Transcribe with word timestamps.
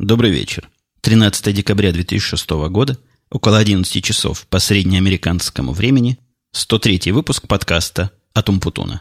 Добрый 0.00 0.32
вечер. 0.32 0.68
13 1.02 1.54
декабря 1.54 1.92
2006 1.92 2.50
года, 2.68 2.98
около 3.30 3.58
11 3.58 4.02
часов 4.02 4.44
по 4.48 4.58
среднеамериканскому 4.58 5.72
времени, 5.72 6.18
103 6.50 7.12
выпуск 7.12 7.46
подкаста 7.46 8.10
от 8.32 8.48
Умпутуна. 8.48 9.00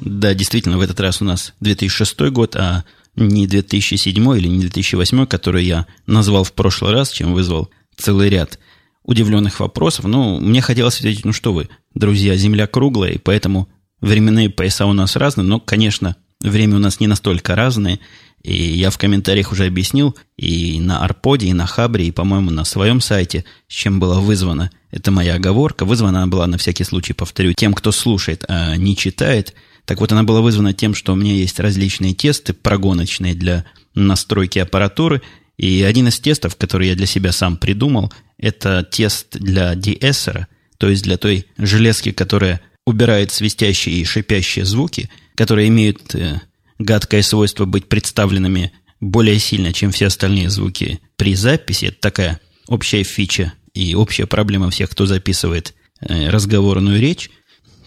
Да, 0.00 0.32
действительно, 0.34 0.78
в 0.78 0.80
этот 0.80 1.00
раз 1.00 1.20
у 1.20 1.24
нас 1.24 1.52
2006 1.58 2.20
год, 2.30 2.54
а 2.54 2.84
не 3.16 3.48
2007 3.48 4.38
или 4.38 4.46
не 4.46 4.60
2008, 4.60 5.26
который 5.26 5.64
я 5.64 5.88
назвал 6.06 6.44
в 6.44 6.52
прошлый 6.52 6.92
раз, 6.92 7.10
чем 7.10 7.34
вызвал 7.34 7.68
целый 7.96 8.30
ряд 8.30 8.60
удивленных 9.04 9.60
вопросов. 9.60 10.06
Ну, 10.06 10.40
мне 10.40 10.60
хотелось 10.60 10.98
ответить, 10.98 11.24
ну 11.24 11.32
что 11.32 11.52
вы, 11.52 11.68
друзья, 11.94 12.36
Земля 12.36 12.66
круглая, 12.66 13.12
и 13.12 13.18
поэтому 13.18 13.68
временные 14.00 14.50
пояса 14.50 14.86
у 14.86 14.92
нас 14.92 15.16
разные, 15.16 15.44
но, 15.44 15.60
конечно, 15.60 16.16
время 16.40 16.76
у 16.76 16.78
нас 16.78 17.00
не 17.00 17.06
настолько 17.06 17.54
разное, 17.54 17.98
и 18.42 18.54
я 18.54 18.90
в 18.90 18.98
комментариях 18.98 19.52
уже 19.52 19.66
объяснил 19.66 20.16
и 20.36 20.80
на 20.80 21.04
Арподе, 21.04 21.46
и 21.46 21.52
на 21.52 21.66
Хабре, 21.66 22.08
и, 22.08 22.10
по-моему, 22.10 22.50
на 22.50 22.64
своем 22.64 23.00
сайте, 23.00 23.44
с 23.68 23.72
чем 23.72 24.00
была 24.00 24.20
вызвана 24.20 24.70
эта 24.90 25.12
моя 25.12 25.36
оговорка. 25.36 25.84
Вызвана 25.84 26.22
она 26.22 26.26
была, 26.26 26.46
на 26.48 26.58
всякий 26.58 26.84
случай, 26.84 27.12
повторю, 27.12 27.52
тем, 27.52 27.72
кто 27.72 27.92
слушает, 27.92 28.44
а 28.48 28.76
не 28.76 28.96
читает. 28.96 29.54
Так 29.84 30.00
вот, 30.00 30.10
она 30.10 30.24
была 30.24 30.40
вызвана 30.40 30.72
тем, 30.72 30.94
что 30.94 31.12
у 31.12 31.16
меня 31.16 31.32
есть 31.32 31.60
различные 31.60 32.14
тесты 32.14 32.52
прогоночные 32.52 33.34
для 33.34 33.64
настройки 33.94 34.58
аппаратуры, 34.58 35.22
и 35.56 35.82
один 35.82 36.08
из 36.08 36.18
тестов, 36.18 36.56
который 36.56 36.88
я 36.88 36.96
для 36.96 37.06
себя 37.06 37.30
сам 37.30 37.56
придумал, 37.56 38.12
это 38.42 38.82
тест 38.82 39.38
для 39.38 39.74
деэссера, 39.74 40.48
то 40.76 40.90
есть 40.90 41.04
для 41.04 41.16
той 41.16 41.46
железки, 41.56 42.10
которая 42.10 42.60
убирает 42.84 43.30
свистящие 43.30 43.94
и 43.96 44.04
шипящие 44.04 44.64
звуки, 44.64 45.08
которые 45.36 45.68
имеют 45.68 46.14
э, 46.14 46.40
гадкое 46.78 47.22
свойство 47.22 47.64
быть 47.64 47.88
представленными 47.88 48.72
более 49.00 49.38
сильно, 49.38 49.72
чем 49.72 49.92
все 49.92 50.06
остальные 50.06 50.50
звуки 50.50 51.00
при 51.16 51.34
записи. 51.34 51.86
Это 51.86 52.00
такая 52.00 52.40
общая 52.66 53.04
фича 53.04 53.52
и 53.74 53.94
общая 53.94 54.26
проблема 54.26 54.70
всех, 54.70 54.90
кто 54.90 55.06
записывает 55.06 55.74
э, 56.00 56.28
разговорную 56.28 57.00
речь. 57.00 57.30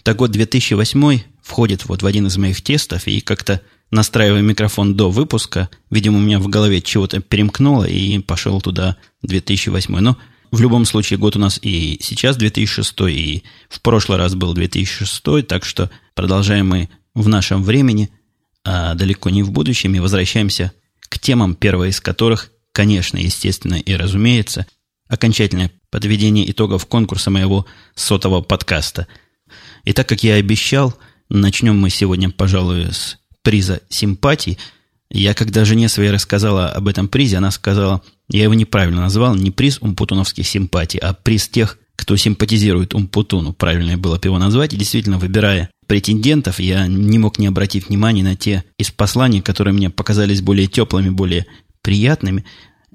Так 0.02 0.20
вот, 0.20 0.30
2008 0.30 1.20
входит 1.42 1.84
вот 1.86 2.02
в 2.02 2.06
один 2.06 2.26
из 2.26 2.36
моих 2.38 2.62
тестов, 2.62 3.06
и 3.06 3.20
как-то 3.20 3.60
настраивая 3.90 4.40
микрофон 4.40 4.96
до 4.96 5.10
выпуска, 5.10 5.68
видимо, 5.90 6.18
у 6.18 6.20
меня 6.20 6.38
в 6.38 6.48
голове 6.48 6.80
чего-то 6.80 7.20
перемкнуло, 7.20 7.84
и 7.84 8.18
пошел 8.20 8.60
туда 8.60 8.96
2008. 9.22 9.98
Но 9.98 10.16
в 10.56 10.60
любом 10.60 10.86
случае, 10.86 11.18
год 11.18 11.36
у 11.36 11.38
нас 11.38 11.58
и 11.60 11.98
сейчас 12.00 12.36
2006, 12.36 13.00
и 13.08 13.44
в 13.68 13.80
прошлый 13.82 14.18
раз 14.18 14.34
был 14.34 14.54
2006, 14.54 15.46
так 15.46 15.64
что 15.66 15.90
продолжаем 16.14 16.68
мы 16.68 16.88
в 17.14 17.28
нашем 17.28 17.62
времени, 17.62 18.10
а 18.64 18.94
далеко 18.94 19.28
не 19.28 19.42
в 19.42 19.50
будущем, 19.52 19.94
и 19.94 20.00
возвращаемся 20.00 20.72
к 21.08 21.18
темам, 21.18 21.54
первая 21.54 21.90
из 21.90 22.00
которых, 22.00 22.50
конечно, 22.72 23.18
естественно 23.18 23.74
и 23.74 23.94
разумеется, 23.94 24.66
окончательное 25.08 25.70
подведение 25.90 26.50
итогов 26.50 26.86
конкурса 26.86 27.30
моего 27.30 27.66
сотого 27.94 28.40
подкаста. 28.40 29.06
И 29.84 29.92
так 29.92 30.08
как 30.08 30.24
я 30.24 30.34
обещал, 30.34 30.96
начнем 31.28 31.78
мы 31.78 31.90
сегодня, 31.90 32.30
пожалуй, 32.30 32.86
с 32.92 33.18
приза 33.42 33.82
симпатии– 33.90 34.58
я 35.10 35.34
когда 35.34 35.64
жене 35.64 35.88
своей 35.88 36.10
рассказала 36.10 36.68
об 36.68 36.88
этом 36.88 37.08
призе, 37.08 37.36
она 37.36 37.50
сказала, 37.50 38.02
я 38.28 38.42
его 38.42 38.54
неправильно 38.54 39.02
назвал, 39.02 39.34
не 39.34 39.50
приз 39.50 39.78
умпутуновских 39.80 40.46
симпатий, 40.46 40.98
а 40.98 41.14
приз 41.14 41.48
тех, 41.48 41.78
кто 41.96 42.16
симпатизирует 42.16 42.94
Умпутуну, 42.94 43.52
правильно 43.52 43.96
было 43.96 44.16
бы 44.16 44.22
его 44.24 44.38
назвать. 44.38 44.74
И 44.74 44.76
действительно, 44.76 45.18
выбирая 45.18 45.70
претендентов, 45.86 46.60
я 46.60 46.86
не 46.86 47.18
мог 47.18 47.38
не 47.38 47.46
обратить 47.46 47.88
внимания 47.88 48.22
на 48.22 48.36
те 48.36 48.64
из 48.78 48.90
посланий, 48.90 49.40
которые 49.40 49.72
мне 49.72 49.90
показались 49.90 50.42
более 50.42 50.66
теплыми, 50.66 51.08
более 51.08 51.46
приятными. 51.82 52.44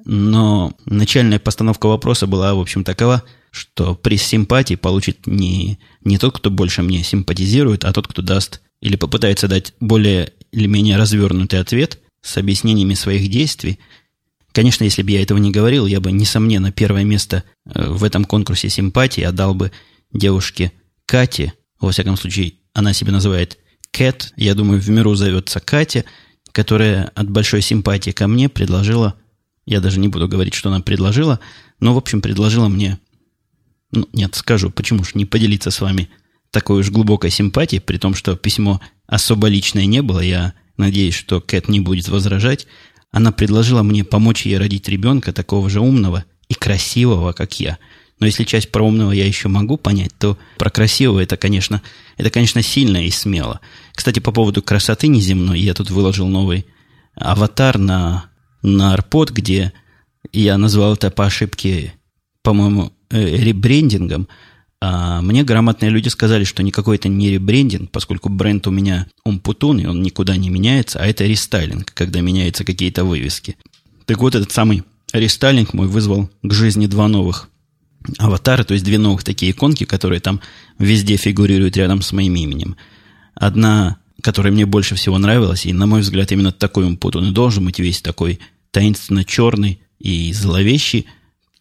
Но 0.06 0.74
начальная 0.86 1.40
постановка 1.40 1.88
вопроса 1.88 2.28
была, 2.28 2.54
в 2.54 2.60
общем, 2.60 2.84
такова, 2.84 3.24
что 3.50 3.96
приз 3.96 4.24
симпатии 4.24 4.76
получит 4.76 5.26
не, 5.28 5.80
не 6.04 6.18
тот, 6.18 6.38
кто 6.38 6.50
больше 6.50 6.84
мне 6.84 7.04
симпатизирует, 7.04 7.86
а 7.86 7.94
тот, 7.94 8.08
кто 8.08 8.22
даст 8.22 8.62
или 8.82 8.96
попытается 8.96 9.48
дать 9.48 9.74
более 9.80 10.32
или 10.52 10.68
менее 10.68 10.98
развернутый 10.98 11.60
ответ 11.60 12.00
с 12.22 12.38
объяснениями 12.38 12.94
своих 12.94 13.30
действий. 13.30 13.80
Конечно, 14.52 14.84
если 14.84 15.02
бы 15.02 15.12
я 15.12 15.22
этого 15.22 15.38
не 15.38 15.52
говорил, 15.52 15.86
я 15.86 16.00
бы, 16.00 16.12
несомненно, 16.12 16.72
первое 16.72 17.04
место 17.04 17.44
э, 17.66 17.90
в 17.90 18.04
этом 18.04 18.26
конкурсе 18.26 18.70
симпатии 18.70 19.24
отдал 19.24 19.54
бы 19.56 19.72
девушке 20.12 20.72
Кате. 21.06 21.54
Во 21.80 21.92
всяком 21.92 22.18
случае, 22.18 22.54
она 22.74 22.94
себя 22.94 23.12
называет 23.12 23.58
Кэт. 23.92 24.34
Я 24.36 24.56
думаю, 24.56 24.82
в 24.82 24.90
миру 24.90 25.16
зовется 25.16 25.60
Катя, 25.60 26.06
которая 26.52 27.12
от 27.16 27.30
большой 27.30 27.62
симпатии 27.62 28.12
ко 28.12 28.28
мне 28.28 28.50
предложила, 28.50 29.16
я 29.66 29.80
даже 29.80 30.00
не 30.00 30.08
буду 30.08 30.28
говорить, 30.28 30.54
что 30.54 30.70
она 30.70 30.82
предложила, 30.82 31.40
но, 31.80 31.94
в 31.94 31.98
общем, 31.98 32.22
предложила 32.22 32.68
мне, 32.68 33.00
ну, 33.92 34.08
нет, 34.14 34.36
скажу, 34.36 34.70
почему 34.70 35.04
же 35.04 35.12
не 35.16 35.26
поделиться 35.26 35.72
с 35.72 35.82
вами 35.82 36.10
такой 36.50 36.82
уж 36.82 36.90
глубокой 36.90 37.30
симпатией, 37.30 37.82
при 37.82 37.98
том, 37.98 38.16
что 38.16 38.36
письмо 38.36 38.82
особо 39.08 39.48
личное 39.48 39.86
не 39.86 40.02
было, 40.02 40.20
я 40.20 40.54
надеюсь, 40.82 41.16
что 41.16 41.40
Кэт 41.40 41.68
не 41.68 41.80
будет 41.80 42.10
возражать, 42.10 42.68
она 43.12 43.32
предложила 43.32 43.84
мне 43.84 44.04
помочь 44.04 44.46
ей 44.46 44.58
родить 44.58 44.88
ребенка 44.90 45.34
такого 45.34 45.70
же 45.70 45.80
умного 45.80 46.26
и 46.50 46.54
красивого, 46.54 47.34
как 47.34 47.60
я. 47.60 47.78
Но 48.20 48.28
если 48.28 48.44
часть 48.44 48.72
про 48.72 48.84
умного 48.84 49.12
я 49.12 49.26
еще 49.26 49.48
могу 49.48 49.78
понять, 49.78 50.12
то 50.18 50.38
про 50.58 50.70
красивого 50.70 51.20
это, 51.22 51.38
конечно, 51.38 51.82
это, 52.18 52.30
конечно, 52.30 52.62
сильно 52.62 53.06
и 53.06 53.10
смело. 53.10 53.60
Кстати, 53.94 54.20
по 54.20 54.32
поводу 54.32 54.62
красоты 54.62 55.08
неземной, 55.08 55.60
я 55.60 55.74
тут 55.74 55.90
выложил 55.90 56.28
новый 56.28 56.66
аватар 57.16 57.78
на, 57.78 58.26
на 58.62 58.94
Арпод, 58.94 59.32
где 59.32 59.74
я 60.32 60.58
назвал 60.58 60.94
это 60.94 61.10
по 61.10 61.26
ошибке, 61.26 61.94
по-моему, 62.44 62.94
э, 63.10 63.38
ребрендингом– 63.38 64.28
а 64.84 65.22
мне 65.22 65.44
грамотные 65.44 65.92
люди 65.92 66.10
сказали, 66.10 66.44
что 66.44 66.64
никакой 66.64 66.98
это 66.98 67.08
не 67.08 67.30
ребрендинг, 67.30 67.92
поскольку 67.92 68.30
бренд 68.30 68.66
у 68.66 68.72
меня 68.72 69.06
Умпутун, 69.24 69.80
и 69.80 69.86
он 69.86 70.02
никуда 70.02 70.36
не 70.38 70.50
меняется, 70.50 71.00
а 71.00 71.06
это 71.06 71.24
рестайлинг, 71.24 71.94
когда 71.94 72.22
меняются 72.22 72.64
какие-то 72.64 73.06
вывески. 73.06 73.58
Так 74.06 74.18
вот, 74.18 74.34
этот 74.34 74.52
самый 74.52 74.84
рестайлинг 75.14 75.76
мой 75.76 75.88
вызвал 75.88 76.32
к 76.42 76.52
жизни 76.52 76.88
два 76.88 77.08
новых 77.08 77.50
аватара, 78.18 78.64
то 78.64 78.74
есть 78.74 78.84
две 78.84 78.98
новых 78.98 79.24
такие 79.24 79.52
иконки, 79.52 79.84
которые 79.84 80.20
там 80.20 80.42
везде 80.80 81.16
фигурируют 81.16 81.78
рядом 81.78 82.02
с 82.02 82.12
моим 82.12 82.36
именем. 82.36 82.76
Одна, 83.36 83.98
которая 84.24 84.52
мне 84.52 84.66
больше 84.66 84.96
всего 84.96 85.20
нравилась, 85.20 85.68
и, 85.68 85.74
на 85.74 85.86
мой 85.86 86.02
взгляд, 86.02 86.32
именно 86.32 86.52
такой 86.52 86.86
Умпутун 86.88 87.30
и 87.30 87.32
должен 87.32 87.66
быть 87.66 87.78
весь 87.78 88.02
такой 88.02 88.40
таинственно 88.72 89.26
черный 89.26 89.80
и 90.00 90.34
зловещий, 90.34 91.06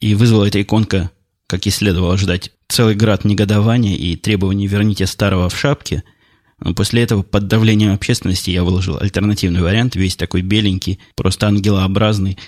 и 0.01 0.15
вызвала 0.15 0.47
эта 0.47 0.63
иконка 0.63 1.11
как 1.47 1.67
и 1.67 1.71
следовало 1.71 2.17
ждать, 2.17 2.53
целый 2.71 2.95
град 2.95 3.25
негодования 3.25 3.97
и 3.97 4.17
требований 4.17 4.67
«верните 4.67 5.07
старого 5.07 5.49
в 5.49 5.59
шапке», 5.59 6.05
после 6.77 7.03
этого 7.03 7.23
под 7.23 7.49
давлением 7.49 7.93
общественности 7.93 8.51
я 8.51 8.65
выложил 8.65 8.99
альтернативный 8.99 9.61
вариант, 9.61 9.97
весь 9.97 10.17
такой 10.17 10.43
беленький, 10.43 11.01
просто 11.17 11.49
ангелообразный. 11.49 12.39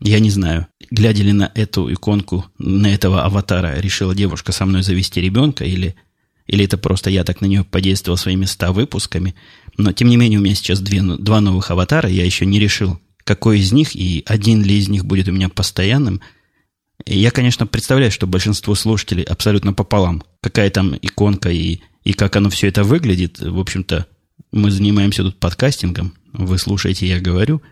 Я 0.00 0.18
не 0.18 0.30
знаю, 0.30 0.66
глядя 0.90 1.22
ли 1.22 1.32
на 1.32 1.52
эту 1.54 1.92
иконку, 1.92 2.46
на 2.58 2.92
этого 2.92 3.22
аватара, 3.24 3.78
решила 3.78 4.14
девушка 4.14 4.52
со 4.52 4.66
мной 4.66 4.82
завести 4.82 5.20
ребенка, 5.20 5.64
или, 5.64 5.94
или 6.46 6.64
это 6.64 6.76
просто 6.76 7.10
я 7.10 7.22
так 7.22 7.40
на 7.40 7.46
нее 7.46 7.62
подействовал 7.62 8.16
своими 8.16 8.46
ста 8.46 8.72
выпусками. 8.72 9.34
Но, 9.76 9.92
тем 9.92 10.08
не 10.08 10.16
менее, 10.16 10.40
у 10.40 10.42
меня 10.42 10.56
сейчас 10.56 10.80
две, 10.80 11.02
два 11.02 11.40
новых 11.40 11.70
аватара, 11.70 12.08
я 12.08 12.24
еще 12.24 12.46
не 12.46 12.58
решил, 12.58 12.98
какой 13.22 13.60
из 13.60 13.70
них, 13.70 13.94
и 13.94 14.24
один 14.26 14.64
ли 14.64 14.76
из 14.76 14.88
них 14.88 15.04
будет 15.04 15.28
у 15.28 15.32
меня 15.32 15.48
постоянным– 15.48 16.20
я, 17.06 17.30
конечно, 17.30 17.66
представляю, 17.66 18.10
что 18.10 18.26
большинство 18.26 18.74
слушателей 18.74 19.24
абсолютно 19.24 19.72
пополам. 19.72 20.22
Какая 20.40 20.70
там 20.70 20.94
иконка 21.00 21.50
и, 21.50 21.80
и 22.04 22.12
как 22.12 22.36
оно 22.36 22.50
все 22.50 22.68
это 22.68 22.84
выглядит. 22.84 23.40
В 23.40 23.58
общем-то, 23.58 24.06
мы 24.52 24.70
занимаемся 24.70 25.22
тут 25.22 25.38
подкастингом. 25.38 26.14
Вы 26.32 26.58
слушаете, 26.58 27.06
я 27.06 27.20
говорю. 27.20 27.62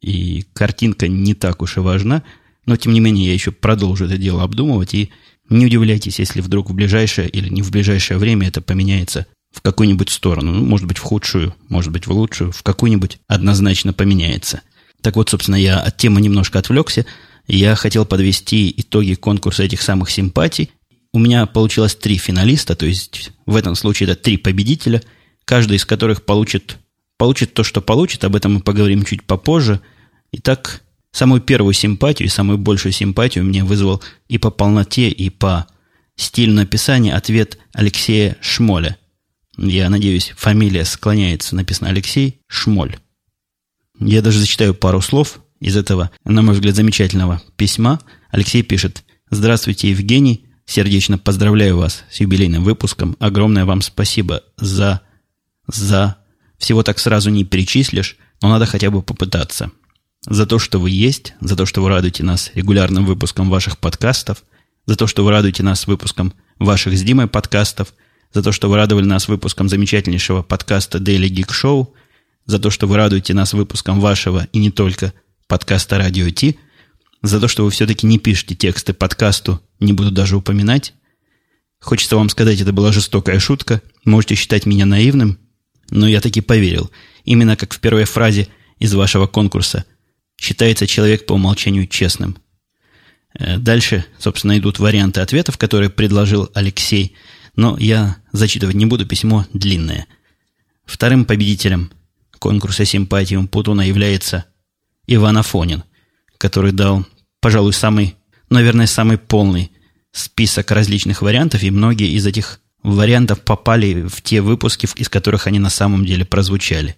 И 0.00 0.44
картинка 0.52 1.08
не 1.08 1.34
так 1.34 1.62
уж 1.62 1.76
и 1.76 1.80
важна. 1.80 2.22
Но, 2.64 2.76
тем 2.76 2.92
не 2.92 3.00
менее, 3.00 3.26
я 3.26 3.32
еще 3.32 3.50
продолжу 3.50 4.06
это 4.06 4.18
дело 4.18 4.42
обдумывать. 4.42 4.94
И 4.94 5.10
не 5.48 5.66
удивляйтесь, 5.66 6.18
если 6.18 6.40
вдруг 6.40 6.70
в 6.70 6.74
ближайшее 6.74 7.28
или 7.28 7.48
не 7.48 7.62
в 7.62 7.70
ближайшее 7.70 8.18
время 8.18 8.48
это 8.48 8.60
поменяется 8.60 9.26
в 9.52 9.62
какую-нибудь 9.62 10.10
сторону. 10.10 10.52
Ну, 10.52 10.64
может 10.64 10.86
быть, 10.86 10.98
в 10.98 11.02
худшую, 11.02 11.54
может 11.68 11.92
быть, 11.92 12.06
в 12.06 12.12
лучшую. 12.12 12.52
В 12.52 12.62
какую-нибудь 12.62 13.18
однозначно 13.26 13.92
поменяется. 13.92 14.62
Так 15.00 15.16
вот, 15.16 15.30
собственно, 15.30 15.56
я 15.56 15.80
от 15.80 15.96
темы 15.96 16.20
немножко 16.20 16.60
отвлекся– 16.60 17.04
я 17.46 17.74
хотел 17.76 18.04
подвести 18.04 18.72
итоги 18.76 19.14
конкурса 19.14 19.62
этих 19.62 19.82
самых 19.82 20.10
симпатий. 20.10 20.70
У 21.12 21.18
меня 21.18 21.46
получилось 21.46 21.94
три 21.94 22.18
финалиста, 22.18 22.74
то 22.74 22.86
есть 22.86 23.32
в 23.46 23.56
этом 23.56 23.74
случае 23.74 24.10
это 24.10 24.20
три 24.20 24.36
победителя, 24.36 25.02
каждый 25.44 25.76
из 25.76 25.84
которых 25.84 26.24
получит, 26.24 26.76
получит 27.16 27.54
то, 27.54 27.64
что 27.64 27.80
получит, 27.80 28.24
об 28.24 28.36
этом 28.36 28.54
мы 28.54 28.60
поговорим 28.60 29.04
чуть 29.04 29.22
попозже. 29.22 29.80
Итак, 30.32 30.82
самую 31.12 31.40
первую 31.40 31.72
симпатию 31.72 32.26
и 32.26 32.30
самую 32.30 32.58
большую 32.58 32.92
симпатию 32.92 33.44
мне 33.44 33.64
вызвал 33.64 34.02
и 34.28 34.38
по 34.38 34.50
полноте, 34.50 35.08
и 35.08 35.30
по 35.30 35.66
стилю 36.16 36.52
написания 36.52 37.14
ответ 37.14 37.58
Алексея 37.72 38.36
Шмоля. 38.40 38.98
Я 39.56 39.88
надеюсь, 39.88 40.34
фамилия 40.36 40.84
склоняется, 40.84 41.54
написано 41.56 41.88
Алексей 41.88 42.40
Шмоль. 42.46 42.96
Я 43.98 44.20
даже 44.20 44.38
зачитаю 44.38 44.74
пару 44.74 45.00
слов 45.00 45.40
из 45.66 45.76
этого, 45.76 46.12
на 46.24 46.42
мой 46.42 46.54
взгляд, 46.54 46.76
замечательного 46.76 47.42
письма. 47.56 47.98
Алексей 48.30 48.62
пишет 48.62 49.02
«Здравствуйте, 49.30 49.90
Евгений. 49.90 50.46
Сердечно 50.64 51.18
поздравляю 51.18 51.76
вас 51.76 52.04
с 52.08 52.20
юбилейным 52.20 52.62
выпуском. 52.62 53.16
Огромное 53.18 53.64
вам 53.64 53.82
спасибо 53.82 54.44
за... 54.56 55.00
за... 55.66 56.18
Всего 56.56 56.84
так 56.84 57.00
сразу 57.00 57.30
не 57.30 57.44
перечислишь, 57.44 58.16
но 58.40 58.48
надо 58.48 58.66
хотя 58.66 58.92
бы 58.92 59.02
попытаться. 59.02 59.72
За 60.28 60.46
то, 60.46 60.60
что 60.60 60.78
вы 60.78 60.90
есть, 60.90 61.34
за 61.40 61.56
то, 61.56 61.66
что 61.66 61.82
вы 61.82 61.88
радуете 61.88 62.22
нас 62.22 62.52
регулярным 62.54 63.04
выпуском 63.04 63.50
ваших 63.50 63.76
подкастов, 63.78 64.44
за 64.86 64.94
то, 64.94 65.08
что 65.08 65.24
вы 65.24 65.32
радуете 65.32 65.64
нас 65.64 65.88
выпуском 65.88 66.32
ваших 66.60 66.96
с 66.96 67.02
Димой 67.02 67.26
подкастов, 67.26 67.92
за 68.32 68.40
то, 68.40 68.52
что 68.52 68.70
вы 68.70 68.76
радовали 68.76 69.04
нас 69.04 69.26
выпуском 69.26 69.68
замечательнейшего 69.68 70.42
подкаста 70.42 70.98
Daily 70.98 71.28
Geek 71.28 71.50
Show, 71.50 71.88
за 72.44 72.60
то, 72.60 72.70
что 72.70 72.86
вы 72.86 72.96
радуете 72.96 73.34
нас 73.34 73.52
выпуском 73.52 74.00
вашего 74.00 74.46
и 74.52 74.58
не 74.60 74.70
только 74.70 75.12
подкаста 75.46 75.96
Radio 75.96 76.30
T, 76.30 76.56
за 77.22 77.40
то, 77.40 77.48
что 77.48 77.64
вы 77.64 77.70
все-таки 77.70 78.06
не 78.06 78.18
пишете 78.18 78.54
тексты 78.54 78.92
подкасту, 78.92 79.60
не 79.80 79.92
буду 79.92 80.10
даже 80.10 80.36
упоминать. 80.36 80.94
Хочется 81.80 82.16
вам 82.16 82.28
сказать, 82.28 82.60
это 82.60 82.72
была 82.72 82.92
жестокая 82.92 83.38
шутка. 83.38 83.82
Можете 84.04 84.34
считать 84.34 84.66
меня 84.66 84.86
наивным, 84.86 85.38
но 85.90 86.08
я 86.08 86.20
таки 86.20 86.40
поверил. 86.40 86.90
Именно 87.24 87.56
как 87.56 87.74
в 87.74 87.80
первой 87.80 88.04
фразе 88.04 88.48
из 88.78 88.94
вашего 88.94 89.26
конкурса. 89.26 89.84
Считается 90.40 90.86
человек 90.86 91.26
по 91.26 91.34
умолчанию 91.34 91.86
честным. 91.86 92.36
Э, 93.38 93.58
дальше, 93.58 94.04
собственно, 94.18 94.58
идут 94.58 94.78
варианты 94.78 95.20
ответов, 95.20 95.58
которые 95.58 95.90
предложил 95.90 96.50
Алексей. 96.54 97.14
Но 97.54 97.76
я 97.78 98.16
зачитывать 98.32 98.76
не 98.76 98.86
буду, 98.86 99.06
письмо 99.06 99.46
длинное. 99.52 100.06
Вторым 100.84 101.24
победителем 101.24 101.90
конкурса 102.38 102.84
симпатии 102.84 103.36
Путуна 103.46 103.82
является 103.82 104.44
Иван 105.06 105.38
Афонин, 105.38 105.84
который 106.38 106.72
дал, 106.72 107.06
пожалуй, 107.40 107.72
самый, 107.72 108.16
наверное, 108.50 108.86
самый 108.86 109.18
полный 109.18 109.70
список 110.12 110.70
различных 110.70 111.22
вариантов, 111.22 111.62
и 111.62 111.70
многие 111.70 112.12
из 112.12 112.26
этих 112.26 112.60
вариантов 112.82 113.40
попали 113.40 114.06
в 114.08 114.22
те 114.22 114.40
выпуски, 114.40 114.88
из 114.96 115.08
которых 115.08 115.46
они 115.46 115.58
на 115.58 115.70
самом 115.70 116.06
деле 116.06 116.24
прозвучали. 116.24 116.96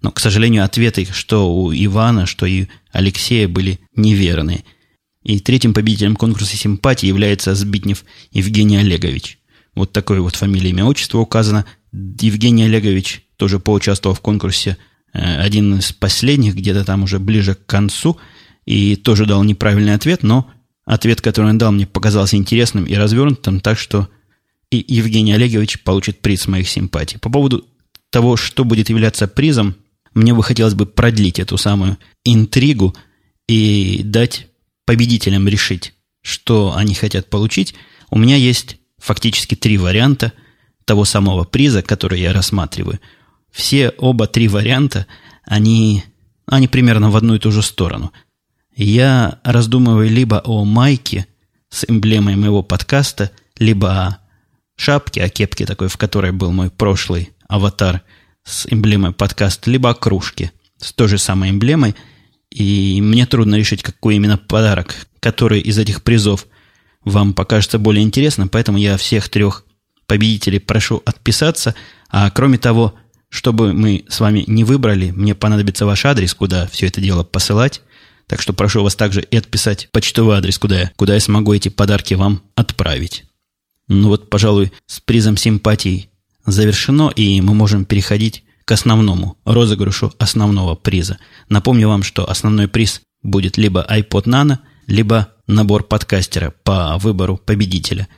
Но, 0.00 0.10
к 0.10 0.20
сожалению, 0.20 0.64
ответы, 0.64 1.06
что 1.10 1.52
у 1.52 1.72
Ивана, 1.72 2.26
что 2.26 2.46
и 2.46 2.66
Алексея, 2.92 3.48
были 3.48 3.80
неверные. 3.96 4.64
И 5.24 5.40
третьим 5.40 5.74
победителем 5.74 6.16
конкурса 6.16 6.56
симпатии 6.56 7.06
является 7.06 7.54
Збитнев 7.54 8.04
Евгений 8.30 8.76
Олегович. 8.76 9.38
Вот 9.74 9.92
такое 9.92 10.20
вот 10.20 10.36
фамилия, 10.36 10.70
имя, 10.70 10.84
отчество 10.84 11.18
указано. 11.18 11.66
Евгений 11.92 12.64
Олегович 12.64 13.24
тоже 13.36 13.58
поучаствовал 13.58 14.14
в 14.14 14.20
конкурсе 14.20 14.76
один 15.12 15.78
из 15.78 15.92
последних, 15.92 16.54
где-то 16.54 16.84
там 16.84 17.04
уже 17.04 17.18
ближе 17.18 17.54
к 17.54 17.66
концу, 17.66 18.18
и 18.66 18.96
тоже 18.96 19.26
дал 19.26 19.42
неправильный 19.44 19.94
ответ, 19.94 20.22
но 20.22 20.50
ответ, 20.84 21.20
который 21.20 21.50
он 21.50 21.58
дал, 21.58 21.72
мне 21.72 21.86
показался 21.86 22.36
интересным 22.36 22.84
и 22.84 22.94
развернутым, 22.94 23.60
так 23.60 23.78
что 23.78 24.08
и 24.70 24.84
Евгений 24.86 25.32
Олегович 25.32 25.80
получит 25.82 26.20
приз 26.20 26.46
моих 26.46 26.68
симпатий. 26.68 27.18
По 27.18 27.30
поводу 27.30 27.66
того, 28.10 28.36
что 28.36 28.64
будет 28.64 28.90
являться 28.90 29.26
призом, 29.26 29.76
мне 30.12 30.34
бы 30.34 30.42
хотелось 30.42 30.74
бы 30.74 30.84
продлить 30.84 31.38
эту 31.38 31.56
самую 31.56 31.96
интригу 32.24 32.94
и 33.48 34.02
дать 34.04 34.48
победителям 34.84 35.48
решить, 35.48 35.94
что 36.22 36.74
они 36.76 36.94
хотят 36.94 37.30
получить. 37.30 37.74
У 38.10 38.18
меня 38.18 38.36
есть 38.36 38.76
фактически 38.98 39.54
три 39.54 39.78
варианта 39.78 40.32
того 40.84 41.04
самого 41.04 41.44
приза, 41.44 41.82
который 41.82 42.20
я 42.20 42.32
рассматриваю– 42.32 43.00
все 43.50 43.90
оба 43.98 44.26
три 44.26 44.48
варианта, 44.48 45.06
они, 45.44 46.04
они 46.46 46.68
примерно 46.68 47.10
в 47.10 47.16
одну 47.16 47.34
и 47.34 47.38
ту 47.38 47.50
же 47.50 47.62
сторону. 47.62 48.12
Я 48.76 49.40
раздумываю 49.42 50.08
либо 50.08 50.40
о 50.44 50.64
майке 50.64 51.26
с 51.70 51.84
эмблемой 51.88 52.36
моего 52.36 52.62
подкаста, 52.62 53.30
либо 53.58 53.90
о 53.90 54.18
шапке, 54.76 55.22
о 55.22 55.28
кепке 55.28 55.66
такой, 55.66 55.88
в 55.88 55.96
которой 55.96 56.32
был 56.32 56.52
мой 56.52 56.70
прошлый 56.70 57.30
аватар 57.48 58.02
с 58.44 58.66
эмблемой 58.70 59.12
подкаста, 59.12 59.70
либо 59.70 59.90
о 59.90 59.94
кружке 59.94 60.52
с 60.78 60.92
той 60.92 61.08
же 61.08 61.18
самой 61.18 61.50
эмблемой. 61.50 61.96
И 62.50 63.00
мне 63.02 63.26
трудно 63.26 63.56
решить, 63.56 63.82
какой 63.82 64.16
именно 64.16 64.38
подарок, 64.38 64.94
который 65.20 65.60
из 65.60 65.78
этих 65.78 66.02
призов 66.02 66.46
вам 67.04 67.34
покажется 67.34 67.78
более 67.78 68.04
интересным, 68.04 68.48
поэтому 68.48 68.78
я 68.78 68.96
всех 68.96 69.28
трех 69.28 69.64
победителей 70.06 70.58
прошу 70.58 71.02
отписаться. 71.04 71.74
А 72.08 72.30
кроме 72.30 72.58
того, 72.58 72.94
чтобы 73.30 73.72
мы 73.74 74.04
с 74.08 74.20
вами 74.20 74.44
не 74.46 74.64
выбрали, 74.64 75.10
мне 75.10 75.34
понадобится 75.34 75.86
ваш 75.86 76.04
адрес, 76.04 76.34
куда 76.34 76.66
все 76.66 76.86
это 76.86 77.00
дело 77.00 77.24
посылать. 77.24 77.82
Так 78.26 78.42
что 78.42 78.52
прошу 78.52 78.82
вас 78.82 78.94
также 78.94 79.22
и 79.22 79.36
отписать 79.36 79.88
почтовый 79.90 80.36
адрес, 80.36 80.58
куда 80.58 80.80
я, 80.80 80.92
куда 80.96 81.14
я 81.14 81.20
смогу 81.20 81.54
эти 81.54 81.68
подарки 81.68 82.14
вам 82.14 82.42
отправить. 82.54 83.24
Ну 83.88 84.08
вот, 84.08 84.28
пожалуй, 84.28 84.72
с 84.86 85.00
призом 85.00 85.36
симпатий 85.36 86.10
завершено, 86.44 87.10
и 87.14 87.40
мы 87.40 87.54
можем 87.54 87.84
переходить 87.86 88.44
к 88.66 88.72
основному 88.72 89.38
розыгрышу 89.44 90.12
основного 90.18 90.74
приза. 90.74 91.18
Напомню 91.48 91.88
вам, 91.88 92.02
что 92.02 92.28
основной 92.28 92.68
приз 92.68 93.00
будет 93.22 93.56
либо 93.56 93.86
iPod 93.88 94.24
Nano, 94.24 94.58
либо 94.86 95.28
набор 95.46 95.84
подкастера 95.84 96.52
по 96.64 96.98
выбору 96.98 97.38
победителя. 97.38 98.08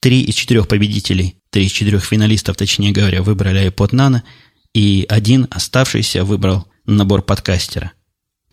Три 0.00 0.20
из 0.20 0.34
четырех 0.34 0.68
победителей, 0.68 1.36
три 1.48 1.64
из 1.64 1.72
четырех 1.72 2.04
финалистов, 2.04 2.58
точнее 2.58 2.92
говоря, 2.92 3.22
выбрали 3.22 3.66
iPod 3.68 3.92
Nano– 3.92 4.22
и 4.76 5.06
один 5.08 5.46
оставшийся 5.50 6.22
выбрал 6.22 6.66
набор 6.84 7.22
подкастера. 7.22 7.92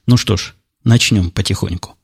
Ну 0.08 0.16
что 0.16 0.38
ж, 0.38 0.54
начнем 0.86 1.32
потихоньку. 1.32 1.98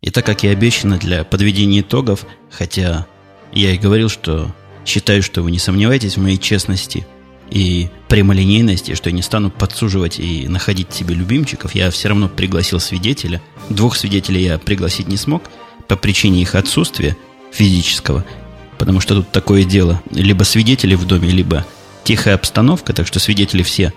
И 0.00 0.08
так 0.08 0.24
как 0.24 0.44
и 0.44 0.48
обещано 0.48 0.96
для 0.96 1.24
подведения 1.24 1.82
итогов, 1.82 2.24
хотя 2.50 3.06
я 3.52 3.72
и 3.72 3.76
говорил, 3.76 4.08
что 4.08 4.50
считаю, 4.86 5.22
что 5.22 5.42
вы 5.42 5.50
не 5.50 5.58
сомневаетесь 5.58 6.16
в 6.16 6.22
моей 6.22 6.38
честности 6.38 7.06
и 7.50 7.90
прямолинейности, 8.08 8.94
что 8.94 9.10
я 9.10 9.14
не 9.14 9.20
стану 9.20 9.50
подсуживать 9.50 10.18
и 10.18 10.48
находить 10.48 10.94
себе 10.94 11.14
любимчиков, 11.14 11.74
я 11.74 11.90
все 11.90 12.08
равно 12.08 12.30
пригласил 12.30 12.80
свидетеля. 12.80 13.42
Двух 13.68 13.96
свидетелей 13.96 14.44
я 14.44 14.56
пригласить 14.56 15.08
не 15.08 15.18
смог 15.18 15.42
по 15.86 15.96
причине 15.96 16.40
их 16.40 16.54
отсутствия 16.54 17.14
физического, 17.52 18.24
потому 18.78 19.00
что 19.00 19.16
тут 19.16 19.32
такое 19.32 19.64
дело. 19.64 20.00
Либо 20.10 20.44
свидетели 20.44 20.94
в 20.94 21.06
доме, 21.06 21.28
либо 21.28 21.66
тихая 22.04 22.34
обстановка, 22.34 22.92
так 22.92 23.06
что 23.06 23.18
свидетели 23.18 23.62
все 23.62 23.92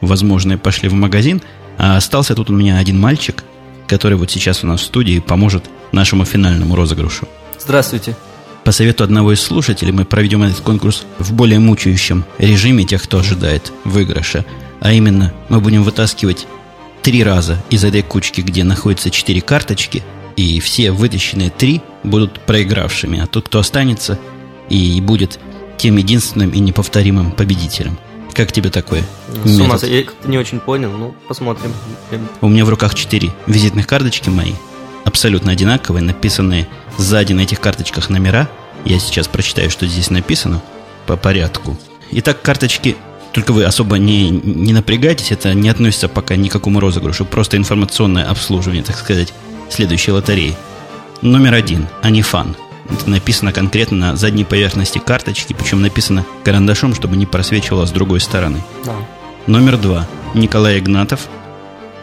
возможные 0.00 0.58
пошли 0.58 0.88
в 0.88 0.94
магазин, 0.94 1.42
а 1.78 1.96
остался 1.96 2.34
тут 2.34 2.50
у 2.50 2.54
меня 2.54 2.78
один 2.78 2.98
мальчик, 2.98 3.44
который 3.86 4.16
вот 4.16 4.30
сейчас 4.30 4.64
у 4.64 4.66
нас 4.66 4.80
в 4.80 4.84
студии 4.84 5.18
поможет 5.18 5.64
нашему 5.92 6.24
финальному 6.24 6.74
розыгрышу. 6.74 7.28
Здравствуйте. 7.58 8.16
По 8.64 8.72
совету 8.72 9.04
одного 9.04 9.32
из 9.32 9.40
слушателей 9.40 9.92
мы 9.92 10.04
проведем 10.04 10.42
этот 10.42 10.60
конкурс 10.60 11.04
в 11.18 11.32
более 11.32 11.58
мучающем 11.58 12.24
режиме 12.38 12.84
тех, 12.84 13.02
кто 13.02 13.18
ожидает 13.18 13.72
выигрыша. 13.84 14.44
А 14.80 14.92
именно, 14.92 15.32
мы 15.48 15.60
будем 15.60 15.82
вытаскивать 15.82 16.46
три 17.02 17.24
раза 17.24 17.62
из 17.70 17.84
этой 17.84 18.02
кучки, 18.02 18.40
где 18.42 18.64
находятся 18.64 19.10
четыре 19.10 19.40
карточки, 19.40 20.02
и 20.36 20.60
все 20.60 20.92
вытащенные 20.92 21.50
три 21.50 21.80
будут 22.02 22.40
проигравшими, 22.40 23.20
а 23.20 23.26
тот, 23.26 23.46
кто 23.46 23.58
останется 23.58 24.18
и 24.68 25.00
будет 25.00 25.38
тем 25.80 25.96
единственным 25.96 26.50
и 26.50 26.58
неповторимым 26.58 27.32
победителем. 27.32 27.98
Как 28.34 28.52
тебе 28.52 28.70
такое? 28.70 29.02
С 29.44 29.58
ума 29.58 29.78
я 29.82 30.04
не 30.24 30.36
очень 30.36 30.60
понял, 30.60 30.92
ну, 30.92 31.14
посмотрим. 31.26 31.72
У 32.42 32.48
меня 32.48 32.66
в 32.66 32.68
руках 32.68 32.94
четыре 32.94 33.32
визитных 33.46 33.86
карточки 33.86 34.28
мои, 34.28 34.52
абсолютно 35.04 35.52
одинаковые, 35.52 36.02
написанные 36.02 36.68
сзади 36.98 37.32
на 37.32 37.40
этих 37.40 37.60
карточках 37.60 38.10
номера. 38.10 38.48
Я 38.84 38.98
сейчас 38.98 39.26
прочитаю, 39.26 39.70
что 39.70 39.86
здесь 39.86 40.10
написано 40.10 40.62
по 41.06 41.16
порядку. 41.16 41.78
Итак, 42.12 42.42
карточки, 42.42 42.96
только 43.32 43.52
вы 43.54 43.64
особо 43.64 43.96
не, 43.96 44.28
не 44.28 44.74
напрягайтесь, 44.74 45.32
это 45.32 45.54
не 45.54 45.70
относится 45.70 46.08
пока 46.08 46.36
ни 46.36 46.48
к 46.48 46.52
какому 46.52 46.80
розыгрышу, 46.80 47.24
просто 47.24 47.56
информационное 47.56 48.28
обслуживание, 48.28 48.82
так 48.82 48.98
сказать, 48.98 49.32
следующей 49.70 50.12
лотереи. 50.12 50.54
Номер 51.22 51.54
один. 51.54 51.88
Анифан. 52.02 52.54
Это 52.90 53.08
написано 53.08 53.52
конкретно 53.52 53.96
на 53.96 54.16
задней 54.16 54.44
поверхности 54.44 54.98
карточки, 54.98 55.52
причем 55.52 55.80
написано 55.80 56.26
карандашом, 56.44 56.94
чтобы 56.94 57.16
не 57.16 57.26
просвечивало 57.26 57.86
с 57.86 57.90
другой 57.90 58.20
стороны. 58.20 58.62
Да. 58.84 58.96
Номер 59.46 59.78
два. 59.78 60.08
Николай 60.34 60.78
Игнатов. 60.78 61.28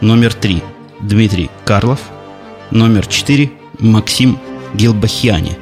Номер 0.00 0.34
три. 0.34 0.62
Дмитрий 1.00 1.50
Карлов. 1.64 2.00
Номер 2.70 3.06
четыре. 3.06 3.52
Максим 3.78 4.40
Гилбахьяни. 4.74 5.56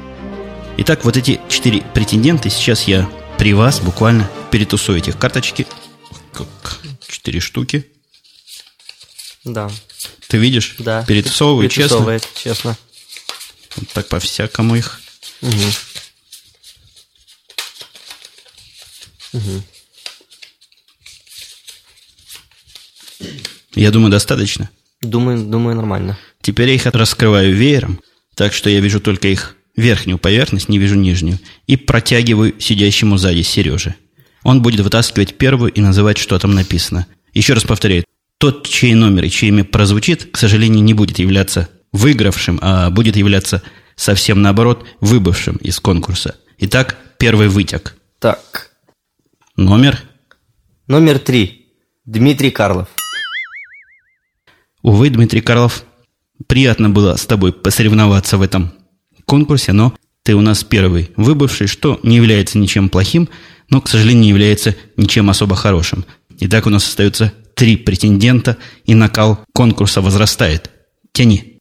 Итак, 0.77 1.05
вот 1.05 1.17
эти 1.17 1.39
четыре 1.49 1.81
претендента. 1.93 2.49
Сейчас 2.49 2.83
я 2.83 3.09
при 3.37 3.53
вас 3.53 3.79
буквально 3.79 4.29
перетусую 4.51 4.97
этих 4.97 5.17
карточки. 5.17 5.67
Как 6.33 6.47
четыре 7.07 7.39
штуки. 7.39 7.85
Да. 9.43 9.69
Ты 10.27 10.37
видишь? 10.37 10.75
Да. 10.79 11.03
Перетусовываю, 11.05 11.69
честно. 11.69 12.19
честно. 12.35 12.77
Вот 13.75 13.89
так 13.89 14.07
по-всякому 14.07 14.75
их 14.75 14.99
Угу. 15.41 15.53
Угу. 19.33 19.63
Я 23.75 23.91
думаю, 23.91 24.11
достаточно. 24.11 24.69
Думаю, 25.01 25.43
думаю, 25.43 25.75
нормально. 25.75 26.17
Теперь 26.41 26.69
я 26.69 26.75
их 26.75 26.85
раскрываю 26.85 27.55
веером, 27.55 28.01
так 28.35 28.53
что 28.53 28.69
я 28.69 28.79
вижу 28.79 28.99
только 28.99 29.27
их 29.27 29.55
верхнюю 29.75 30.17
поверхность, 30.17 30.69
не 30.69 30.79
вижу 30.79 30.95
нижнюю, 30.95 31.39
и 31.67 31.77
протягиваю 31.77 32.59
сидящему 32.59 33.17
сзади 33.17 33.43
Сереже. 33.43 33.95
Он 34.43 34.61
будет 34.61 34.79
вытаскивать 34.79 35.37
первую 35.37 35.71
и 35.71 35.81
называть, 35.81 36.17
что 36.17 36.39
там 36.39 36.55
написано. 36.55 37.05
Еще 37.33 37.53
раз 37.53 37.63
повторяю, 37.63 38.03
тот, 38.39 38.67
чей 38.67 38.93
номер 38.95 39.25
и 39.25 39.29
чье 39.29 39.49
имя 39.49 39.63
прозвучит, 39.63 40.29
к 40.31 40.37
сожалению, 40.37 40.83
не 40.83 40.93
будет 40.93 41.19
являться 41.19 41.69
выигравшим, 41.91 42.59
а 42.61 42.89
будет 42.89 43.15
являться 43.15 43.61
совсем 43.97 44.41
наоборот, 44.41 44.85
выбывшим 45.01 45.57
из 45.57 45.81
конкурса. 45.81 46.37
Итак, 46.59 46.97
первый 47.17 47.49
вытек. 47.49 47.97
Так. 48.19 48.71
Номер? 49.57 50.01
Номер 50.87 51.19
три. 51.19 51.73
Дмитрий 52.05 52.51
Карлов. 52.51 52.87
Увы, 54.81 55.09
Дмитрий 55.09 55.41
Карлов, 55.41 55.83
приятно 56.47 56.89
было 56.89 57.17
с 57.17 57.25
тобой 57.25 57.51
посоревноваться 57.51 58.37
в 58.37 58.41
этом 58.41 58.71
конкурсе, 59.25 59.73
но 59.73 59.93
ты 60.23 60.35
у 60.35 60.41
нас 60.41 60.63
первый 60.63 61.11
выбывший, 61.17 61.67
что 61.67 61.99
не 62.03 62.15
является 62.15 62.57
ничем 62.57 62.87
плохим, 62.87 63.27
но, 63.69 63.81
к 63.81 63.89
сожалению, 63.89 64.21
не 64.21 64.29
является 64.29 64.75
ничем 64.95 65.29
особо 65.29 65.55
хорошим. 65.55 66.05
Итак, 66.39 66.67
у 66.67 66.69
нас 66.69 66.87
остается 66.87 67.33
три 67.55 67.75
претендента, 67.75 68.57
и 68.85 68.93
накал 68.93 69.43
конкурса 69.53 69.99
возрастает. 69.99 70.69
Тяни. 71.11 71.59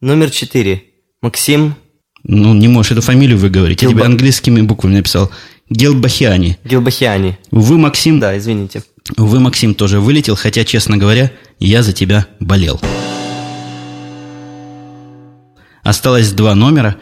Номер 0.00 0.30
четыре. 0.30 0.93
Максим. 1.24 1.74
Ну, 2.22 2.52
не 2.52 2.68
можешь 2.68 2.92
эту 2.92 3.00
фамилию 3.00 3.38
выговорить. 3.38 3.80
Гилба... 3.80 3.92
Я 3.92 3.96
тебе 3.96 4.04
английскими 4.04 4.60
буквами 4.60 4.96
написал. 4.96 5.30
Гелбахиани. 5.70 6.58
Гелбахиани. 6.64 7.38
Вы, 7.50 7.78
Максим... 7.78 8.20
Да, 8.20 8.36
извините. 8.36 8.82
Вы, 9.16 9.40
Максим, 9.40 9.74
тоже 9.74 10.00
вылетел, 10.00 10.36
хотя, 10.36 10.66
честно 10.66 10.98
говоря, 10.98 11.32
я 11.58 11.82
за 11.82 11.94
тебя 11.94 12.26
болел. 12.40 12.78
Осталось 15.82 16.32
два 16.32 16.54
номера. 16.54 16.96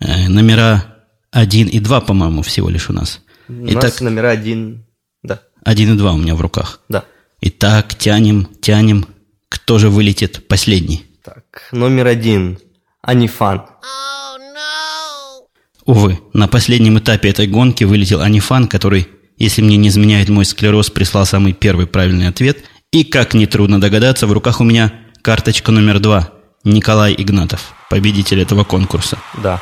Э, 0.00 0.28
номера 0.28 0.98
один 1.30 1.66
и 1.68 1.80
два, 1.80 2.02
по-моему, 2.02 2.42
всего 2.42 2.68
лишь 2.68 2.90
у 2.90 2.92
нас. 2.92 3.22
У 3.48 3.52
Итак, 3.68 3.84
нас 3.84 4.00
номера 4.02 4.28
один, 4.28 4.84
да. 5.22 5.40
Один 5.64 5.94
и 5.94 5.96
два 5.96 6.12
у 6.12 6.18
меня 6.18 6.34
в 6.34 6.42
руках. 6.42 6.82
Да. 6.90 7.04
Итак, 7.40 7.94
тянем, 7.94 8.48
тянем. 8.60 9.06
Кто 9.48 9.78
же 9.78 9.88
вылетит 9.88 10.46
последний? 10.46 11.06
Так, 11.24 11.68
номер 11.72 12.08
один. 12.08 12.58
Анифан. 13.04 13.58
Oh, 13.58 14.38
no. 14.38 15.42
Увы, 15.86 16.20
на 16.32 16.46
последнем 16.46 17.00
этапе 17.00 17.30
этой 17.30 17.48
гонки 17.48 17.82
вылетел 17.82 18.20
Анифан, 18.20 18.68
который, 18.68 19.08
если 19.38 19.60
мне 19.60 19.76
не 19.76 19.88
изменяет 19.88 20.28
мой 20.28 20.44
склероз, 20.44 20.88
прислал 20.88 21.26
самый 21.26 21.52
первый 21.52 21.88
правильный 21.88 22.28
ответ. 22.28 22.58
И, 22.92 23.02
как 23.02 23.34
нетрудно 23.34 23.80
догадаться, 23.80 24.28
в 24.28 24.32
руках 24.32 24.60
у 24.60 24.64
меня 24.64 24.92
карточка 25.20 25.72
номер 25.72 25.98
два. 25.98 26.30
Николай 26.62 27.12
Игнатов, 27.18 27.74
победитель 27.90 28.40
этого 28.40 28.62
конкурса. 28.62 29.18
Да. 29.42 29.60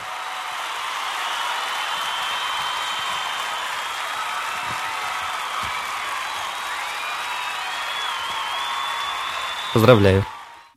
Поздравляю. 9.72 10.26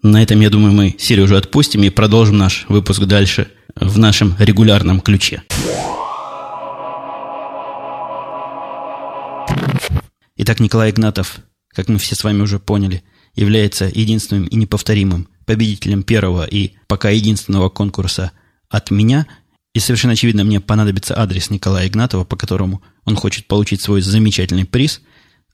На 0.03 0.21
этом, 0.21 0.41
я 0.41 0.49
думаю, 0.49 0.73
мы 0.73 0.95
Сережу 0.99 1.37
отпустим 1.37 1.81
и 1.83 1.89
продолжим 1.89 2.37
наш 2.37 2.65
выпуск 2.67 3.03
дальше 3.03 3.47
в 3.73 3.97
нашем 3.97 4.35
регулярном 4.37 4.99
ключе. 4.99 5.43
Итак, 10.35 10.59
Николай 10.59 10.89
Игнатов, 10.89 11.37
как 11.69 11.87
мы 11.87 11.99
все 11.99 12.15
с 12.15 12.23
вами 12.25 12.41
уже 12.41 12.59
поняли, 12.59 13.01
является 13.33 13.85
единственным 13.85 14.47
и 14.47 14.57
неповторимым 14.57 15.29
победителем 15.45 16.03
первого 16.03 16.43
и 16.43 16.73
пока 16.87 17.09
единственного 17.09 17.69
конкурса 17.69 18.33
от 18.67 18.91
меня. 18.91 19.25
И 19.73 19.79
совершенно 19.79 20.13
очевидно, 20.13 20.43
мне 20.43 20.59
понадобится 20.59 21.17
адрес 21.17 21.49
Николая 21.49 21.87
Игнатова, 21.87 22.25
по 22.25 22.35
которому 22.35 22.81
он 23.05 23.15
хочет 23.15 23.47
получить 23.47 23.81
свой 23.81 24.01
замечательный 24.01 24.65
приз. 24.65 24.99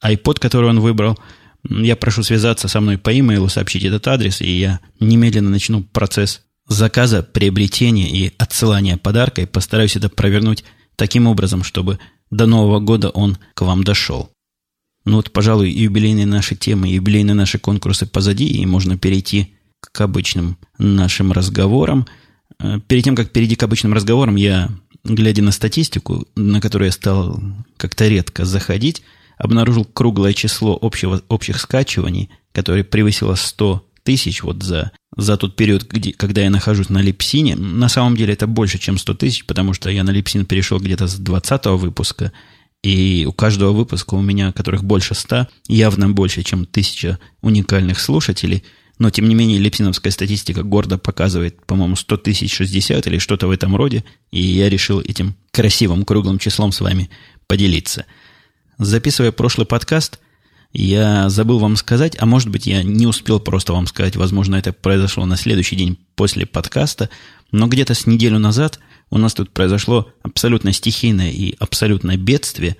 iPod, 0.03 0.39
который 0.39 0.71
он 0.71 0.79
выбрал– 0.79 1.19
я 1.67 1.95
прошу 1.95 2.23
связаться 2.23 2.67
со 2.67 2.81
мной 2.81 2.97
по 2.97 3.17
имейлу, 3.17 3.49
сообщить 3.49 3.83
этот 3.83 4.07
адрес, 4.07 4.41
и 4.41 4.49
я 4.49 4.79
немедленно 4.99 5.49
начну 5.49 5.83
процесс 5.83 6.41
заказа, 6.67 7.23
приобретения 7.23 8.09
и 8.09 8.31
отсылания 8.37 8.97
подарка, 8.97 9.41
и 9.41 9.45
постараюсь 9.45 9.95
это 9.95 10.09
провернуть 10.09 10.63
таким 10.95 11.27
образом, 11.27 11.63
чтобы 11.63 11.99
до 12.31 12.45
Нового 12.45 12.79
года 12.79 13.09
он 13.09 13.37
к 13.53 13.61
вам 13.61 13.83
дошел. 13.83 14.31
Ну 15.05 15.17
вот, 15.17 15.31
пожалуй, 15.31 15.71
юбилейные 15.71 16.25
наши 16.25 16.55
темы, 16.55 16.87
юбилейные 16.89 17.33
наши 17.33 17.57
конкурсы 17.57 18.05
позади, 18.05 18.47
и 18.47 18.65
можно 18.65 18.97
перейти 18.97 19.55
к 19.79 20.01
обычным 20.01 20.57
нашим 20.77 21.31
разговорам. 21.31 22.05
Э, 22.59 22.79
перед 22.87 23.05
тем, 23.05 23.15
как 23.15 23.31
перейти 23.31 23.55
к 23.55 23.63
обычным 23.63 23.93
разговорам, 23.93 24.35
я, 24.35 24.69
глядя 25.03 25.41
на 25.41 25.51
статистику, 25.51 26.27
на 26.35 26.61
которую 26.61 26.87
я 26.87 26.91
стал 26.91 27.41
как-то 27.77 28.07
редко 28.07 28.45
заходить, 28.45 29.01
обнаружил 29.39 29.85
круглое 29.85 30.33
число 30.33 30.77
общего, 30.79 31.23
общих 31.29 31.59
скачиваний, 31.59 32.29
которое 32.51 32.83
превысило 32.83 33.35
100 33.35 33.85
тысяч 34.03 34.43
вот 34.43 34.61
за, 34.61 34.91
за 35.15 35.37
тот 35.37 35.55
период, 35.55 35.83
где, 35.83 36.13
когда 36.13 36.41
я 36.41 36.49
нахожусь 36.49 36.89
на 36.89 36.99
Липсине. 36.99 37.55
На 37.55 37.89
самом 37.89 38.15
деле 38.15 38.33
это 38.33 38.47
больше, 38.47 38.77
чем 38.77 38.97
100 38.97 39.13
тысяч, 39.15 39.45
потому 39.45 39.73
что 39.73 39.89
я 39.89 40.03
на 40.03 40.11
Липсин 40.11 40.45
перешел 40.45 40.79
где-то 40.79 41.07
с 41.07 41.15
20 41.15 41.65
выпуска, 41.67 42.31
и 42.83 43.25
у 43.27 43.33
каждого 43.33 43.71
выпуска 43.71 44.13
у 44.15 44.21
меня, 44.21 44.51
которых 44.51 44.83
больше 44.83 45.15
100, 45.15 45.47
явно 45.67 46.09
больше, 46.09 46.43
чем 46.43 46.65
тысяча 46.65 47.17
уникальных 47.41 47.99
слушателей. 47.99 48.63
Но, 48.99 49.09
тем 49.09 49.29
не 49.29 49.35
менее, 49.35 49.59
липсиновская 49.59 50.11
статистика 50.11 50.63
гордо 50.63 50.97
показывает, 50.97 51.65
по-моему, 51.65 51.95
100 51.95 52.17
тысяч 52.17 52.53
60 52.53 53.07
или 53.07 53.17
что-то 53.17 53.47
в 53.47 53.51
этом 53.51 53.75
роде. 53.77 54.03
И 54.31 54.41
я 54.41 54.69
решил 54.69 54.99
этим 54.99 55.35
красивым 55.51 56.03
круглым 56.03 56.39
числом 56.39 56.73
с 56.73 56.81
вами 56.81 57.09
поделиться– 57.47 58.05
Записывая 58.79 59.33
прошлый 59.33 59.67
подкаст, 59.67 60.19
я 60.71 61.27
забыл 61.27 61.59
вам 61.59 61.75
сказать, 61.75 62.15
а 62.17 62.25
может 62.25 62.47
быть, 62.47 62.65
я 62.65 62.81
не 62.81 63.07
успел 63.07 63.41
просто 63.41 63.73
вам 63.73 63.87
сказать, 63.87 64.15
возможно, 64.15 64.55
это 64.55 64.71
произошло 64.71 65.25
на 65.25 65.35
следующий 65.35 65.75
день 65.75 65.99
после 66.15 66.45
подкаста, 66.45 67.09
но 67.51 67.67
где-то 67.67 67.93
с 67.93 68.07
неделю 68.07 68.39
назад 68.39 68.79
у 69.09 69.17
нас 69.17 69.33
тут 69.33 69.51
произошло 69.51 70.09
абсолютно 70.23 70.71
стихийное 70.71 71.29
и 71.29 71.55
абсолютное 71.59 72.15
бедствие, 72.15 72.77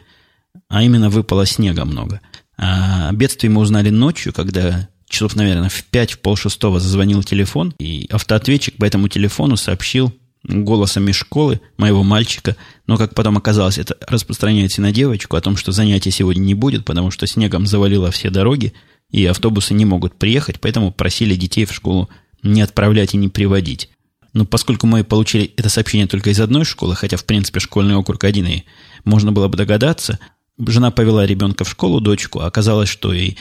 а 0.69 0.83
именно 0.83 1.09
выпало 1.09 1.45
снега 1.45 1.83
много. 1.83 2.21
А 2.57 3.11
бедствие 3.11 3.51
мы 3.51 3.59
узнали 3.59 3.89
ночью, 3.89 4.31
когда 4.31 4.87
часов, 5.09 5.35
наверное, 5.35 5.67
в 5.67 5.83
5, 5.83 6.13
в 6.13 6.19
полшестого 6.19 6.79
зазвонил 6.79 7.23
телефон, 7.23 7.75
и 7.77 8.07
автоответчик 8.09 8.77
по 8.77 8.85
этому 8.85 9.09
телефону 9.09 9.57
сообщил 9.57 10.13
голосом 10.43 11.07
из 11.09 11.15
школы 11.15 11.61
моего 11.77 12.03
мальчика, 12.03 12.55
но, 12.87 12.97
как 12.97 13.13
потом 13.13 13.37
оказалось, 13.37 13.77
это 13.77 13.97
распространяется 14.07 14.81
на 14.81 14.91
девочку 14.91 15.35
о 15.35 15.41
том, 15.41 15.57
что 15.57 15.71
занятий 15.71 16.11
сегодня 16.11 16.41
не 16.41 16.53
будет, 16.53 16.85
потому 16.85 17.11
что 17.11 17.27
снегом 17.27 17.65
завалило 17.65 18.11
все 18.11 18.29
дороги, 18.29 18.73
и 19.11 19.25
автобусы 19.25 19.73
не 19.73 19.85
могут 19.85 20.15
приехать, 20.15 20.59
поэтому 20.59 20.91
просили 20.91 21.35
детей 21.35 21.65
в 21.65 21.73
школу 21.73 22.09
не 22.43 22.61
отправлять 22.61 23.13
и 23.13 23.17
не 23.17 23.27
приводить. 23.27 23.89
Но 24.33 24.45
поскольку 24.45 24.87
мы 24.87 25.03
получили 25.03 25.51
это 25.57 25.69
сообщение 25.69 26.07
только 26.07 26.29
из 26.29 26.39
одной 26.39 26.63
школы, 26.63 26.95
хотя, 26.95 27.17
в 27.17 27.25
принципе, 27.25 27.59
школьный 27.59 27.95
округ 27.95 28.23
один, 28.23 28.45
и 28.45 28.63
можно 29.03 29.31
было 29.31 29.47
бы 29.47 29.57
догадаться, 29.57 30.19
жена 30.57 30.91
повела 30.91 31.25
ребенка 31.25 31.63
в 31.63 31.69
школу, 31.69 31.99
дочку, 31.99 32.39
а 32.39 32.45
оказалось, 32.45 32.89
что 32.89 33.11
и 33.13 33.35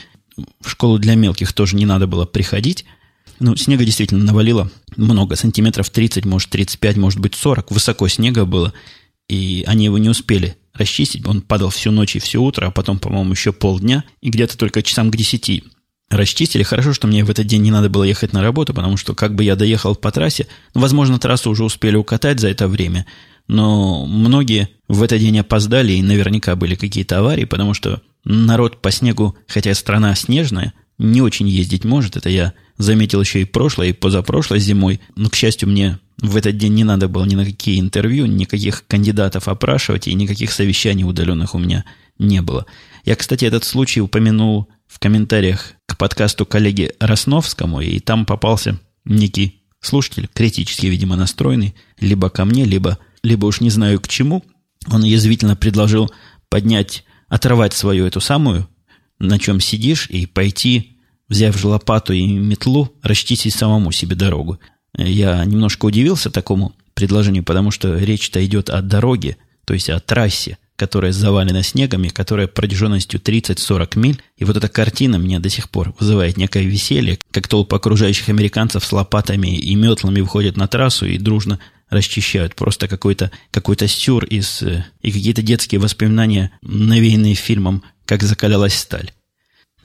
в 0.61 0.71
школу 0.71 0.99
для 0.99 1.15
мелких 1.15 1.53
тоже 1.53 1.77
не 1.77 1.85
надо 1.85 2.07
было 2.07 2.25
приходить, 2.25 2.85
ну, 3.41 3.57
снега 3.57 3.85
действительно 3.85 4.25
навалило 4.25 4.71
много, 4.97 5.37
сантиметров 5.37 5.91
30, 5.91 6.25
может 6.25 6.51
35, 6.51 6.97
может 6.97 7.21
быть 7.21 7.35
40. 7.35 7.71
Высоко 7.71 8.09
снега 8.09 8.45
было, 8.45 8.73
и 9.29 9.65
они 9.67 9.87
его 9.87 9.99
не 9.99 10.09
успели 10.09 10.57
расчистить. 10.75 11.27
Он 11.27 11.41
падал 11.41 11.71
всю 11.71 11.91
ночь 11.91 12.17
и 12.17 12.19
все 12.19 12.39
утро, 12.39 12.67
а 12.67 12.71
потом, 12.71 12.99
по-моему, 12.99 13.33
еще 13.33 13.53
полдня. 13.53 14.05
И 14.21 14.31
где-то 14.31 14.57
только 14.57 14.83
часам 14.83 15.11
к 15.11 15.17
10 15.17 15.65
расчистили. 16.11 16.63
Хорошо, 16.63 16.93
что 16.93 17.07
мне 17.07 17.25
в 17.25 17.31
этот 17.31 17.47
день 17.47 17.63
не 17.63 17.71
надо 17.71 17.91
было 17.91 18.05
ехать 18.05 18.33
на 18.33 18.43
работу, 18.43 18.73
потому 18.75 18.97
что 18.97 19.15
как 19.15 19.35
бы 19.35 19.45
я 19.45 19.57
доехал 19.57 19.95
по 19.95 20.11
трассе, 20.11 20.47
ну, 20.75 20.81
возможно, 20.81 21.19
трассу 21.19 21.51
уже 21.51 21.65
успели 21.65 21.97
укатать 21.97 22.41
за 22.41 22.49
это 22.49 22.67
время, 22.69 23.07
но 23.47 24.07
многие 24.07 24.71
в 24.89 25.03
этот 25.03 25.21
день 25.21 25.39
опоздали, 25.39 25.93
и 25.93 26.03
наверняка 26.03 26.57
были 26.57 26.75
какие-то 26.75 27.19
аварии, 27.19 27.45
потому 27.45 27.75
что 27.75 28.01
народ 28.25 28.81
по 28.81 28.91
снегу, 28.91 29.37
хотя 29.47 29.75
страна 29.75 30.15
снежная, 30.15 30.73
не 30.99 31.21
очень 31.21 31.49
ездить 31.49 31.85
может. 31.85 32.17
Это 32.17 32.29
я 32.31 32.55
заметил 32.79 33.21
еще 33.21 33.43
и 33.43 33.45
прошлой, 33.45 33.91
и 33.91 33.93
позапрошлой 33.93 34.61
зимой. 34.61 35.01
Но, 35.17 35.29
к 35.29 35.35
счастью, 35.35 35.69
мне 35.69 35.99
в 36.21 36.37
этот 36.37 36.57
день 36.57 36.75
не 36.75 36.85
надо 36.85 37.09
было 37.09 37.25
ни 37.25 37.35
на 37.35 37.45
какие 37.45 37.79
интервью, 37.79 38.27
никаких 38.27 38.87
кандидатов 38.87 39.49
опрашивать, 39.49 40.09
и 40.09 40.15
никаких 40.15 40.53
совещаний 40.53 41.05
удаленных 41.05 41.55
у 41.55 41.59
меня 41.59 41.85
не 42.19 42.43
было. 42.43 42.67
Я, 43.05 43.17
кстати, 43.17 43.45
этот 43.45 43.65
случай 43.65 44.01
упомянул 44.01 44.69
в 44.87 44.99
комментариях 44.99 45.75
к 45.87 45.97
подкасту 45.97 46.47
коллеги 46.47 46.93
Росновскому, 46.99 47.81
и 47.81 48.01
там 48.01 48.27
попался 48.27 48.79
некий 49.05 49.63
слушатель, 49.81 50.29
критически, 50.33 50.87
видимо, 50.87 51.17
настроенный, 51.17 51.75
либо 52.01 52.31
ко 52.31 52.45
мне, 52.45 52.65
либо, 52.65 52.99
либо 53.23 53.47
уж 53.47 53.61
не 53.61 53.71
знаю 53.71 54.01
к 54.01 54.09
чему. 54.09 54.45
Он 54.91 55.03
язвительно 55.03 55.57
предложил 55.57 56.11
поднять, 56.49 57.05
оторвать 57.29 57.75
свою 57.75 58.07
эту 58.07 58.21
самую, 58.21 58.69
на 59.19 59.39
чем 59.39 59.61
сидишь, 59.61 60.09
и 60.09 60.27
пойти 60.27 60.98
взяв 61.29 61.57
же 61.59 61.69
лопату 61.69 62.13
и 62.13 62.27
метлу, 62.27 62.93
расчистить 63.03 63.55
самому 63.55 63.93
себе 63.93 64.17
дорогу. 64.17 64.59
Я 64.97 65.45
немножко 65.45 65.87
удивился 65.87 66.31
такому 66.31 66.75
предложению, 66.95 67.45
потому 67.45 67.71
что 67.71 67.97
речь-то 67.97 68.45
идет 68.45 68.71
о 68.71 68.83
дороге, 68.83 69.37
то 69.65 69.75
есть 69.75 69.91
о 69.91 70.01
трассе, 70.01 70.59
которая 70.77 71.13
завалена 71.13 71.63
снегами, 71.63 72.09
которая 72.09 72.47
протяженностью 72.47 73.21
30-40 73.21 73.99
миль. 73.99 74.23
И 74.37 74.45
вот 74.45 74.57
эта 74.57 74.69
картина 74.69 75.17
меня 75.17 75.41
до 75.41 75.51
сих 75.51 75.71
пор 75.71 75.95
вызывает 75.99 76.37
некое 76.37 76.65
веселье, 76.65 77.19
как 77.33 77.49
толпа 77.49 77.77
окружающих 77.77 78.29
американцев 78.29 78.85
с 78.85 78.93
лопатами 78.93 79.57
и 79.59 79.75
метлами 79.75 80.21
выходят 80.21 80.57
на 80.57 80.69
трассу 80.69 81.07
и 81.07 81.19
дружно 81.19 81.59
расчищают. 81.91 82.55
Просто 82.55 82.87
какой-то 82.89 83.31
какой 83.51 83.77
сюр 83.89 84.25
из... 84.25 84.63
Э, 84.63 84.85
и 85.03 85.11
какие-то 85.11 85.43
детские 85.43 85.81
воспоминания, 85.81 86.53
навеянные 86.63 87.35
фильмом 87.35 87.83
«Как 88.05 88.23
закалялась 88.23 88.75
сталь». 88.75 89.13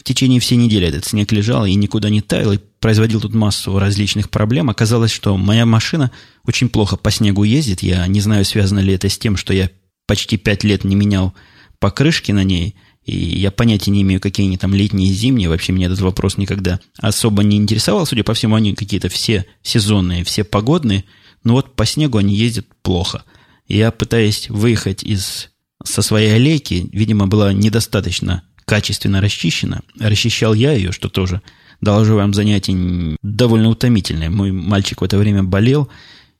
В 0.03 0.05
течение 0.05 0.41
всей 0.41 0.57
недели 0.57 0.85
этот 0.85 1.05
снег 1.05 1.31
лежал 1.31 1.65
и 1.65 1.73
никуда 1.75 2.09
не 2.09 2.19
таял, 2.19 2.51
и 2.51 2.59
производил 2.81 3.21
тут 3.21 3.33
массу 3.33 3.79
различных 3.79 4.29
проблем. 4.29 4.69
Оказалось, 4.69 5.11
что 5.11 5.37
моя 5.37 5.65
машина 5.65 6.11
очень 6.45 6.67
плохо 6.67 6.97
по 6.97 7.09
снегу 7.09 7.45
ездит. 7.45 7.81
Я 7.81 8.05
не 8.07 8.19
знаю, 8.19 8.43
связано 8.43 8.79
ли 8.79 8.93
это 8.93 9.07
с 9.07 9.17
тем, 9.17 9.37
что 9.37 9.53
я 9.53 9.69
почти 10.05 10.35
пять 10.35 10.65
лет 10.65 10.83
не 10.83 10.97
менял 10.97 11.33
покрышки 11.79 12.33
на 12.33 12.43
ней, 12.43 12.75
и 13.05 13.15
я 13.15 13.49
понятия 13.49 13.91
не 13.91 14.01
имею, 14.01 14.19
какие 14.19 14.45
они 14.45 14.57
там 14.57 14.73
летние 14.73 15.09
и 15.09 15.13
зимние. 15.13 15.47
Вообще 15.47 15.71
меня 15.71 15.85
этот 15.85 16.01
вопрос 16.01 16.35
никогда 16.35 16.81
особо 16.97 17.41
не 17.43 17.55
интересовал. 17.55 18.05
Судя 18.05 18.25
по 18.25 18.33
всему, 18.33 18.55
они 18.55 18.75
какие-то 18.75 19.07
все 19.07 19.45
сезонные, 19.61 20.25
все 20.25 20.43
погодные. 20.43 21.05
Но 21.45 21.53
вот 21.53 21.77
по 21.77 21.85
снегу 21.85 22.17
они 22.17 22.35
ездят 22.35 22.67
плохо. 22.81 23.23
Я 23.69 23.89
пытаясь 23.91 24.49
выехать 24.49 25.01
из, 25.01 25.49
со 25.81 26.01
своей 26.01 26.35
аллейки, 26.35 26.89
видимо, 26.91 27.25
была 27.25 27.53
недостаточно 27.53 28.43
качественно 28.65 29.21
расчищена. 29.21 29.81
Расчищал 29.99 30.53
я 30.53 30.73
ее, 30.73 30.91
что 30.91 31.09
тоже, 31.09 31.41
доложу 31.81 32.15
вам, 32.15 32.33
занятие 32.33 33.17
довольно 33.21 33.69
утомительное. 33.69 34.29
Мой 34.29 34.51
мальчик 34.51 35.01
в 35.01 35.03
это 35.03 35.17
время 35.17 35.43
болел 35.43 35.89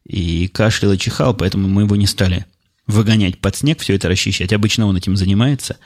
и 0.06 0.48
кашлял 0.48 0.94
и 0.94 0.98
чихал, 0.98 1.34
поэтому 1.34 1.68
мы 1.68 1.84
его 1.84 1.96
не 1.96 2.08
стали 2.08 2.46
выгонять 2.88 3.39
под 3.39 3.56
снег, 3.56 3.80
все 3.80 3.96
это 3.96 4.10
расчищать. 4.10 4.53
Обычно 4.53 4.88
он 4.88 4.98
этим 4.98 5.15
занимается. 5.15 5.77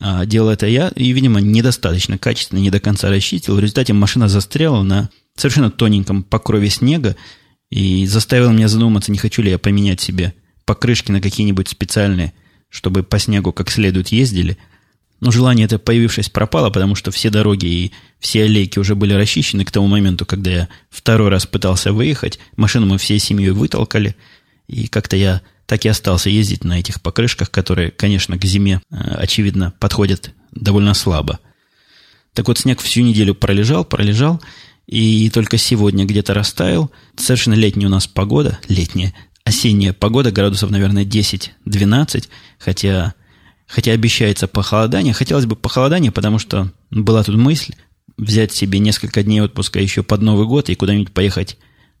А 0.00 0.26
делал 0.26 0.50
это 0.50 0.66
я, 0.66 0.88
и, 0.88 1.12
видимо, 1.12 1.40
недостаточно 1.40 2.18
качественно, 2.18 2.58
не 2.58 2.70
до 2.70 2.80
конца 2.80 3.10
расчистил. 3.10 3.54
В 3.54 3.60
результате 3.60 3.92
машина 3.92 4.28
застряла 4.28 4.82
на 4.82 5.08
совершенно 5.36 5.70
тоненьком 5.70 6.24
покрове 6.24 6.68
снега 6.68 7.16
и 7.70 8.06
заставила 8.06 8.50
меня 8.50 8.68
задуматься, 8.68 9.12
не 9.12 9.18
хочу 9.18 9.42
ли 9.42 9.50
я 9.50 9.58
поменять 9.58 10.00
себе 10.00 10.34
покрышки 10.64 11.12
на 11.12 11.20
какие-нибудь 11.20 11.68
специальные, 11.68 12.32
чтобы 12.68 13.02
по 13.02 13.18
снегу 13.18 13.52
как 13.52 13.70
следует 13.70 14.08
ездили. 14.08 14.58
Но 15.24 15.30
желание 15.30 15.64
это, 15.64 15.78
появившись, 15.78 16.28
пропало, 16.28 16.68
потому 16.68 16.94
что 16.94 17.10
все 17.10 17.30
дороги 17.30 17.64
и 17.64 17.92
все 18.20 18.44
аллейки 18.44 18.78
уже 18.78 18.94
были 18.94 19.14
расчищены 19.14 19.64
к 19.64 19.70
тому 19.70 19.86
моменту, 19.86 20.26
когда 20.26 20.50
я 20.50 20.68
второй 20.90 21.30
раз 21.30 21.46
пытался 21.46 21.94
выехать. 21.94 22.38
Машину 22.56 22.84
мы 22.84 22.98
всей 22.98 23.18
семьей 23.18 23.52
вытолкали, 23.52 24.16
и 24.68 24.86
как-то 24.86 25.16
я 25.16 25.40
так 25.64 25.86
и 25.86 25.88
остался 25.88 26.28
ездить 26.28 26.62
на 26.62 26.78
этих 26.78 27.00
покрышках, 27.00 27.50
которые, 27.50 27.90
конечно, 27.90 28.36
к 28.36 28.44
зиме, 28.44 28.82
э, 28.90 28.96
очевидно, 28.96 29.72
подходят 29.80 30.34
довольно 30.52 30.92
слабо. 30.92 31.40
Так 32.34 32.48
вот, 32.48 32.58
снег 32.58 32.82
всю 32.82 33.00
неделю 33.00 33.34
пролежал, 33.34 33.86
пролежал, 33.86 34.42
и 34.86 35.30
только 35.30 35.56
сегодня 35.56 36.04
где-то 36.04 36.34
растаял. 36.34 36.90
Совершенно 37.16 37.54
летняя 37.54 37.86
у 37.86 37.90
нас 37.90 38.06
погода, 38.06 38.58
летняя, 38.68 39.14
осенняя 39.42 39.94
погода, 39.94 40.30
градусов, 40.30 40.70
наверное, 40.70 41.06
10-12, 41.06 42.28
хотя, 42.58 43.14
хотя 43.66 43.92
обещается 43.92 44.46
похолодание. 44.46 45.12
Хотелось 45.12 45.46
бы 45.46 45.56
похолодание, 45.56 46.12
потому 46.12 46.38
что 46.38 46.70
была 46.90 47.22
тут 47.22 47.36
мысль 47.36 47.74
взять 48.16 48.52
себе 48.52 48.78
несколько 48.78 49.22
дней 49.22 49.40
отпуска 49.40 49.80
еще 49.80 50.02
под 50.02 50.22
Новый 50.22 50.46
год 50.46 50.68
и 50.68 50.74
куда-нибудь 50.74 51.12
поехать 51.12 51.56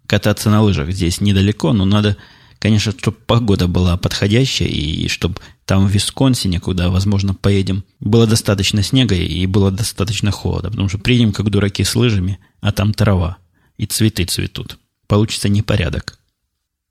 кататься 0.06 0.50
на 0.50 0.62
лыжах. 0.62 0.90
Здесь 0.90 1.20
недалеко, 1.20 1.72
но 1.72 1.84
надо 1.84 2.16
Конечно, 2.64 2.92
чтобы 2.92 3.18
погода 3.26 3.68
была 3.68 3.98
подходящая, 3.98 4.68
и 4.68 5.06
чтобы 5.08 5.34
там 5.66 5.86
в 5.86 5.90
Висконсине, 5.90 6.60
куда, 6.60 6.88
возможно, 6.88 7.34
поедем, 7.34 7.84
было 8.00 8.26
достаточно 8.26 8.82
снега 8.82 9.14
и 9.14 9.44
было 9.44 9.70
достаточно 9.70 10.30
холода. 10.30 10.70
Потому 10.70 10.88
что 10.88 10.96
приедем, 10.96 11.34
как 11.34 11.50
дураки, 11.50 11.84
с 11.84 11.94
лыжами, 11.94 12.38
а 12.62 12.72
там 12.72 12.94
трава, 12.94 13.36
и 13.76 13.84
цветы 13.84 14.24
цветут. 14.24 14.78
Получится 15.06 15.50
непорядок. 15.50 16.18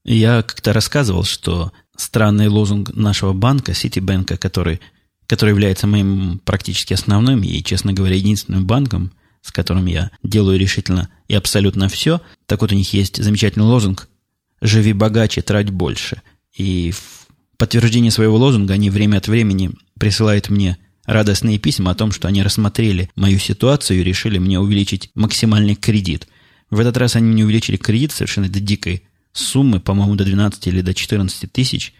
Я 0.03 0.43
как-то 0.43 0.73
рассказывал, 0.73 1.23
что 1.23 1.71
странный 1.95 2.47
лозунг 2.47 2.93
нашего 2.93 3.33
банка, 3.33 3.73
Ситибанка, 3.73 4.37
который, 4.37 4.79
который 5.27 5.51
является 5.51 5.87
моим 5.87 6.39
практически 6.43 6.93
основным 6.93 7.43
и, 7.43 7.61
честно 7.63 7.93
говоря, 7.93 8.15
единственным 8.15 8.65
банком, 8.65 9.11
с 9.41 9.51
которым 9.51 9.85
я 9.85 10.11
делаю 10.23 10.57
решительно 10.57 11.09
и 11.27 11.35
абсолютно 11.35 11.89
все. 11.89 12.21
Так 12.45 12.61
вот, 12.61 12.71
у 12.71 12.75
них 12.75 12.93
есть 12.93 13.21
замечательный 13.21 13.63
лозунг 13.63 14.07
«Живи 14.61 14.93
богаче, 14.93 15.41
трать 15.41 15.69
больше». 15.69 16.21
И 16.55 16.91
в 16.91 17.27
подтверждение 17.57 18.11
своего 18.11 18.37
лозунга 18.37 18.73
они 18.73 18.89
время 18.89 19.17
от 19.17 19.27
времени 19.27 19.71
присылают 19.99 20.49
мне 20.49 20.77
радостные 21.05 21.59
письма 21.59 21.91
о 21.91 21.95
том, 21.95 22.11
что 22.11 22.27
они 22.27 22.43
рассмотрели 22.43 23.09
мою 23.15 23.39
ситуацию 23.39 23.99
и 23.99 24.03
решили 24.03 24.37
мне 24.37 24.59
увеличить 24.59 25.09
максимальный 25.15 25.75
кредит. 25.75 26.27
В 26.69 26.79
этот 26.79 26.97
раз 26.97 27.15
они 27.15 27.31
мне 27.31 27.43
увеличили 27.43 27.77
кредит 27.77 28.11
совершенно 28.11 28.49
до 28.49 28.59
дикой 28.59 29.03
суммы, 29.33 29.79
по-моему, 29.79 30.15
до 30.15 30.23
12 30.23 30.67
или 30.67 30.81
до 30.81 30.93
14 30.93 31.51
тысяч. 31.51 31.93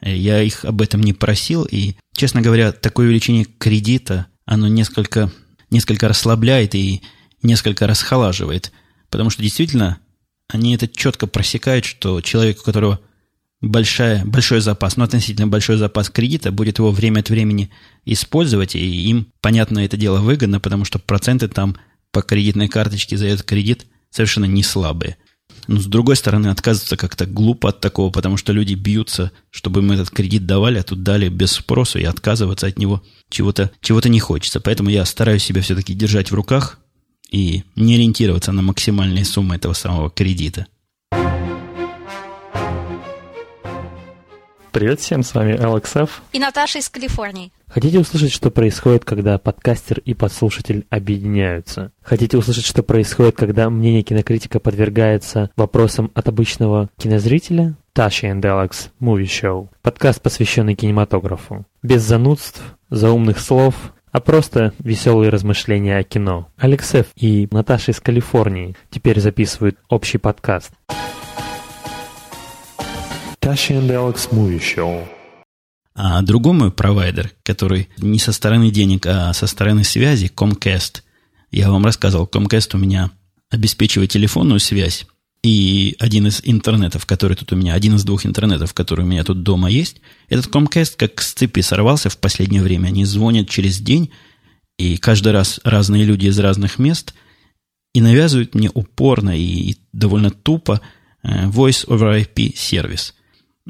Э, 0.00 0.14
я 0.14 0.42
их 0.42 0.64
об 0.64 0.82
этом 0.82 1.02
не 1.02 1.12
просил, 1.12 1.64
и, 1.64 1.94
честно 2.14 2.40
говоря, 2.40 2.72
такое 2.72 3.06
увеличение 3.06 3.44
кредита, 3.44 4.26
оно 4.44 4.66
несколько, 4.68 5.30
несколько 5.70 6.08
расслабляет 6.08 6.74
и 6.74 7.02
несколько 7.42 7.86
расхолаживает, 7.86 8.72
потому 9.10 9.30
что 9.30 9.42
действительно 9.42 9.98
они 10.48 10.74
это 10.74 10.88
четко 10.88 11.26
просекают, 11.26 11.84
что 11.84 12.20
человек, 12.22 12.60
у 12.60 12.64
которого 12.64 13.00
большая, 13.60 14.24
большой 14.24 14.60
запас, 14.60 14.96
ну, 14.96 15.04
относительно 15.04 15.46
большой 15.46 15.76
запас 15.76 16.10
кредита, 16.10 16.52
будет 16.52 16.78
его 16.78 16.90
время 16.90 17.20
от 17.20 17.30
времени 17.30 17.70
использовать, 18.04 18.74
и 18.74 19.08
им, 19.10 19.28
понятно, 19.40 19.80
это 19.80 19.96
дело 19.96 20.20
выгодно, 20.20 20.60
потому 20.60 20.84
что 20.84 20.98
проценты 20.98 21.48
там 21.48 21.76
по 22.12 22.22
кредитной 22.22 22.68
карточке 22.68 23.16
за 23.16 23.26
этот 23.26 23.44
кредит 23.44 23.86
совершенно 24.10 24.46
не 24.46 24.62
слабые. 24.62 25.16
Но, 25.68 25.78
с 25.78 25.86
другой 25.86 26.16
стороны, 26.16 26.48
отказываться 26.48 26.96
как-то 26.96 27.26
глупо 27.26 27.68
от 27.68 27.80
такого, 27.80 28.10
потому 28.10 28.38
что 28.38 28.54
люди 28.54 28.72
бьются, 28.72 29.32
чтобы 29.50 29.80
им 29.80 29.92
этот 29.92 30.08
кредит 30.08 30.46
давали, 30.46 30.78
а 30.78 30.82
тут 30.82 31.02
дали 31.02 31.28
без 31.28 31.52
спросу, 31.52 31.98
и 31.98 32.04
отказываться 32.04 32.66
от 32.66 32.78
него 32.78 33.02
чего-то 33.28 33.70
чего 33.82 34.00
не 34.00 34.18
хочется. 34.18 34.60
Поэтому 34.60 34.88
я 34.88 35.04
стараюсь 35.04 35.44
себя 35.44 35.60
все-таки 35.60 35.92
держать 35.92 36.30
в 36.30 36.34
руках, 36.34 36.80
и 37.30 37.64
не 37.76 37.96
ориентироваться 37.96 38.52
на 38.52 38.62
максимальные 38.62 39.26
суммы 39.26 39.56
этого 39.56 39.74
самого 39.74 40.08
кредита. 40.08 40.66
Привет 44.72 45.00
всем, 45.00 45.22
с 45.22 45.34
вами 45.34 45.52
LXF 45.52 46.08
и 46.32 46.38
Наташа 46.38 46.78
из 46.78 46.88
Калифорнии. 46.88 47.52
Хотите 47.68 47.98
услышать, 47.98 48.32
что 48.32 48.50
происходит, 48.50 49.04
когда 49.04 49.38
подкастер 49.38 50.00
и 50.00 50.14
подслушатель 50.14 50.86
объединяются? 50.88 51.92
Хотите 52.02 52.38
услышать, 52.38 52.64
что 52.64 52.82
происходит, 52.82 53.36
когда 53.36 53.68
мнение 53.68 54.02
кинокритика 54.02 54.58
подвергается 54.58 55.50
вопросам 55.54 56.10
от 56.14 56.28
обычного 56.28 56.88
кинозрителя? 56.96 57.74
Таша 57.92 58.28
and 58.28 58.40
Alex 58.40 58.88
Movie 59.00 59.24
Show. 59.24 59.68
Подкаст, 59.82 60.22
посвященный 60.22 60.74
кинематографу. 60.74 61.66
Без 61.82 62.02
занудств, 62.02 62.62
заумных 62.90 63.38
слов 63.38 63.74
а 64.10 64.20
просто 64.20 64.72
веселые 64.78 65.30
размышления 65.30 65.98
о 65.98 66.02
кино. 66.02 66.48
Алексев 66.56 67.06
и 67.14 67.46
Наташа 67.50 67.92
из 67.92 68.00
Калифорнии 68.00 68.74
теперь 68.90 69.20
записывают 69.20 69.76
общий 69.88 70.18
подкаст. 70.18 70.72
Tasha 73.40 73.78
and 73.78 73.90
Alex 73.90 74.30
Movie 74.32 74.58
Show. 74.58 75.17
А 76.00 76.22
другой 76.22 76.52
мой 76.52 76.70
провайдер, 76.70 77.32
который 77.42 77.88
не 77.98 78.20
со 78.20 78.30
стороны 78.30 78.70
денег, 78.70 79.04
а 79.04 79.32
со 79.32 79.48
стороны 79.48 79.82
связи, 79.82 80.30
Comcast, 80.32 81.02
я 81.50 81.72
вам 81.72 81.84
рассказывал, 81.84 82.26
Comcast 82.32 82.70
у 82.74 82.78
меня 82.78 83.10
обеспечивает 83.50 84.12
телефонную 84.12 84.60
связь, 84.60 85.06
и 85.42 85.96
один 85.98 86.28
из 86.28 86.40
интернетов, 86.44 87.04
который 87.04 87.36
тут 87.36 87.52
у 87.52 87.56
меня, 87.56 87.74
один 87.74 87.96
из 87.96 88.04
двух 88.04 88.26
интернетов, 88.26 88.74
который 88.74 89.04
у 89.04 89.08
меня 89.08 89.24
тут 89.24 89.42
дома 89.42 89.68
есть, 89.70 90.00
этот 90.28 90.46
Comcast 90.54 90.92
как 90.96 91.20
с 91.20 91.32
цепи 91.32 91.62
сорвался 91.62 92.10
в 92.10 92.18
последнее 92.18 92.62
время. 92.62 92.86
Они 92.86 93.04
звонят 93.04 93.48
через 93.48 93.80
день, 93.80 94.12
и 94.78 94.98
каждый 94.98 95.32
раз 95.32 95.58
разные 95.64 96.04
люди 96.04 96.26
из 96.26 96.38
разных 96.38 96.78
мест, 96.78 97.12
и 97.92 98.00
навязывают 98.00 98.54
мне 98.54 98.70
упорно 98.72 99.36
и 99.36 99.74
довольно 99.92 100.30
тупо 100.30 100.80
э, 101.24 101.46
Voice 101.46 101.88
over 101.88 102.24
IP 102.24 102.54
сервис. 102.54 103.14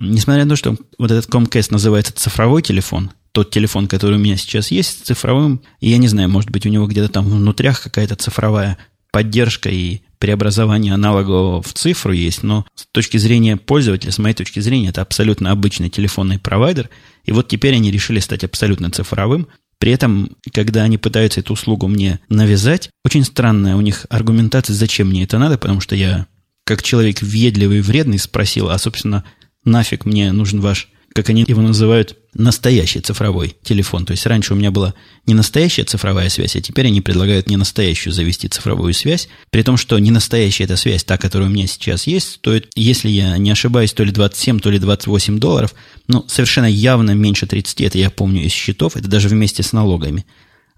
Несмотря 0.01 0.45
на 0.45 0.51
то, 0.51 0.57
что 0.57 0.77
вот 0.97 1.11
этот 1.11 1.29
Comcast 1.29 1.69
называется 1.73 2.13
цифровой 2.15 2.63
телефон, 2.63 3.11
тот 3.33 3.51
телефон, 3.51 3.89
который 3.89 4.15
у 4.15 4.23
меня 4.23 4.37
сейчас 4.37 4.71
есть, 4.71 5.05
цифровым, 5.05 5.61
я 5.81 5.99
не 5.99 6.07
знаю, 6.07 6.29
может 6.29 6.51
быть, 6.51 6.67
у 6.67 6.69
него 6.69 6.87
где-то 6.87 7.09
там 7.09 7.29
внутрях 7.29 7.83
какая-то 7.83 8.15
цифровая 8.15 8.79
поддержка 9.11 9.69
и 9.71 10.03
преобразование 10.21 10.95
аналогового 10.95 11.63
в 11.63 11.73
цифру 11.73 12.13
есть, 12.13 12.45
но 12.45 12.65
с 12.77 12.87
точки 12.93 13.17
зрения 13.17 13.57
пользователя, 13.57 14.13
с 14.13 14.19
моей 14.19 14.35
точки 14.37 14.61
зрения, 14.61 14.91
это 14.91 15.03
абсолютно 15.03 15.51
обычный 15.51 15.91
телефонный 15.91 16.39
провайдер. 16.39 16.91
И 17.25 17.33
вот 17.33 17.49
теперь 17.49 17.75
они 17.75 17.91
решили 17.91 18.21
стать 18.21 18.45
абсолютно 18.45 18.91
цифровым. 18.93 19.49
При 19.81 19.93
этом, 19.93 20.31
когда 20.53 20.83
они 20.83 20.97
пытаются 20.99 21.41
эту 21.41 21.55
услугу 21.55 21.89
мне 21.89 22.21
навязать, 22.29 22.91
очень 23.05 23.25
странная 23.25 23.75
у 23.75 23.81
них 23.81 24.07
аргументация, 24.11 24.75
зачем 24.75 25.09
мне 25.09 25.25
это 25.25 25.39
надо, 25.39 25.59
потому 25.59 25.81
что 25.81 25.97
я, 25.97 26.27
как 26.65 26.85
человек 26.85 27.21
въедливый 27.23 27.79
и 27.79 27.83
вредный, 27.83 28.19
спросил, 28.19 28.71
а, 28.71 28.79
собственно, 28.79 29.25
нафиг 29.69 30.05
мне 30.05 30.33
нужен 30.33 30.61
ваш 30.61 30.89
как 31.15 31.31
они 31.31 31.45
его 31.49 31.63
называют, 31.63 32.17
настоящий 32.35 33.01
цифровой 33.01 33.57
телефон. 33.65 34.07
То 34.07 34.13
есть 34.13 34.25
раньше 34.27 34.53
у 34.53 34.57
меня 34.57 34.71
была 34.71 34.95
не 35.27 35.35
настоящая 35.35 35.83
цифровая 35.83 36.29
связь, 36.29 36.55
а 36.55 36.61
теперь 36.61 36.87
они 36.87 37.01
предлагают 37.01 37.49
не 37.49 37.57
настоящую 37.57 38.13
завести 38.13 38.47
цифровую 38.47 38.95
связь. 38.95 39.29
При 39.51 39.63
том, 39.63 39.77
что 39.77 39.99
не 39.99 40.13
настоящая 40.13 40.65
эта 40.65 40.77
связь, 40.77 41.03
та, 41.03 41.19
которая 41.19 41.49
у 41.49 41.53
меня 41.53 41.67
сейчас 41.67 42.07
есть, 42.07 42.35
стоит, 42.35 42.71
если 42.77 43.09
я 43.09 43.37
не 43.37 43.51
ошибаюсь, 43.51 43.93
то 43.95 44.05
ли 44.05 44.13
27, 44.13 44.61
то 44.61 44.71
ли 44.71 44.79
28 44.79 45.41
долларов. 45.41 45.75
Ну, 46.07 46.25
совершенно 46.29 46.67
явно 46.67 47.13
меньше 47.13 47.47
30, 47.47 47.81
это 47.81 47.99
я 47.99 48.11
помню 48.11 48.45
из 48.45 48.53
счетов, 48.53 48.97
это 48.97 49.09
даже 49.09 49.29
вместе 49.29 49.65
с 49.65 49.73
налогами. 49.73 50.25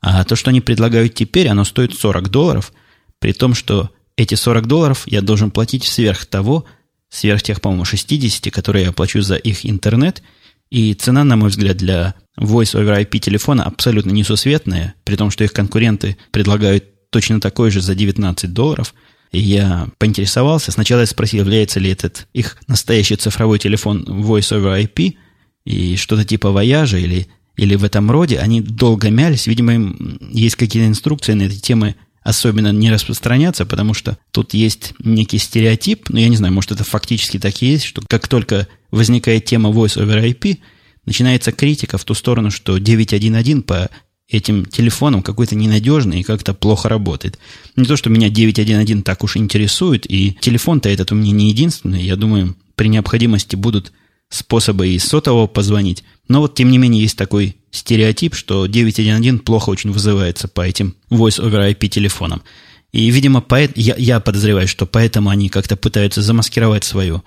А 0.00 0.24
то, 0.24 0.36
что 0.36 0.48
они 0.48 0.62
предлагают 0.62 1.14
теперь, 1.14 1.48
оно 1.48 1.64
стоит 1.64 1.92
40 1.92 2.30
долларов, 2.30 2.72
при 3.18 3.32
том, 3.32 3.52
что 3.52 3.90
эти 4.16 4.36
40 4.36 4.66
долларов 4.66 5.02
я 5.06 5.20
должен 5.20 5.50
платить 5.50 5.84
сверх 5.84 6.24
того, 6.24 6.64
сверх 7.10 7.42
тех, 7.42 7.60
по-моему, 7.60 7.84
60, 7.84 8.52
которые 8.52 8.86
я 8.86 8.92
плачу 8.92 9.20
за 9.20 9.36
их 9.36 9.66
интернет. 9.66 10.22
И 10.70 10.94
цена, 10.94 11.24
на 11.24 11.36
мой 11.36 11.50
взгляд, 11.50 11.76
для 11.76 12.14
Voice 12.38 12.80
over 12.80 13.04
IP 13.04 13.18
телефона 13.18 13.64
абсолютно 13.64 14.12
несусветная, 14.12 14.94
при 15.04 15.16
том, 15.16 15.30
что 15.30 15.44
их 15.44 15.52
конкуренты 15.52 16.16
предлагают 16.30 16.84
точно 17.10 17.40
такой 17.40 17.70
же 17.70 17.80
за 17.80 17.94
19 17.94 18.52
долларов. 18.52 18.94
И 19.32 19.40
я 19.40 19.88
поинтересовался. 19.98 20.72
Сначала 20.72 21.00
я 21.00 21.06
спросил, 21.06 21.40
является 21.40 21.80
ли 21.80 21.90
этот 21.90 22.28
их 22.32 22.56
настоящий 22.68 23.16
цифровой 23.16 23.58
телефон 23.58 24.04
Voice 24.04 24.56
over 24.56 24.80
IP 24.80 25.16
и 25.64 25.96
что-то 25.96 26.24
типа 26.24 26.48
Voyage 26.48 27.00
или, 27.00 27.26
или 27.56 27.74
в 27.74 27.84
этом 27.84 28.10
роде. 28.10 28.38
Они 28.38 28.60
долго 28.60 29.10
мялись. 29.10 29.46
Видимо, 29.46 29.74
им 29.74 30.18
есть 30.32 30.56
какие-то 30.56 30.88
инструкции 30.88 31.34
на 31.34 31.42
эти 31.42 31.60
темы 31.60 31.96
особенно 32.22 32.72
не 32.72 32.90
распространяться, 32.90 33.64
потому 33.64 33.94
что 33.94 34.18
тут 34.30 34.54
есть 34.54 34.94
некий 35.02 35.38
стереотип, 35.38 36.10
но 36.10 36.20
я 36.20 36.28
не 36.28 36.36
знаю, 36.36 36.52
может 36.52 36.72
это 36.72 36.84
фактически 36.84 37.38
так 37.38 37.62
и 37.62 37.66
есть, 37.66 37.84
что 37.84 38.02
как 38.08 38.28
только 38.28 38.68
возникает 38.90 39.44
тема 39.46 39.70
Voice 39.70 39.96
over 39.96 40.22
IP, 40.22 40.58
начинается 41.06 41.52
критика 41.52 41.98
в 41.98 42.04
ту 42.04 42.14
сторону, 42.14 42.50
что 42.50 42.76
9.1.1 42.76 43.62
по 43.62 43.90
этим 44.28 44.64
телефонам 44.64 45.22
какой-то 45.22 45.56
ненадежный 45.56 46.20
и 46.20 46.22
как-то 46.22 46.54
плохо 46.54 46.88
работает. 46.88 47.38
Не 47.74 47.84
то, 47.84 47.96
что 47.96 48.10
меня 48.10 48.28
9.1.1 48.28 49.02
так 49.02 49.24
уж 49.24 49.36
интересует, 49.36 50.10
и 50.10 50.36
телефон-то 50.40 50.88
этот 50.88 51.12
у 51.12 51.14
меня 51.14 51.32
не 51.32 51.48
единственный, 51.48 52.02
я 52.02 52.16
думаю, 52.16 52.54
при 52.76 52.88
необходимости 52.88 53.56
будут 53.56 53.92
способы 54.30 54.88
и 54.88 54.98
сотового 54.98 55.46
позвонить. 55.46 56.04
Но 56.28 56.40
вот, 56.40 56.54
тем 56.54 56.70
не 56.70 56.78
менее, 56.78 57.02
есть 57.02 57.18
такой 57.18 57.56
стереотип, 57.70 58.34
что 58.34 58.66
9.1.1 58.66 59.40
плохо 59.40 59.70
очень 59.70 59.90
вызывается 59.92 60.48
по 60.48 60.62
этим 60.62 60.96
Voice 61.10 61.40
over 61.44 61.70
IP 61.70 61.88
телефонам. 61.88 62.42
И, 62.92 63.10
видимо, 63.10 63.40
поэт, 63.40 63.72
я, 63.76 63.94
я 63.96 64.20
подозреваю, 64.20 64.66
что 64.66 64.86
поэтому 64.86 65.30
они 65.30 65.48
как-то 65.48 65.76
пытаются 65.76 66.22
замаскировать 66.22 66.84
свою 66.84 67.22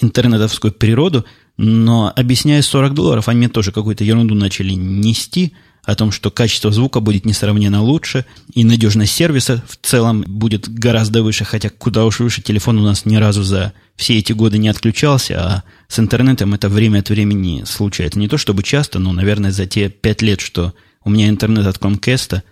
интернетовскую 0.00 0.72
природу, 0.72 1.24
но 1.56 2.12
объясняя 2.16 2.60
40 2.60 2.94
долларов, 2.94 3.28
они 3.28 3.38
мне 3.38 3.48
тоже 3.48 3.72
какую-то 3.72 4.02
ерунду 4.02 4.34
начали 4.34 4.72
нести– 4.72 5.52
о 5.84 5.94
том, 5.96 6.12
что 6.12 6.30
качество 6.30 6.70
звука 6.70 7.00
будет 7.00 7.24
несравненно 7.24 7.82
лучше, 7.82 8.24
и 8.54 8.64
надежность 8.64 9.12
сервиса 9.12 9.64
в 9.68 9.76
целом 9.84 10.22
будет 10.22 10.68
гораздо 10.68 11.22
выше, 11.22 11.44
хотя 11.44 11.70
куда 11.70 12.04
уж 12.04 12.20
выше 12.20 12.40
телефон 12.40 12.78
у 12.78 12.82
нас 12.82 13.04
ни 13.04 13.16
разу 13.16 13.42
за 13.42 13.72
все 13.96 14.18
эти 14.18 14.32
годы 14.32 14.58
не 14.58 14.68
отключался, 14.68 15.40
а 15.40 15.62
с 15.88 15.98
интернетом 15.98 16.54
это 16.54 16.68
время 16.68 17.00
от 17.00 17.10
времени 17.10 17.64
случается. 17.66 18.18
Не 18.18 18.28
то 18.28 18.38
чтобы 18.38 18.62
часто, 18.62 19.00
но, 19.00 19.12
наверное, 19.12 19.50
за 19.50 19.66
те 19.66 19.88
пять 19.88 20.22
лет, 20.22 20.40
что 20.40 20.72
у 21.04 21.10
меня 21.10 21.28
интернет 21.28 21.66
от 21.66 21.78
Comcast, 21.78 22.42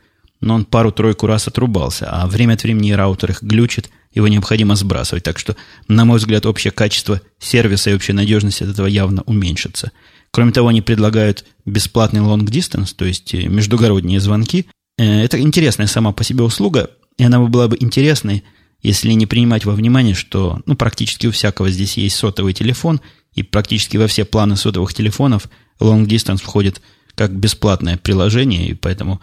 но 0.41 0.55
он 0.55 0.65
пару-тройку 0.65 1.27
раз 1.27 1.47
отрубался, 1.47 2.09
а 2.11 2.27
время 2.27 2.55
от 2.55 2.63
времени 2.63 2.93
раутер 2.93 3.31
их 3.31 3.43
глючит, 3.43 3.91
его 4.13 4.27
необходимо 4.27 4.75
сбрасывать. 4.75 5.23
Так 5.23 5.39
что, 5.39 5.55
на 5.87 6.05
мой 6.05 6.19
взгляд, 6.19 6.47
общее 6.47 6.73
качество 6.73 7.21
сервиса 7.39 7.91
и 7.91 7.95
общая 7.95 8.15
надежность 8.15 8.63
от 8.63 8.71
этого 8.71 8.87
явно 8.87 9.23
уменьшится. 9.23 9.93
Кроме 10.33 10.53
того, 10.53 10.69
они 10.69 10.81
предлагают 10.81 11.45
бесплатный 11.65 12.21
long 12.21 12.45
distance, 12.45 12.95
то 12.97 13.05
есть 13.05 13.35
э, 13.35 13.49
междугородние 13.49 14.21
звонки. 14.21 14.67
Э, 14.97 15.23
это 15.23 15.41
интересная 15.41 15.87
сама 15.87 16.13
по 16.13 16.23
себе 16.23 16.45
услуга, 16.45 16.91
и 17.19 17.25
она 17.25 17.41
была 17.41 17.69
бы 17.69 17.77
интересной, 17.81 18.45
если 18.81 19.13
не 19.13 19.27
принимать 19.27 19.65
во 19.65 19.75
внимание, 19.75 20.15
что 20.15 20.61
ну, 20.67 20.77
практически 20.77 21.27
у 21.27 21.33
всякого 21.33 21.71
здесь 21.71 21.97
есть 21.97 22.17
сотовый 22.17 22.53
телефон, 22.53 23.01
и 23.35 23.43
практически 23.43 23.97
во 23.97 24.07
все 24.07 24.25
планы 24.25 24.57
сотовых 24.57 24.95
телефонов 24.95 25.49
long 25.81 26.07
distance 26.07 26.39
входит 26.39 26.81
как 27.15 27.35
бесплатное 27.35 27.97
приложение, 27.97 28.69
и 28.69 28.75
поэтому 28.75 29.21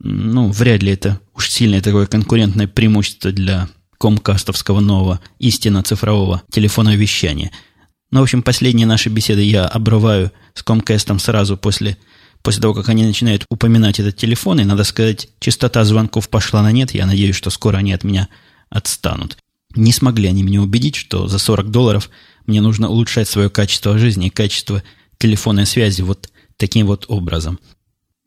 ну, 0.00 0.50
вряд 0.50 0.82
ли 0.82 0.92
это 0.92 1.20
уж 1.34 1.48
сильное 1.48 1.80
такое 1.80 2.06
конкурентное 2.06 2.66
преимущество 2.66 3.30
для 3.30 3.68
комкастовского 3.98 4.80
нового 4.80 5.20
истинно 5.38 5.84
цифрового 5.84 6.42
телефона 6.50 6.96
вещания– 6.96 7.52
ну, 8.12 8.20
в 8.20 8.24
общем, 8.24 8.42
последние 8.42 8.86
наши 8.86 9.08
беседы 9.08 9.40
я 9.40 9.64
обрываю 9.64 10.32
с 10.52 10.62
Comcast 10.62 11.18
сразу 11.18 11.56
после, 11.56 11.96
после 12.42 12.60
того, 12.60 12.74
как 12.74 12.90
они 12.90 13.06
начинают 13.06 13.46
упоминать 13.48 13.98
этот 14.00 14.16
телефон. 14.16 14.60
И, 14.60 14.64
надо 14.64 14.84
сказать, 14.84 15.28
частота 15.40 15.82
звонков 15.84 16.28
пошла 16.28 16.62
на 16.62 16.70
нет. 16.72 16.92
Я 16.92 17.06
надеюсь, 17.06 17.34
что 17.34 17.48
скоро 17.48 17.78
они 17.78 17.94
от 17.94 18.04
меня 18.04 18.28
отстанут. 18.68 19.38
Не 19.74 19.92
смогли 19.92 20.28
они 20.28 20.42
меня 20.42 20.60
убедить, 20.60 20.94
что 20.94 21.26
за 21.26 21.38
40 21.38 21.70
долларов 21.70 22.10
мне 22.46 22.60
нужно 22.60 22.90
улучшать 22.90 23.28
свое 23.28 23.48
качество 23.48 23.96
жизни 23.96 24.26
и 24.26 24.30
качество 24.30 24.82
телефонной 25.16 25.64
связи 25.64 26.02
вот 26.02 26.30
таким 26.58 26.88
вот 26.88 27.06
образом. 27.08 27.58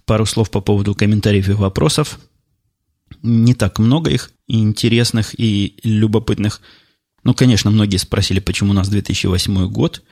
Пару 0.05 0.25
слов 0.25 0.49
по 0.49 0.61
поводу 0.61 0.95
комментариев 0.95 1.49
и 1.49 1.53
вопросов. 1.53 2.19
Не 3.21 3.53
так 3.53 3.77
много 3.77 4.09
их, 4.09 4.31
интересных 4.47 5.39
и 5.39 5.77
любопытных. 5.83 6.61
Ну, 7.25 7.33
конечно, 7.33 7.71
многие 7.71 7.97
спросили, 7.97 8.39
почему 8.39 8.69
у 8.71 8.73
нас 8.73 8.88
2008 8.88 9.67
год. 9.67 10.03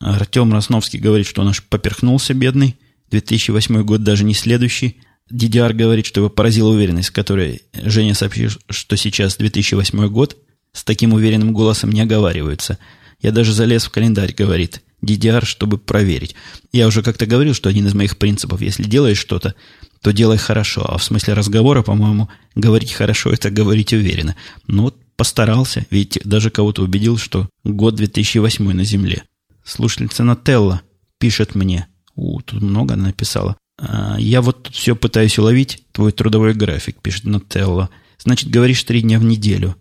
Артем 0.00 0.52
Росновский 0.52 1.00
говорит, 1.00 1.26
что 1.26 1.40
он 1.40 1.48
аж 1.48 1.64
поперхнулся, 1.64 2.34
бедный. 2.34 2.76
2008 3.10 3.82
год 3.82 4.04
даже 4.04 4.22
не 4.22 4.34
следующий. 4.34 4.98
DDR 5.32 5.72
говорит, 5.72 6.06
что 6.06 6.20
его 6.20 6.30
поразила 6.30 6.68
уверенность, 6.68 7.08
с 7.08 7.10
которой 7.10 7.62
Женя 7.72 8.14
сообщил, 8.14 8.50
что 8.68 8.96
сейчас 8.96 9.36
2008 9.36 10.08
год. 10.08 10.36
С 10.74 10.84
таким 10.84 11.14
уверенным 11.14 11.54
голосом 11.54 11.90
не 11.90 12.02
оговариваются. 12.02 12.78
Я 13.20 13.32
даже 13.32 13.54
залез 13.54 13.86
в 13.86 13.90
календарь, 13.90 14.34
говорит 14.34 14.82
DDR, 15.02 15.46
чтобы 15.46 15.78
проверить. 15.78 16.34
Я 16.70 16.86
уже 16.86 17.02
как-то 17.02 17.24
говорил, 17.24 17.54
что 17.54 17.70
один 17.70 17.86
из 17.86 17.94
моих 17.94 18.18
принципов, 18.18 18.60
если 18.60 18.84
делаешь 18.84 19.18
что-то, 19.18 19.54
то 20.02 20.12
делай 20.12 20.36
хорошо. 20.36 20.84
А 20.86 20.98
в 20.98 21.02
смысле 21.02 21.32
разговора, 21.32 21.82
по-моему, 21.82 22.28
говорить 22.54 22.92
хорошо– 22.92 23.30
это 23.32 23.50
говорить 23.50 23.94
уверенно. 23.94 24.36
Ну 24.66 24.82
вот 24.84 24.96
Постарался, 25.18 25.84
ведь 25.90 26.20
даже 26.24 26.48
кого-то 26.48 26.82
убедил, 26.82 27.18
что 27.18 27.48
год 27.64 27.96
2008 27.96 28.72
на 28.72 28.84
Земле. 28.84 29.24
Слушательница 29.64 30.22
Нателла 30.22 30.82
пишет 31.18 31.56
мне. 31.56 31.88
У, 32.14 32.40
тут 32.40 32.62
много 32.62 32.94
она 32.94 33.06
написала. 33.08 33.56
А, 33.80 34.14
я 34.20 34.40
вот 34.40 34.62
тут 34.62 34.76
все 34.76 34.94
пытаюсь 34.94 35.36
уловить, 35.36 35.82
твой 35.90 36.12
трудовой 36.12 36.54
график, 36.54 37.02
пишет 37.02 37.24
Нателла. 37.24 37.90
Значит, 38.18 38.48
говоришь 38.48 38.84
три 38.84 39.02
дня 39.02 39.18
в 39.18 39.24
неделю. 39.24 39.74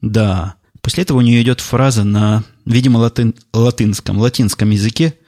Да. 0.00 0.54
После 0.80 1.02
этого 1.02 1.18
у 1.18 1.20
нее 1.20 1.42
идет 1.42 1.60
фраза 1.60 2.04
на, 2.04 2.42
видимо, 2.64 2.96
латин, 2.96 3.34
латинском, 3.52 4.16
латинском 4.16 4.70
языке, 4.70 5.18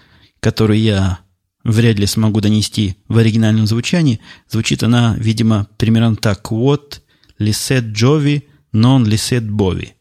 который 0.41 0.81
я 0.81 1.19
вряд 1.65 1.99
ли 1.99 2.07
смогу 2.07 2.41
донести 2.41 2.97
в 3.09 3.19
оригинальном 3.19 3.67
звучании. 3.67 4.21
Звучит 4.49 4.83
она, 4.83 5.17
видимо, 5.19 5.69
примерно 5.77 6.17
так. 6.17 6.51
Вот, 6.51 7.03
лисет 7.39 7.85
Джови 7.85 8.47
non 8.73 9.05
licet 9.05 9.45
bovi. 9.49 9.95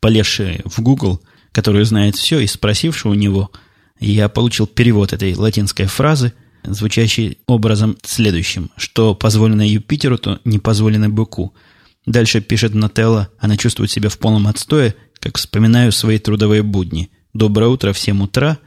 Полезший 0.00 0.60
в 0.64 0.80
Google, 0.80 1.20
который 1.52 1.84
знает 1.84 2.16
все, 2.16 2.40
и 2.40 2.46
спросивший 2.46 3.10
у 3.10 3.14
него, 3.14 3.50
я 4.00 4.28
получил 4.28 4.66
перевод 4.66 5.12
этой 5.12 5.34
латинской 5.34 5.86
фразы, 5.86 6.32
звучащий 6.62 7.38
образом 7.46 7.96
следующим, 8.02 8.70
что 8.76 9.14
позволено 9.14 9.66
Юпитеру, 9.66 10.18
то 10.18 10.40
не 10.44 10.58
позволено 10.58 11.08
быку. 11.08 11.54
Дальше 12.06 12.40
пишет 12.40 12.74
Нателла, 12.74 13.30
она 13.38 13.56
чувствует 13.56 13.90
себя 13.90 14.08
в 14.08 14.18
полном 14.18 14.46
отстое, 14.46 14.94
как 15.20 15.38
вспоминаю 15.38 15.90
свои 15.92 16.18
трудовые 16.18 16.62
будни. 16.62 17.10
Доброе 17.32 17.68
утро, 17.68 17.92
в 17.92 17.98
7 17.98 18.22
утра. 18.22 18.58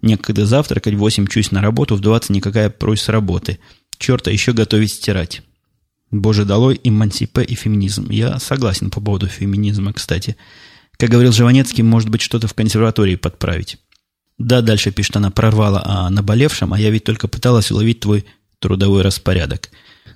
Некогда 0.00 0.46
завтракать, 0.46 0.94
в 0.94 0.98
8 0.98 1.26
чусь 1.26 1.52
на 1.52 1.60
работу, 1.60 1.94
в 1.96 2.00
20 2.00 2.30
никакая 2.30 2.70
прось 2.70 3.02
с 3.02 3.08
работы. 3.08 3.58
Черта 3.98 4.30
еще 4.30 4.52
готовить 4.52 4.92
стирать. 4.92 5.42
Боже, 6.12 6.44
долой 6.44 6.78
эмансипе 6.84 7.42
и 7.42 7.54
феминизм. 7.54 8.10
Я 8.10 8.38
согласен 8.38 8.90
по 8.90 9.00
поводу 9.00 9.26
феминизма, 9.28 9.94
кстати. 9.94 10.36
Как 10.98 11.08
говорил 11.10 11.32
Живанецкий, 11.32 11.82
может 11.82 12.10
быть, 12.10 12.20
что-то 12.20 12.46
в 12.46 12.54
консерватории 12.54 13.16
подправить. 13.16 13.78
Да, 14.38 14.60
дальше 14.60 14.92
пишет 14.92 15.16
она, 15.16 15.30
прорвала 15.30 15.82
о 15.84 16.10
наболевшем, 16.10 16.74
а 16.74 16.78
я 16.78 16.90
ведь 16.90 17.04
только 17.04 17.28
пыталась 17.28 17.70
уловить 17.70 18.00
твой 18.00 18.26
трудовой 18.58 19.02
распорядок. 19.02 19.70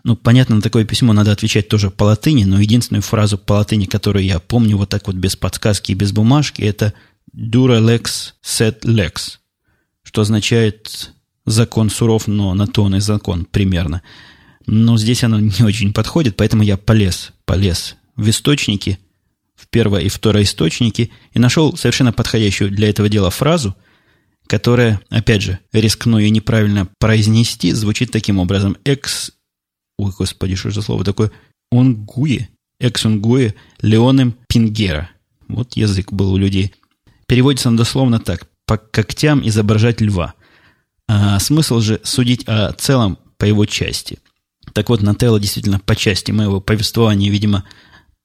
Ну, 0.04 0.16
понятно, 0.16 0.56
на 0.56 0.62
такое 0.62 0.84
письмо 0.84 1.14
надо 1.14 1.32
отвечать 1.32 1.68
тоже 1.68 1.90
по 1.90 2.04
латыни, 2.04 2.44
но 2.44 2.60
единственную 2.60 3.02
фразу 3.02 3.38
по 3.38 3.54
латыни, 3.54 3.86
которую 3.86 4.24
я 4.24 4.38
помню 4.38 4.76
вот 4.76 4.90
так 4.90 5.06
вот 5.06 5.16
без 5.16 5.34
подсказки 5.34 5.92
и 5.92 5.96
без 5.96 6.12
бумажки, 6.12 6.60
это 6.62 6.92
«dura 7.34 7.80
lex 7.80 8.34
sed 8.44 8.82
lex», 8.82 9.38
что 10.02 10.20
означает 10.20 11.12
закон 11.46 11.88
суров, 11.88 12.28
но 12.28 12.52
на 12.54 12.66
то 12.66 12.82
он 12.84 12.96
и 12.96 13.00
закон 13.00 13.46
примерно. 13.46 14.02
Но 14.66 14.98
здесь 14.98 15.22
оно 15.24 15.38
не 15.38 15.62
очень 15.62 15.92
подходит, 15.92 16.36
поэтому 16.36 16.62
я 16.62 16.76
полез, 16.76 17.32
полез 17.44 17.96
в 18.16 18.28
источники, 18.28 18.98
в 19.54 19.68
первое 19.68 20.00
и 20.02 20.08
второе 20.08 20.42
источники, 20.42 21.10
и 21.32 21.38
нашел 21.38 21.76
совершенно 21.76 22.12
подходящую 22.12 22.70
для 22.70 22.88
этого 22.88 23.08
дела 23.08 23.30
фразу, 23.30 23.76
которая, 24.46 25.00
опять 25.08 25.42
же, 25.42 25.58
рискну 25.72 26.18
ее 26.18 26.30
неправильно 26.30 26.88
произнести, 26.98 27.72
звучит 27.72 28.10
таким 28.10 28.38
образом. 28.38 28.76
Экс... 28.84 29.32
Ой, 29.98 30.12
господи, 30.16 30.56
что 30.56 30.70
за 30.70 30.82
слово 30.82 31.04
такое? 31.04 31.30
Онгуе. 31.70 32.48
Экс 32.78 33.06
онгуе 33.06 33.54
Леоnem 33.80 34.36
Пингера. 34.48 35.10
Вот 35.48 35.76
язык 35.76 36.12
был 36.12 36.32
у 36.32 36.36
людей. 36.36 36.74
Переводится 37.26 37.68
он 37.68 37.76
дословно 37.76 38.18
так. 38.18 38.46
По 38.66 38.76
когтям 38.76 39.46
изображать 39.46 40.00
льва. 40.00 40.34
А 41.08 41.38
смысл 41.38 41.80
же 41.80 42.00
судить 42.02 42.44
о 42.46 42.72
целом 42.72 43.18
по 43.38 43.44
его 43.44 43.64
части. 43.64 44.18
Так 44.76 44.90
вот, 44.90 45.00
Нателла 45.00 45.40
действительно 45.40 45.78
по 45.78 45.96
части 45.96 46.32
моего 46.32 46.60
повествования, 46.60 47.30
видимо, 47.30 47.64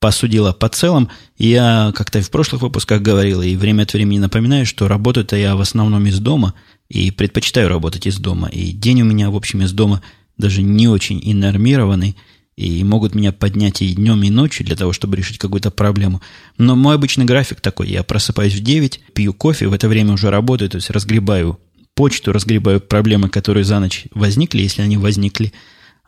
посудила 0.02 0.52
по 0.52 0.68
целом. 0.68 1.08
Я 1.38 1.94
как-то 1.96 2.22
в 2.22 2.30
прошлых 2.30 2.62
выпусках 2.62 3.02
говорил, 3.02 3.42
и 3.42 3.56
время 3.56 3.84
от 3.84 3.94
времени 3.94 4.20
напоминаю, 4.20 4.66
что 4.66 4.90
работаю-то 4.90 5.38
я 5.38 5.56
в 5.56 5.62
основном 5.62 6.06
из 6.08 6.20
дома, 6.20 6.54
и 6.90 7.10
предпочитаю 7.10 7.70
работать 7.70 8.06
из 8.06 8.18
дома. 8.18 8.50
И 8.50 8.74
день 8.74 9.02
у 9.02 9.06
меня, 9.06 9.30
в 9.30 9.38
общем, 9.38 9.62
из 9.62 9.72
дома 9.72 10.02
даже 10.38 10.62
не 10.62 10.90
очень 10.90 11.22
и 11.24 12.16
и 12.58 12.84
могут 12.84 13.16
меня 13.16 13.32
поднять 13.32 13.82
и 13.82 13.96
днем, 13.96 14.22
и 14.22 14.30
ночью 14.30 14.66
для 14.66 14.76
того, 14.76 14.92
чтобы 14.92 15.16
решить 15.16 15.38
какую-то 15.38 15.72
проблему. 15.72 16.22
Но 16.58 16.76
мой 16.76 16.96
обычный 16.96 17.24
график 17.24 17.62
такой. 17.62 17.88
Я 17.88 18.04
просыпаюсь 18.04 18.56
в 18.56 18.60
9, 18.62 19.00
пью 19.14 19.34
кофе, 19.34 19.70
в 19.70 19.74
это 19.74 19.88
время 19.88 20.12
уже 20.12 20.30
работаю, 20.30 20.70
то 20.70 20.76
есть 20.76 20.90
разгребаю 20.90 21.62
почту, 21.96 22.34
разгребаю 22.34 22.82
проблемы, 22.82 23.30
которые 23.30 23.64
за 23.64 23.80
ночь 23.80 24.08
возникли, 24.14 24.64
если 24.64 24.82
они 24.82 24.98
возникли. 24.98 25.54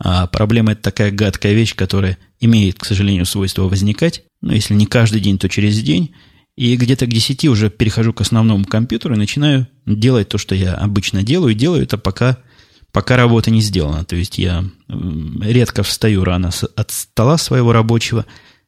А 0.05 0.27
проблема– 0.27 0.71
это 0.73 0.81
такая 0.81 1.11
гадкая 1.11 1.53
вещь, 1.53 1.75
которая 1.75 2.17
имеет, 2.41 2.77
к 2.77 2.85
сожалению, 2.85 3.25
свойство 3.25 3.63
возникать. 3.63 4.23
Но 4.41 4.53
если 4.53 4.73
не 4.73 4.85
каждый 4.85 5.21
день, 5.21 5.37
то 5.37 5.47
через 5.47 5.81
день. 5.81 6.13
И 6.57 6.75
где-то 6.75 7.05
к 7.05 7.09
10 7.09 7.45
уже 7.45 7.69
перехожу 7.69 8.11
к 8.11 8.19
основному 8.19 8.65
компьютеру 8.65 9.15
и 9.15 9.17
начинаю 9.17 9.65
делать 9.85 10.27
то, 10.27 10.37
что 10.37 10.55
я 10.55 10.73
обычно 10.73 11.23
делаю. 11.23 11.53
И 11.53 11.57
делаю 11.57 11.83
это 11.83 11.97
пока, 11.97 12.37
пока 12.91 13.15
работа 13.15 13.49
не 13.49 13.61
сделана. 13.61 14.03
То 14.03 14.17
есть 14.17 14.37
я 14.37 14.65
редко 14.89 15.83
встаю 15.83 16.25
рано 16.25 16.51
от 16.75 16.91
стола 16.91 17.37
своего 17.37 17.71
рабочего. 17.71 18.25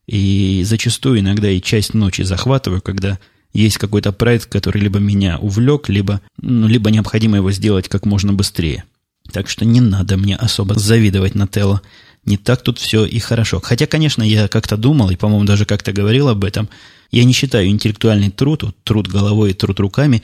И 0.07 0.63
зачастую 0.63 1.19
иногда 1.19 1.49
и 1.49 1.61
часть 1.61 1.93
ночи 1.93 2.21
захватываю, 2.21 2.81
когда 2.81 3.19
есть 3.51 3.77
какой-то 3.77 4.13
проект, 4.13 4.45
который 4.45 4.81
либо 4.81 4.99
меня 4.99 5.37
увлек, 5.37 5.89
либо, 5.89 6.21
ну, 6.41 6.67
либо 6.67 6.91
необходимо 6.91 7.37
его 7.37 7.51
сделать 7.51 7.89
как 7.89 8.05
можно 8.05 8.31
быстрее. 8.31 8.85
Так 9.31 9.49
что 9.49 9.65
не 9.65 9.81
надо 9.81 10.17
мне 10.17 10.35
особо 10.35 10.75
завидовать 10.75 11.35
на 11.35 11.47
Тело. 11.47 11.81
Не 12.25 12.37
так 12.37 12.63
тут 12.63 12.79
все 12.79 13.05
и 13.05 13.19
хорошо. 13.19 13.59
Хотя, 13.61 13.85
конечно, 13.85 14.23
я 14.23 14.47
как-то 14.47 14.77
думал, 14.77 15.11
и, 15.11 15.15
по-моему, 15.15 15.45
даже 15.45 15.65
как-то 15.65 15.93
говорил 15.93 16.27
об 16.27 16.43
этом. 16.43 16.69
Я 17.11 17.23
не 17.23 17.33
считаю 17.33 17.67
интеллектуальный 17.67 18.31
труд, 18.31 18.63
труд 18.83 19.07
головой 19.07 19.51
и 19.51 19.53
труд 19.53 19.79
руками, 19.79 20.23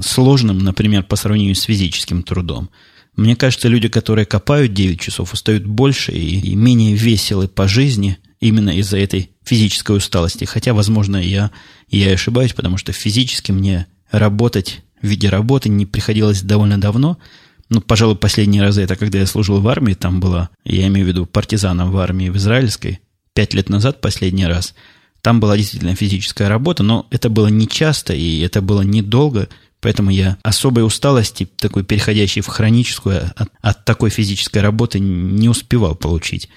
сложным, 0.00 0.58
например, 0.58 1.02
по 1.02 1.16
сравнению 1.16 1.54
с 1.54 1.62
физическим 1.62 2.22
трудом. 2.22 2.70
Мне 3.16 3.36
кажется, 3.36 3.68
люди, 3.68 3.88
которые 3.88 4.24
копают 4.24 4.72
9 4.72 4.98
часов, 4.98 5.34
устают 5.34 5.66
больше 5.66 6.12
и, 6.12 6.40
и 6.40 6.54
менее 6.54 6.94
веселы 6.94 7.48
по 7.48 7.68
жизни 7.68 8.16
именно 8.40 8.70
из-за 8.78 8.96
этой 8.98 9.30
физической 9.44 9.96
усталости. 9.98 10.46
Хотя, 10.46 10.72
возможно, 10.72 11.18
я, 11.18 11.50
я 11.90 12.12
ошибаюсь, 12.12 12.54
потому 12.54 12.78
что 12.78 12.92
физически 12.92 13.52
мне 13.52 13.86
работать 14.10 14.80
в 15.02 15.06
виде 15.06 15.28
работы 15.28 15.68
не 15.68 15.84
приходилось 15.84 16.40
довольно 16.42 16.80
давно– 16.80 17.18
ну, 17.72 17.80
пожалуй, 17.80 18.16
последние 18.16 18.62
разы 18.62 18.82
это 18.82 18.96
когда 18.96 19.18
я 19.18 19.26
служил 19.26 19.60
в 19.60 19.66
армии, 19.66 19.94
там 19.94 20.20
было, 20.20 20.50
я 20.64 20.86
имею 20.88 21.06
в 21.06 21.08
виду 21.08 21.24
партизаном 21.24 21.90
в 21.90 21.96
армии 21.96 22.28
в 22.28 22.36
израильской, 22.36 23.00
пять 23.32 23.54
лет 23.54 23.70
назад 23.70 24.02
последний 24.02 24.46
раз. 24.46 24.74
Там 25.22 25.40
была 25.40 25.56
действительно 25.56 25.94
физическая 25.94 26.50
работа, 26.50 26.82
но 26.82 27.06
это 27.10 27.30
было 27.30 27.46
не 27.46 27.66
часто 27.66 28.12
и 28.12 28.40
это 28.40 28.60
было 28.60 28.82
недолго, 28.82 29.48
поэтому 29.80 30.10
я 30.10 30.36
особой 30.42 30.84
усталости, 30.84 31.48
такой 31.56 31.82
переходящей 31.82 32.42
в 32.42 32.48
хроническую, 32.48 33.30
от, 33.36 33.48
от 33.62 33.84
такой 33.86 34.10
физической 34.10 34.58
работы 34.58 34.98
не 34.98 35.48
успевал 35.48 35.94
получить. 35.94 36.50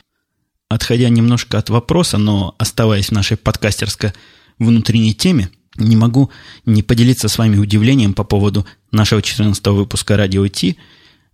Отходя 0.68 1.08
немножко 1.08 1.58
от 1.58 1.70
вопроса, 1.70 2.18
но 2.18 2.56
оставаясь 2.58 3.08
в 3.08 3.12
нашей 3.14 3.38
подкастерской 3.38 4.12
внутренней 4.60 5.14
теме, 5.14 5.50
не 5.78 5.96
могу 5.96 6.30
не 6.66 6.84
поделиться 6.84 7.30
с 7.30 7.38
вами 7.38 7.58
удивлением 7.58 8.14
по 8.14 8.26
поводу 8.26 8.66
нашего 8.92 9.22
14 9.22 9.66
выпуска 9.68 10.18
«Радио 10.18 10.46
Ти», 10.50 10.78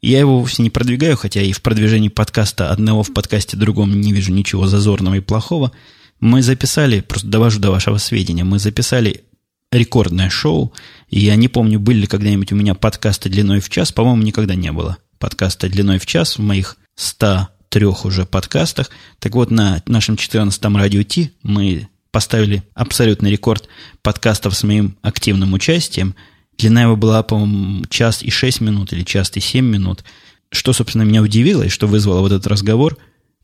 я 0.02 0.20
его 0.20 0.40
вовсе 0.40 0.64
не 0.64 0.70
продвигаю, 0.70 1.16
хотя 1.16 1.42
и 1.42 1.52
в 1.52 1.62
продвижении 1.62 2.10
подкаста 2.10 2.72
одного 2.72 3.04
в 3.04 3.14
подкасте 3.14 3.56
другом 3.56 4.02
не 4.02 4.12
вижу 4.14 4.34
ничего 4.34 4.66
зазорного 4.66 5.16
и 5.16 5.20
плохого. 5.20 5.72
Мы 6.20 6.42
записали, 6.42 7.02
просто 7.02 7.28
довожу 7.28 7.60
до 7.60 7.72
вашего 7.72 7.98
сведения, 7.98 8.44
мы 8.44 8.60
записали 8.60 9.24
рекордное 9.72 10.30
шоу, 10.30 10.74
и 11.10 11.20
я 11.20 11.36
не 11.36 11.48
помню, 11.48 11.80
были 11.80 12.00
ли 12.00 12.08
когда-нибудь 12.08 12.52
у 12.52 12.56
меня 12.56 12.74
подкасты 12.74 13.30
длиной 13.30 13.60
в 13.60 13.70
час, 13.70 13.92
по-моему, 13.92 14.24
никогда 14.24 14.56
не 14.56 14.72
было 14.72 14.98
подкаста 15.20 15.70
длиной 15.70 16.00
в 16.00 16.06
час 16.08 16.38
в 16.38 16.42
моих 16.42 16.78
103 16.96 17.86
уже 17.86 18.26
подкастах. 18.26 18.90
Так 19.20 19.36
вот, 19.36 19.52
на 19.52 19.84
нашем 19.86 20.16
14-м 20.16 20.78
радио 20.78 21.04
Ти 21.04 21.32
мы 21.44 21.88
поставили 22.10 22.64
абсолютный 22.74 23.32
рекорд 23.32 23.70
подкастов 24.02 24.58
с 24.58 24.64
моим 24.64 24.98
активным 25.04 25.54
участием– 25.54 26.16
Длина 26.58 26.84
его 26.84 26.96
была, 26.96 27.24
по-моему, 27.24 27.86
час 27.88 28.22
и 28.24 28.30
шесть 28.30 28.62
минут 28.62 28.94
или 28.94 29.04
час 29.04 29.32
и 29.36 29.40
семь 29.40 29.66
минут. 29.66 30.04
Что, 30.52 30.74
собственно, 30.74 31.04
меня 31.04 31.22
удивило 31.22 31.64
и 31.64 31.70
что 31.70 31.88
вызвало 31.88 32.22
вот 32.22 32.32
этот 32.32 32.48
разговор, 32.48 32.98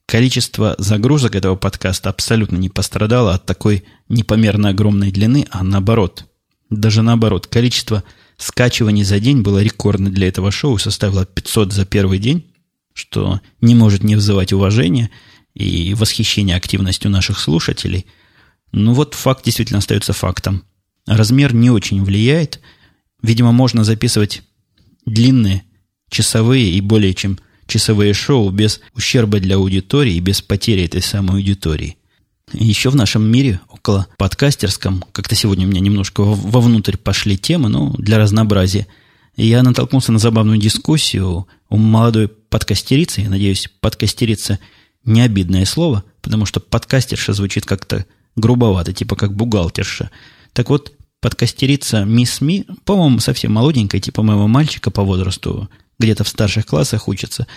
количество 0.05 0.75
загрузок 0.77 1.35
этого 1.35 1.55
подкаста 1.55 2.09
абсолютно 2.09 2.57
не 2.57 2.69
пострадало 2.69 3.33
от 3.33 3.45
такой 3.45 3.85
непомерно 4.09 4.69
огромной 4.69 5.11
длины, 5.11 5.47
а 5.49 5.63
наоборот. 5.63 6.25
Даже 6.69 7.01
наоборот, 7.01 7.47
количество 7.47 8.03
скачиваний 8.37 9.03
за 9.03 9.19
день 9.19 9.41
было 9.41 9.63
рекордно 9.63 10.09
для 10.09 10.27
этого 10.27 10.51
шоу, 10.51 10.77
составило 10.77 11.25
500 11.25 11.73
за 11.73 11.85
первый 11.85 12.19
день, 12.19 12.53
что 12.93 13.39
не 13.61 13.73
может 13.73 14.03
не 14.03 14.15
вызывать 14.15 14.51
уважения 14.51 15.09
и 15.53 15.93
восхищения 15.93 16.55
активностью 16.55 17.09
наших 17.09 17.39
слушателей. 17.39 18.05
Ну 18.73 18.93
вот 18.93 19.13
факт 19.13 19.45
действительно 19.45 19.79
остается 19.79 20.11
фактом. 20.11 20.65
Размер 21.07 21.55
не 21.55 21.71
очень 21.71 22.03
влияет– 22.03 22.59
Видимо, 23.21 23.51
можно 23.51 23.83
записывать 23.83 24.43
длинные 25.05 25.63
часовые 26.09 26.71
и 26.71 26.81
более 26.81 27.13
чем 27.13 27.39
часовые 27.65 28.13
шоу 28.13 28.49
без 28.49 28.79
ущерба 28.95 29.39
для 29.39 29.55
аудитории 29.55 30.15
и 30.15 30.21
без 30.21 30.41
потери 30.41 30.83
этой 30.83 31.01
самой 31.01 31.37
аудитории. 31.37 31.97
Еще 32.53 32.89
в 32.89 32.95
нашем 32.95 33.29
мире, 33.29 33.59
около 33.69 34.07
подкастерском, 34.17 35.03
как-то 35.11 35.35
сегодня 35.35 35.67
у 35.67 35.69
меня 35.69 35.81
немножко 35.81 36.21
вовнутрь 36.21 36.95
пошли 36.95 37.37
темы, 37.37 37.67
ну, 37.67 37.93
для 37.97 38.17
разнообразия, 38.17 38.87
я 39.35 39.61
натолкнулся 39.63 40.13
на 40.13 40.19
забавную 40.19 40.57
дискуссию 40.57 41.47
у 41.69 41.77
молодой 41.77 42.29
подкастерицы, 42.29 43.21
я 43.21 43.29
надеюсь, 43.29 43.69
подкастерица 43.81 44.59
не 45.03 45.21
обидное 45.21 45.65
слово, 45.65 46.05
потому 46.21 46.45
что 46.45 46.59
подкастерша 46.59 47.33
звучит 47.33 47.65
как-то 47.65 48.05
грубовато, 48.35 48.93
типа 48.93 49.15
как 49.15 49.35
бухгалтерша. 49.35 50.09
Так 50.53 50.69
вот, 50.69 50.93
подкастерица 51.21 52.03
Мисс 52.05 52.41
Ми, 52.41 52.65
по-моему, 52.85 53.19
совсем 53.19 53.53
молоденькая, 53.53 54.01
типа 54.01 54.23
моего 54.23 54.47
мальчика 54.47 54.91
по 54.91 55.03
возрасту, 55.03 55.69
где-то 55.99 56.23
в 56.23 56.27
старших 56.27 56.65
классах 56.65 57.07
учится, 57.07 57.47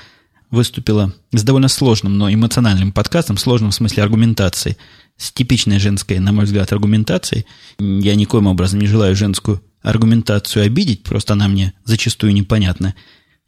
выступила 0.51 1.13
с 1.33 1.43
довольно 1.43 1.69
сложным, 1.69 2.17
но 2.19 2.33
эмоциональным 2.33 2.93
подкастом, 2.93 3.37
сложным 3.37 3.71
в 3.71 3.75
смысле 3.75 4.03
аргументации, 4.03 4.77
с 5.17 5.31
типичной 5.33 5.79
женской, 5.79 6.19
на 6.19 6.33
мой 6.33 6.47
взгляд, 6.47 6.73
аргументацией. 6.73 7.45
Я 7.79 8.15
никоим 8.15 8.47
образом 8.47 8.81
не 8.81 8.87
желаю 8.87 9.15
женскую 9.15 9.63
аргументацию 9.83 10.65
обидеть, 10.65 11.03
просто 11.03 11.35
она 11.35 11.47
мне 11.49 11.75
зачастую 11.85 12.33
непонятна, 12.33 12.95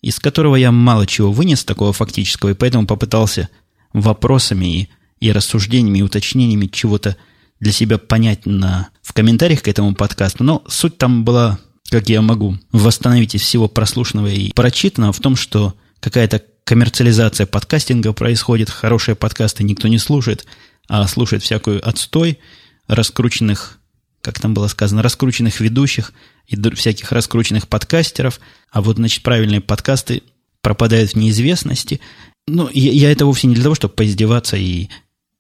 из 0.03 0.19
которого 0.19 0.57
я 0.57 0.71
мало 0.71 1.07
чего 1.07 1.33
вынес 1.33 1.65
такого 1.65 1.93
фактического, 1.93 2.51
и 2.51 2.55
поэтому 2.55 2.87
попытался 2.87 3.49
вопросами 3.93 4.81
и, 4.81 4.89
и 5.21 5.33
рассуждениями, 5.33 5.99
и 5.99 6.03
уточнениями 6.03 6.67
чего-то 6.67 7.17
для 7.61 7.73
себя 7.73 7.99
понять 7.99 8.45
на, 8.45 8.91
в 9.13 9.15
комментариях 9.15 9.61
к 9.61 9.69
этому 9.69 9.95
подкасту. 9.95 10.43
Но 10.43 10.65
суть 10.67 10.97
там 10.97 11.23
была, 11.23 11.59
как 11.91 12.09
я 12.09 12.23
могу 12.23 12.57
восстановить 12.73 13.35
из 13.35 13.43
всего 13.43 13.69
прослушанного 13.69 14.29
и 14.29 14.51
прочитанного, 14.55 15.13
в 15.13 15.21
том, 15.21 15.37
что 15.37 15.75
какая-то 16.01 16.43
коммерциализация 16.65 17.45
подкастинга 17.45 18.15
происходит, 18.15 18.71
хорошие 18.71 19.15
подкасты 19.15 19.65
никто 19.65 19.87
не 19.89 19.99
слушает, 19.99 20.47
а 20.89 21.07
слушает 21.09 21.43
всякую 21.43 21.87
отстой 21.87 22.39
раскрученных, 22.87 23.81
как 24.23 24.41
там 24.41 24.55
было 24.55 24.67
сказано, 24.69 25.03
раскрученных 25.03 25.61
ведущих 25.61 26.15
и 26.47 26.57
всяких 26.75 27.13
раскрученных 27.13 27.69
подкастеров, 27.69 28.41
а 28.71 28.81
вот, 28.81 28.97
значит, 28.97 29.23
правильные 29.23 29.61
подкасты 29.61 30.23
пропадают 30.63 31.11
в 31.11 31.17
неизвестности. 31.17 32.01
Ну, 32.47 32.71
я, 32.73 32.93
я 32.93 33.13
это 33.13 33.27
вовсе 33.27 33.47
не 33.47 33.57
для 33.57 33.65
того, 33.65 33.75
чтобы 33.75 33.93
поиздеваться 33.93 34.57
и, 34.57 34.89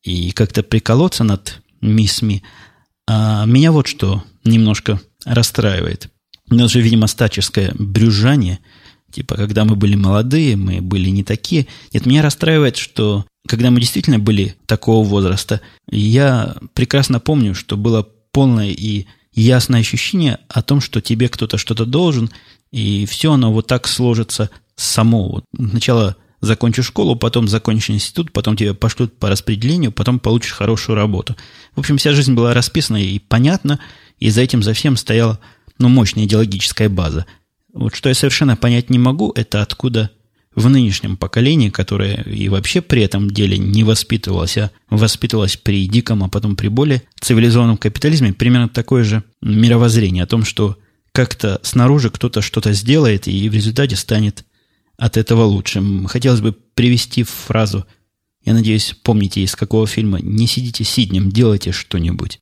и 0.02 0.32
как-то 0.32 0.62
приколоться 0.62 1.24
над 1.24 1.62
мисс 1.80 2.20
Ми. 2.20 2.42
А 3.06 3.44
меня 3.46 3.72
вот 3.72 3.86
что 3.86 4.24
немножко 4.44 5.00
расстраивает. 5.24 6.08
У 6.50 6.54
нас 6.54 6.70
же, 6.70 6.80
видимо, 6.80 7.06
стаческое 7.06 7.72
брюзжание 7.78 8.58
Типа, 9.12 9.36
когда 9.36 9.64
мы 9.64 9.76
были 9.76 9.94
молодые, 9.94 10.56
мы 10.56 10.80
были 10.80 11.10
не 11.10 11.22
такие. 11.22 11.66
Нет, 11.92 12.06
меня 12.06 12.22
расстраивает, 12.22 12.78
что 12.78 13.26
когда 13.46 13.70
мы 13.70 13.78
действительно 13.78 14.18
были 14.18 14.56
такого 14.66 15.06
возраста, 15.06 15.60
я 15.88 16.56
прекрасно 16.72 17.20
помню, 17.20 17.54
что 17.54 17.76
было 17.76 18.08
полное 18.32 18.70
и 18.70 19.06
ясное 19.34 19.80
ощущение 19.80 20.38
о 20.48 20.62
том, 20.62 20.80
что 20.80 21.02
тебе 21.02 21.28
кто-то 21.28 21.58
что-то 21.58 21.84
должен, 21.84 22.30
и 22.70 23.04
все 23.04 23.32
оно 23.32 23.52
вот 23.52 23.66
так 23.66 23.86
сложится 23.86 24.48
само. 24.76 25.28
Вот 25.28 25.44
сначала 25.54 26.16
закончишь 26.42 26.86
школу, 26.86 27.16
потом 27.16 27.48
закончишь 27.48 27.90
институт, 27.90 28.32
потом 28.32 28.56
тебя 28.56 28.74
пошлют 28.74 29.16
по 29.16 29.30
распределению, 29.30 29.92
потом 29.92 30.18
получишь 30.18 30.52
хорошую 30.52 30.96
работу. 30.96 31.36
В 31.74 31.80
общем, 31.80 31.96
вся 31.96 32.12
жизнь 32.12 32.34
была 32.34 32.52
расписана 32.52 33.02
и 33.02 33.18
понятна, 33.18 33.78
и 34.18 34.28
за 34.28 34.42
этим 34.42 34.62
за 34.62 34.74
всем 34.74 34.96
стояла 34.96 35.38
ну, 35.78 35.88
мощная 35.88 36.24
идеологическая 36.24 36.88
база. 36.88 37.26
Вот 37.72 37.94
что 37.94 38.08
я 38.08 38.14
совершенно 38.14 38.56
понять 38.56 38.90
не 38.90 38.98
могу, 38.98 39.32
это 39.34 39.62
откуда 39.62 40.10
в 40.54 40.68
нынешнем 40.68 41.16
поколении, 41.16 41.70
которое 41.70 42.22
и 42.24 42.48
вообще 42.48 42.82
при 42.82 43.02
этом 43.02 43.30
деле 43.30 43.56
не 43.56 43.84
воспитывалось, 43.84 44.58
а 44.58 44.70
воспитывалось 44.90 45.56
при 45.56 45.86
диком, 45.86 46.22
а 46.24 46.28
потом 46.28 46.56
при 46.56 46.68
более 46.68 47.02
цивилизованном 47.20 47.78
капитализме, 47.78 48.34
примерно 48.34 48.68
такое 48.68 49.04
же 49.04 49.22
мировоззрение 49.40 50.24
о 50.24 50.26
том, 50.26 50.44
что 50.44 50.76
как-то 51.12 51.60
снаружи 51.62 52.10
кто-то 52.10 52.42
что-то 52.42 52.72
сделает, 52.72 53.28
и 53.28 53.48
в 53.48 53.54
результате 53.54 53.96
станет 53.96 54.44
от 55.02 55.16
этого 55.16 55.42
лучше. 55.42 55.82
Хотелось 56.06 56.40
бы 56.40 56.52
привести 56.52 57.24
фразу, 57.24 57.84
я 58.44 58.54
надеюсь, 58.54 58.94
помните, 59.02 59.40
из 59.40 59.56
какого 59.56 59.88
фильма 59.88 60.20
«Не 60.22 60.46
сидите 60.46 60.84
сиднем, 60.84 61.32
делайте 61.32 61.72
что-нибудь». 61.72 62.38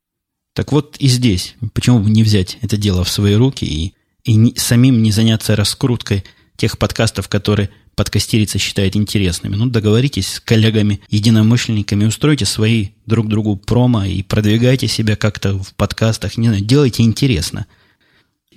Так 0.54 0.70
вот 0.70 0.96
и 0.98 1.08
здесь, 1.08 1.54
почему 1.72 2.00
бы 2.00 2.10
не 2.10 2.22
взять 2.22 2.58
это 2.60 2.76
дело 2.76 3.02
в 3.02 3.08
свои 3.08 3.32
руки 3.32 3.64
и, 3.64 3.94
и 4.24 4.34
не, 4.34 4.54
самим 4.56 5.02
не 5.02 5.10
заняться 5.10 5.56
раскруткой 5.56 6.22
тех 6.56 6.76
подкастов, 6.76 7.28
которые 7.28 7.70
подкастерица 7.94 8.58
считает 8.58 8.94
интересными. 8.94 9.56
Ну, 9.56 9.64
договоритесь 9.64 10.34
с 10.34 10.40
коллегами, 10.40 11.00
единомышленниками, 11.08 12.04
устройте 12.04 12.44
свои 12.44 12.88
друг 13.06 13.28
другу 13.28 13.56
промо 13.56 14.04
и 14.04 14.22
продвигайте 14.22 14.86
себя 14.86 15.16
как-то 15.16 15.54
в 15.58 15.72
подкастах, 15.76 16.36
не 16.36 16.48
знаю, 16.48 16.62
делайте 16.62 17.04
интересно. 17.04 17.66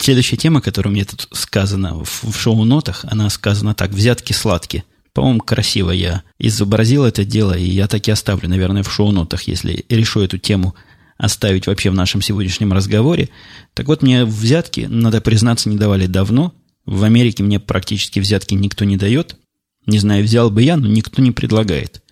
Следующая 0.03 0.35
тема, 0.35 0.59
которая 0.59 0.93
меня 0.93 1.05
тут 1.05 1.29
сказана 1.31 1.95
в, 1.95 2.23
в 2.23 2.35
шоу-нотах, 2.37 3.05
она 3.09 3.29
сказана 3.29 3.73
так, 3.73 3.91
взятки 3.91 4.33
сладкие. 4.33 4.83
По-моему, 5.13 5.39
красиво 5.39 5.91
я 5.91 6.23
изобразил 6.39 7.05
это 7.05 7.23
дело, 7.23 7.57
и 7.57 7.63
я 7.63 7.87
так 7.87 8.05
и 8.09 8.11
оставлю, 8.11 8.49
наверное, 8.49 8.83
в 8.83 8.91
шоу-нотах, 8.91 9.43
если 9.43 9.85
решу 9.87 10.19
эту 10.19 10.39
тему 10.39 10.75
оставить 11.17 11.67
вообще 11.67 11.89
в 11.89 11.93
нашем 11.93 12.21
сегодняшнем 12.21 12.73
разговоре. 12.73 13.29
Так 13.73 13.87
вот, 13.87 14.01
мне 14.01 14.25
взятки, 14.25 14.87
надо 14.89 15.21
признаться, 15.21 15.69
не 15.69 15.77
давали 15.77 16.05
давно. 16.05 16.53
В 16.85 17.05
Америке 17.05 17.41
мне 17.41 17.61
практически 17.61 18.19
взятки 18.19 18.55
никто 18.55 18.83
не 18.83 18.97
дает. 18.97 19.37
Не 19.85 19.99
знаю, 19.99 20.25
взял 20.25 20.51
бы 20.51 20.63
я, 20.63 20.75
но 20.75 20.85
никто 20.85 21.21
не 21.21 21.31
предлагает. 21.31 22.03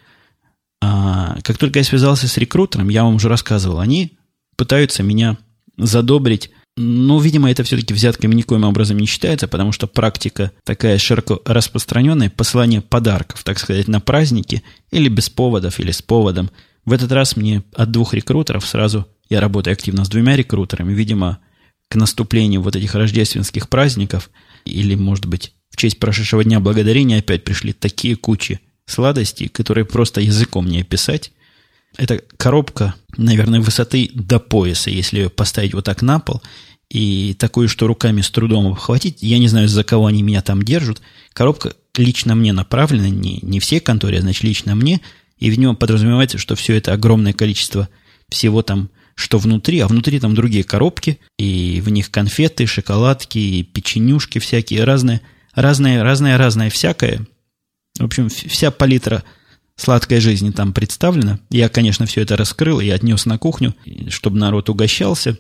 А 0.82 1.42
как 1.44 1.58
только 1.58 1.80
я 1.80 1.84
связался 1.84 2.30
с 2.30 2.38
рекрутером, 2.38 2.88
я 2.88 3.04
вам 3.04 3.16
уже 3.16 3.28
рассказывал, 3.28 3.82
они 3.82 4.18
пытаются 4.56 5.04
меня 5.04 5.38
задобрить. 5.78 6.52
Но, 6.78 7.20
видимо, 7.20 7.52
это 7.52 7.64
все-таки 7.64 7.94
взятками 7.94 8.34
никоим 8.34 8.64
образом 8.64 8.98
не 8.98 9.06
считается, 9.06 9.48
потому 9.48 9.72
что 9.72 9.88
практика 9.88 10.52
такая 10.64 10.98
широко 10.98 11.42
распространенная, 11.46 12.30
посылание 12.30 12.82
подарков, 12.82 13.44
так 13.44 13.60
сказать, 13.60 13.88
на 13.88 14.00
праздники, 14.00 14.64
или 14.90 15.10
без 15.10 15.30
поводов, 15.30 15.80
или 15.80 15.92
с 15.92 16.02
поводом– 16.02 16.50
в 16.86 16.94
этот 16.94 17.12
раз 17.12 17.36
мне 17.36 17.64
от 17.76 17.92
двух 17.92 18.14
рекрутеров 18.14 18.66
сразу, 18.66 19.08
я 19.30 19.40
работаю 19.40 19.74
активно 19.74 20.04
с 20.04 20.10
двумя 20.10 20.36
рекрутерами, 20.36 20.94
видимо, 20.94 21.40
к 21.90 21.96
наступлению 21.96 22.62
вот 22.62 22.76
этих 22.76 22.96
рождественских 22.96 23.70
праздников, 23.70 24.30
или, 24.66 24.96
может 24.96 25.26
быть, 25.26 25.54
в 25.70 25.78
честь 25.78 26.00
прошедшего 26.00 26.44
дня 26.44 26.60
благодарения 26.60 27.20
опять 27.20 27.44
пришли 27.44 27.74
такие 27.74 28.16
кучи 28.16 28.60
сладостей, 28.86 29.48
которые 29.48 29.86
просто 29.86 30.22
языком 30.22 30.68
не 30.68 30.82
описать. 30.82 31.32
Это 31.98 32.22
коробка, 32.38 32.96
наверное, 33.18 33.62
высоты 33.62 34.10
до 34.14 34.40
пояса, 34.40 34.90
если 34.90 35.20
ее 35.20 35.30
поставить 35.30 35.74
вот 35.74 35.86
так 35.86 36.02
на 36.02 36.20
пол, 36.20 36.42
и 36.90 37.36
такую, 37.40 37.68
что 37.70 37.88
руками 37.88 38.22
с 38.22 38.30
трудом 38.30 38.68
обхватить. 38.68 39.20
Я 39.22 39.40
не 39.40 39.48
знаю, 39.48 39.68
за 39.68 39.84
кого 39.84 40.08
они 40.08 40.24
меня 40.24 40.42
там 40.42 40.62
держат. 40.62 41.02
Коробка 41.34 41.74
лично 41.96 42.36
мне 42.36 42.54
направлена, 42.54 43.10
не, 43.10 43.40
не 43.42 43.60
все 43.60 43.80
конторе, 43.80 44.20
а 44.20 44.22
значит, 44.22 44.44
лично 44.44 44.76
мне– 44.76 45.02
и 45.42 45.50
в 45.50 45.60
нем 45.60 45.76
подразумевается, 45.76 46.38
что 46.38 46.56
все 46.56 46.76
это 46.76 46.94
огромное 46.94 47.34
количество 47.34 47.90
всего 48.30 48.62
там, 48.62 48.90
что 49.16 49.40
внутри, 49.40 49.80
а 49.80 49.88
внутри 49.88 50.20
там 50.20 50.36
другие 50.36 50.64
коробки, 50.64 51.20
и 51.38 51.82
в 51.84 51.90
них 51.90 52.12
конфеты, 52.12 52.68
шоколадки, 52.68 53.40
и 53.40 53.64
печенюшки 53.64 54.38
всякие, 54.38 54.84
разные, 54.84 55.20
разные, 55.54 56.04
разное, 56.04 56.38
разное 56.38 56.70
всякое. 56.70 57.26
В 57.98 58.06
общем, 58.06 58.30
вся 58.30 58.70
палитра 58.70 59.24
сладкой 59.82 60.20
жизни 60.20 60.52
там 60.52 60.74
представлена. 60.74 61.40
Я, 61.50 61.70
конечно, 61.70 62.06
все 62.06 62.22
это 62.22 62.38
раскрыл 62.38 62.80
и 62.80 62.90
отнес 62.90 63.26
на 63.26 63.38
кухню, 63.38 63.76
чтобы 64.10 64.38
народ 64.38 64.70
угощался. 64.70 65.38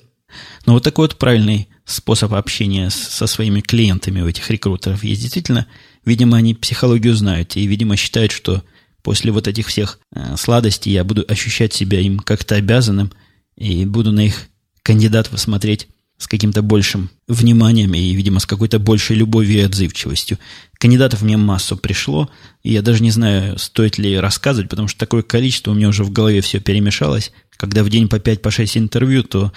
Но 0.66 0.74
вот 0.74 0.84
такой 0.84 1.08
вот 1.08 1.18
правильный 1.18 1.68
способ 1.86 2.34
общения 2.34 2.90
со 2.90 3.28
своими 3.28 3.62
клиентами 3.62 4.22
у 4.22 4.28
этих 4.28 4.50
рекрутеров 4.50 5.04
есть. 5.04 5.22
Действительно, 5.22 5.68
видимо, 6.06 6.38
они 6.38 6.56
психологию 6.56 7.16
знают 7.16 7.56
и, 7.56 7.66
видимо, 7.66 7.98
считают, 7.98 8.32
что 8.32 8.64
после 9.04 9.32
вот 9.32 9.48
этих 9.48 9.68
всех 9.68 10.00
э, 10.14 10.36
сладостей 10.38 10.94
я 10.94 11.04
буду 11.04 11.26
ощущать 11.28 11.74
себя 11.74 12.00
им 12.00 12.20
как-то 12.20 12.56
обязанным 12.56 13.12
и 13.58 13.86
буду 13.86 14.12
на 14.12 14.26
их 14.26 14.48
кандидатов 14.84 15.40
смотреть 15.40 15.88
с 16.22 16.28
каким-то 16.28 16.62
большим 16.62 17.10
вниманием 17.28 17.94
и, 17.94 18.14
видимо, 18.14 18.40
с 18.40 18.46
какой-то 18.46 18.80
большей 18.80 19.16
любовью 19.16 19.58
и 19.58 19.66
отзывчивостью. 19.66 20.38
Кандидатов 20.78 21.22
мне 21.22 21.38
массу 21.38 21.76
пришло, 21.78 22.30
и 22.64 22.72
я 22.74 22.82
даже 22.82 23.04
не 23.04 23.12
знаю, 23.12 23.58
стоит 23.58 23.98
ли 23.98 24.18
рассказывать, 24.18 24.70
потому 24.70 24.88
что 24.88 25.00
такое 25.00 25.24
количество 25.24 25.72
у 25.72 25.74
меня 25.74 25.90
уже 25.90 26.04
в 26.04 26.12
голове 26.12 26.42
все 26.42 26.60
перемешалось. 26.60 27.32
Когда 27.58 27.84
в 27.84 27.90
день 27.90 28.08
по 28.08 28.20
5 28.20 28.42
по 28.42 28.52
6 28.52 28.78
интервью, 28.78 29.24
то, 29.24 29.52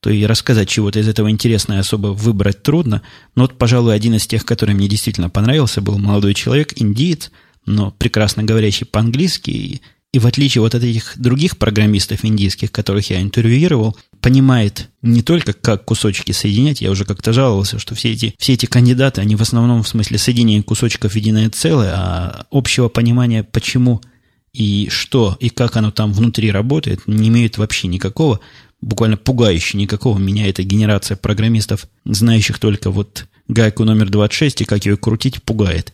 то 0.00 0.10
и 0.10 0.24
рассказать 0.24 0.68
чего-то 0.68 1.00
из 1.00 1.08
этого 1.08 1.30
интересного 1.30 1.80
особо 1.80 2.08
выбрать 2.08 2.62
трудно. 2.62 3.02
Но 3.34 3.42
вот, 3.42 3.58
пожалуй, 3.58 3.94
один 3.94 4.14
из 4.14 4.26
тех, 4.26 4.44
который 4.44 4.74
мне 4.74 4.88
действительно 4.88 5.28
понравился, 5.28 5.80
был 5.80 5.98
молодой 5.98 6.34
человек, 6.34 6.72
индиец– 6.76 7.30
но 7.66 7.90
прекрасно 7.90 8.44
говорящий 8.44 8.86
по-английски, 8.86 9.50
и, 9.50 9.80
и 10.12 10.18
в 10.18 10.26
отличие 10.26 10.62
вот 10.62 10.74
от 10.74 10.82
этих 10.82 11.14
других 11.18 11.58
программистов 11.58 12.24
индийских, 12.24 12.72
которых 12.72 13.10
я 13.10 13.20
интервьюировал, 13.20 13.96
понимает 14.26 14.90
не 15.02 15.22
только, 15.22 15.52
как 15.52 15.84
кусочки 15.84 16.32
соединять, 16.32 16.80
я 16.80 16.90
уже 16.90 17.04
как-то 17.04 17.32
жаловался, 17.32 17.78
что 17.78 17.94
все 17.94 18.10
эти, 18.10 18.34
все 18.38 18.54
эти 18.54 18.66
кандидаты, 18.66 19.20
они 19.20 19.36
в 19.36 19.40
основном 19.40 19.84
в 19.84 19.88
смысле 19.88 20.18
соединения 20.18 20.64
кусочков 20.64 21.12
в 21.12 21.14
единое 21.14 21.48
целое, 21.48 21.92
а 21.94 22.46
общего 22.50 22.88
понимания, 22.88 23.44
почему 23.44 24.00
и 24.52 24.88
что, 24.90 25.36
и 25.38 25.48
как 25.48 25.76
оно 25.76 25.92
там 25.92 26.12
внутри 26.12 26.50
работает, 26.50 27.06
не 27.06 27.28
имеют 27.28 27.56
вообще 27.56 27.86
никакого, 27.86 28.40
буквально 28.80 29.16
пугающе 29.16 29.78
никакого. 29.78 30.18
Меня 30.18 30.48
эта 30.48 30.64
генерация 30.64 31.16
программистов, 31.16 31.86
знающих 32.04 32.58
только 32.58 32.90
вот 32.90 33.26
гайку 33.46 33.84
номер 33.84 34.10
26 34.10 34.62
и 34.62 34.64
как 34.64 34.86
ее 34.86 34.96
крутить, 34.96 35.40
пугает. 35.40 35.92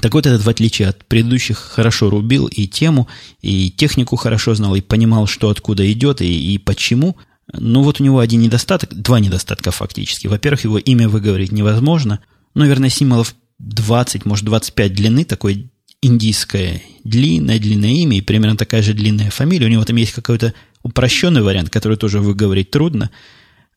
Так 0.00 0.14
вот, 0.14 0.26
этот, 0.26 0.42
в 0.42 0.48
отличие 0.48 0.88
от 0.88 1.04
предыдущих, 1.04 1.58
хорошо 1.58 2.10
рубил 2.10 2.48
и 2.48 2.66
тему, 2.66 3.06
и 3.40 3.70
технику 3.70 4.16
хорошо 4.16 4.56
знал, 4.56 4.74
и 4.74 4.80
понимал, 4.80 5.28
что 5.28 5.48
откуда 5.48 5.90
идет, 5.92 6.22
и, 6.22 6.54
и 6.54 6.58
почему. 6.58 7.16
Но 7.52 7.82
вот 7.82 8.00
у 8.00 8.04
него 8.04 8.18
один 8.18 8.40
недостаток, 8.40 8.94
два 8.94 9.20
недостатка 9.20 9.70
фактически. 9.70 10.26
Во-первых, 10.26 10.64
его 10.64 10.78
имя 10.78 11.08
выговорить 11.08 11.52
невозможно. 11.52 12.20
Ну, 12.54 12.62
наверное, 12.62 12.88
символов 12.88 13.34
20, 13.58 14.24
может, 14.24 14.44
25 14.44 14.94
длины, 14.94 15.24
такое 15.24 15.64
индийское 16.00 16.82
длинное, 17.04 17.58
длинное 17.58 17.90
имя, 17.90 18.18
и 18.18 18.22
примерно 18.22 18.56
такая 18.56 18.82
же 18.82 18.94
длинная 18.94 19.30
фамилия. 19.30 19.66
У 19.66 19.70
него 19.70 19.84
там 19.84 19.96
есть 19.96 20.12
какой-то 20.12 20.54
упрощенный 20.82 21.42
вариант, 21.42 21.70
который 21.70 21.96
тоже 21.96 22.20
выговорить 22.20 22.70
трудно. 22.70 23.10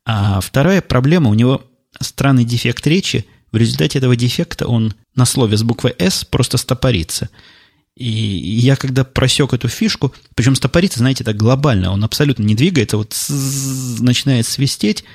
А 0.06 0.40
вторая 0.42 0.82
проблема, 0.82 1.30
у 1.30 1.34
него 1.34 1.64
странный 2.00 2.46
дефект 2.46 2.86
речи– 2.88 3.26
в 3.56 3.58
результате 3.58 4.00
этого 4.00 4.18
дефекта 4.18 4.68
он 4.68 4.94
на 5.16 5.24
слове 5.24 5.56
с 5.56 5.64
буквой 5.64 5.96
«С» 5.98 6.26
просто 6.26 6.58
стопорится. 6.58 7.30
И 7.96 8.10
я 8.10 8.76
когда 8.76 9.06
просек 9.06 9.54
эту 9.54 9.70
фишку, 9.70 10.14
причем 10.36 10.56
стопорится, 10.56 11.00
знаете, 11.00 11.24
это 11.24 11.34
глобально, 11.34 11.92
он 11.92 12.04
абсолютно 12.04 12.44
не 12.44 12.56
двигается, 12.56 12.98
вот 12.98 13.16
начинает 14.00 14.46
свистеть, 14.46 15.06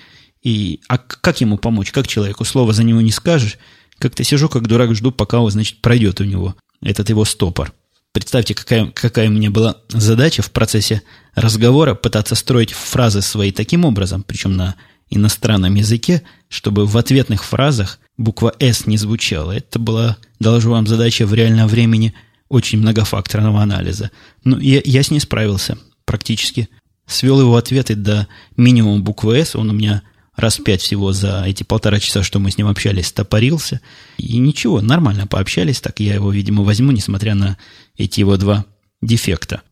и, 0.42 0.80
а 0.88 0.96
как 0.96 1.42
ему 1.42 1.58
помочь, 1.58 1.92
как 1.92 2.08
человеку, 2.08 2.44
слово 2.44 2.72
за 2.72 2.82
него 2.82 3.02
не 3.02 3.12
скажешь, 3.12 3.58
как-то 3.98 4.24
сижу 4.24 4.48
как 4.48 4.66
дурак, 4.66 4.94
жду, 4.94 5.12
пока, 5.12 5.40
он, 5.40 5.50
значит, 5.50 5.82
пройдет 5.82 6.20
у 6.20 6.24
него 6.24 6.54
этот 6.80 7.10
его 7.10 7.26
стопор. 7.26 7.72
Представьте, 8.12 8.54
какая, 8.54 8.86
какая 8.86 9.28
у 9.28 9.32
меня 9.32 9.50
была 9.50 9.76
задача 9.90 10.42
в 10.42 10.50
процессе 10.50 11.02
разговора 11.34 11.94
пытаться 11.94 12.34
строить 12.34 12.72
фразы 12.72 13.20
свои 13.20 13.52
таким 13.52 13.84
образом, 13.84 14.24
причем 14.26 14.56
на 14.56 14.74
иностранном 15.10 15.74
языке, 15.74 16.22
чтобы 16.48 16.86
в 16.86 16.96
ответных 16.96 17.44
фразах 17.44 17.98
буква 18.16 18.54
«С» 18.58 18.86
не 18.86 18.96
звучала. 18.96 19.52
Это 19.52 19.78
была, 19.78 20.16
доложу 20.40 20.70
вам, 20.70 20.86
задача 20.86 21.26
в 21.26 21.34
реальном 21.34 21.68
времени 21.68 22.14
очень 22.50 22.80
многофакторного 22.80 23.62
анализа. 23.62 24.10
Но 24.44 24.58
я, 24.58 24.82
я 24.84 25.02
с 25.02 25.10
ней 25.10 25.20
справился 25.20 25.78
практически. 26.04 26.68
Свел 27.06 27.40
его 27.40 27.56
ответы 27.56 27.94
до 27.94 28.28
минимума 28.56 29.02
буквы 29.02 29.38
«С». 29.38 29.56
Он 29.56 29.70
у 29.70 29.72
меня 29.72 30.02
раз 30.36 30.58
пять 30.58 30.82
всего 30.82 31.12
за 31.12 31.44
эти 31.46 31.62
полтора 31.62 32.00
часа, 32.00 32.22
что 32.22 32.38
мы 32.38 32.50
с 32.50 32.58
ним 32.58 32.66
общались, 32.66 33.06
стопорился. 33.06 33.80
И 34.18 34.36
ничего, 34.38 34.80
нормально 34.80 35.26
пообщались, 35.26 35.80
так 35.80 36.00
я 36.00 36.14
его, 36.14 36.30
видимо, 36.30 36.62
возьму, 36.62 36.90
несмотря 36.90 37.34
на 37.34 37.56
эти 37.96 38.20
его 38.20 38.36
два 38.36 38.66
дефекта. 39.00 39.62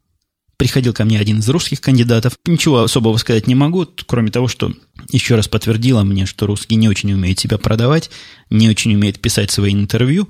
Приходил 0.56 0.92
ко 0.92 1.04
мне 1.04 1.20
один 1.20 1.38
из 1.38 1.48
русских 1.48 1.80
кандидатов. 1.80 2.34
Ничего 2.44 2.82
особого 2.82 3.16
сказать 3.16 3.46
не 3.46 3.54
могу, 3.54 3.86
кроме 4.06 4.30
того, 4.30 4.48
что 4.48 4.72
еще 5.10 5.36
раз 5.36 5.46
подтвердила 5.46 6.02
мне, 6.02 6.26
что 6.26 6.46
русский 6.46 6.74
не 6.74 6.88
очень 6.88 7.12
умеет 7.12 7.38
себя 7.38 7.58
продавать, 7.58 8.10
не 8.50 8.68
очень 8.68 8.94
умеет 8.94 9.20
писать 9.20 9.50
свои 9.50 9.72
интервью. 9.72 10.28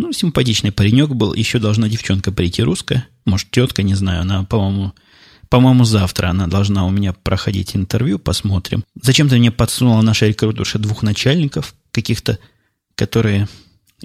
Ну, 0.00 0.14
симпатичный 0.14 0.72
паренек 0.72 1.10
был. 1.10 1.34
Еще 1.34 1.58
должна 1.58 1.86
девчонка 1.86 2.32
прийти 2.32 2.62
русская. 2.62 3.06
Может, 3.26 3.50
тетка, 3.50 3.82
не 3.82 3.94
знаю. 3.94 4.22
Она, 4.22 4.44
по-моему, 4.44 4.94
по-моему, 5.50 5.84
завтра 5.84 6.28
она 6.28 6.46
должна 6.46 6.86
у 6.86 6.90
меня 6.90 7.12
проходить 7.12 7.76
интервью. 7.76 8.18
Посмотрим. 8.18 8.82
Зачем-то 9.02 9.36
мне 9.36 9.52
подсунула 9.52 10.00
наша 10.00 10.26
рекрутерша 10.26 10.78
двух 10.78 11.02
начальников 11.02 11.74
каких-то, 11.92 12.38
которые 12.94 13.46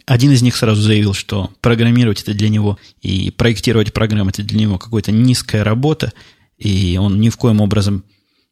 один 0.06 0.34
из 0.34 0.42
них 0.42 0.58
сразу 0.58 0.82
заявил, 0.82 1.14
что 1.14 1.50
программировать 1.62 2.24
это 2.24 2.34
для 2.34 2.50
него 2.50 2.78
и 3.02 3.32
проектировать 3.32 3.94
программы 3.94 4.32
это 4.32 4.44
для 4.44 4.60
него 4.60 4.78
какая-то 4.78 5.14
низкая 5.14 5.64
работа, 5.64 6.12
и 6.58 7.00
он 7.02 7.22
ни 7.22 7.30
в 7.30 7.38
коем 7.38 7.62
образом 7.62 8.04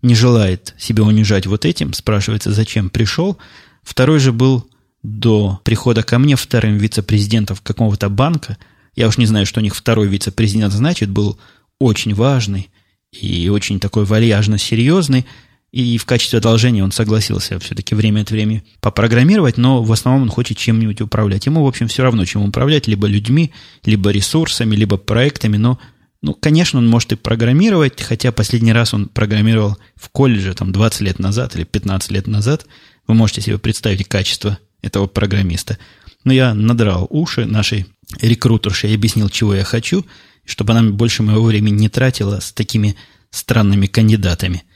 не 0.01 0.15
желает 0.15 0.75
себя 0.77 1.03
унижать 1.03 1.45
вот 1.45 1.65
этим. 1.65 1.91
Спрашивается, 1.91 2.53
зачем 2.53 2.89
пришел. 2.89 3.37
Второй 3.83 4.19
же 4.19 4.31
был 4.31 4.65
до 5.03 5.59
прихода 5.63 6.01
ко 6.01 6.17
мне 6.17 6.35
вторым 6.35 6.77
вице-президентом 6.77 7.57
какого-то 7.61 8.09
банка. 8.09 8.57
Я 8.95 9.07
уж 9.07 9.17
не 9.17 9.25
знаю, 9.25 9.45
что 9.45 9.59
у 9.59 9.63
них 9.63 9.75
второй 9.75 10.07
вице-президент 10.07 10.73
значит. 10.73 11.09
Был 11.09 11.37
очень 11.79 12.13
важный 12.13 12.69
и 13.11 13.49
очень 13.49 13.79
такой 13.79 14.05
вальяжно 14.05 14.57
серьезный. 14.57 15.25
И 15.71 15.97
в 15.97 16.05
качестве 16.05 16.37
одолжения 16.37 16.83
он 16.83 16.91
согласился 16.91 17.59
все-таки 17.59 17.95
время 17.95 18.21
от 18.21 18.29
времени 18.29 18.63
попрограммировать, 18.79 19.57
но 19.57 19.81
в 19.81 19.91
основном 19.91 20.23
он 20.23 20.29
хочет 20.29 20.55
чем-нибудь 20.57 21.01
управлять. 21.01 21.47
Ему, 21.47 21.63
в 21.63 21.67
общем, 21.67 21.87
все 21.87 22.03
равно, 22.03 22.25
чем 22.25 22.43
управлять, 22.43 22.87
либо 22.87 23.07
людьми, 23.07 23.51
либо 23.83 24.11
ресурсами, 24.11 24.75
либо 24.75 24.97
проектами, 24.97 25.57
но, 25.57 25.79
ну, 26.21 26.35
конечно, 26.35 26.77
он 26.77 26.87
может 26.87 27.13
и 27.13 27.15
программировать, 27.15 27.99
хотя 28.03 28.31
последний 28.31 28.71
раз 28.71 28.93
он 28.93 29.07
программировал 29.07 29.79
в 29.95 30.09
колледже 30.09 30.53
там 30.53 30.71
20 30.71 31.01
лет 31.01 31.17
назад 31.17 31.55
или 31.55 31.63
15 31.63 32.11
лет 32.11 32.27
назад. 32.27 32.67
Вы 33.07 33.15
можете 33.15 33.41
себе 33.41 33.57
представить 33.57 34.07
качество 34.07 34.59
этого 34.83 35.07
программиста. 35.07 35.79
Но 36.23 36.31
я 36.31 36.53
надрал 36.53 37.07
уши 37.09 37.45
нашей 37.45 37.87
рекрутерши 38.21 38.87
и 38.87 38.93
объяснил, 38.93 39.29
чего 39.29 39.55
я 39.55 39.63
хочу, 39.63 40.05
чтобы 40.45 40.73
она 40.73 40.83
больше 40.91 41.23
моего 41.23 41.45
времени 41.45 41.79
не 41.79 41.89
тратила 41.89 42.39
с 42.39 42.51
такими 42.51 42.95
странными 43.31 43.87
кандидатами– 43.87 44.63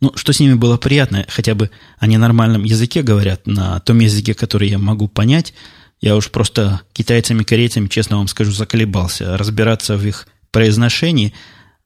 ну, 0.00 0.12
что 0.14 0.32
с 0.32 0.40
ними 0.40 0.54
было 0.54 0.76
приятно, 0.76 1.26
хотя 1.28 1.54
бы 1.54 1.70
они 1.98 2.16
нормальном 2.16 2.64
языке 2.64 3.02
говорят, 3.02 3.46
на 3.46 3.80
том 3.80 3.98
языке, 3.98 4.34
который 4.34 4.68
я 4.68 4.78
могу 4.78 5.08
понять. 5.08 5.54
Я 6.00 6.14
уж 6.14 6.30
просто 6.30 6.82
китайцами, 6.92 7.42
корейцами, 7.42 7.88
честно 7.88 8.18
вам 8.18 8.28
скажу, 8.28 8.52
заколебался 8.52 9.36
разбираться 9.36 9.96
в 9.96 10.06
их 10.06 10.28
произношении. 10.52 11.34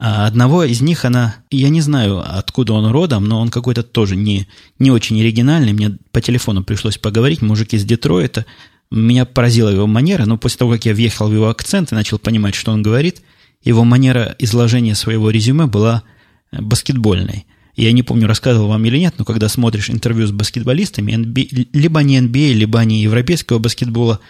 А 0.05 0.27
одного 0.27 0.65
из 0.65 0.81
них 0.81 1.05
она, 1.05 1.37
я 1.53 1.69
не 1.69 1.81
знаю, 1.81 2.21
откуда 2.27 2.73
он 2.73 2.91
родом, 2.91 3.25
но 3.27 3.41
он 3.41 3.51
какой-то 3.51 3.85
тоже 3.85 4.17
не, 4.17 4.49
не 4.81 4.91
очень 4.91 5.21
оригинальный. 5.21 5.73
Мне 5.73 5.97
по 6.11 6.21
телефону 6.21 6.65
пришлось 6.65 6.99
поговорить, 6.99 7.41
мужик 7.41 7.73
из 7.73 7.85
Детройта. 7.85 8.45
Меня 8.91 9.25
поразила 9.27 9.69
его 9.69 9.87
манера, 9.87 10.25
но 10.25 10.39
после 10.39 10.59
того, 10.59 10.73
как 10.73 10.87
я 10.87 10.93
въехал 10.93 11.29
в 11.29 11.33
его 11.33 11.49
акцент 11.49 11.93
и 11.93 11.95
начал 11.95 12.19
понимать, 12.19 12.57
что 12.57 12.73
он 12.73 12.83
говорит, 12.83 13.23
его 13.63 13.85
манера 13.85 14.35
изложения 14.41 14.97
своего 14.97 15.31
резюме 15.31 15.67
была 15.67 16.03
баскетбольной– 16.51 17.47
я 17.75 17.93
не 17.93 18.03
помню, 18.03 18.27
рассказывал 18.27 18.69
вам 18.69 18.85
или 18.85 18.99
нет, 18.99 19.15
но 19.17 19.25
когда 19.25 19.49
смотришь 19.49 19.89
интервью 19.89 20.27
с 20.27 20.31
баскетболистами, 20.31 21.13
NBA, 21.13 21.69
либо 21.73 22.01
они 22.01 22.19
NBA, 22.19 22.53
либо 22.53 22.79
они 22.79 23.01
европейского 23.01 23.61
баскетбола, 23.61 24.21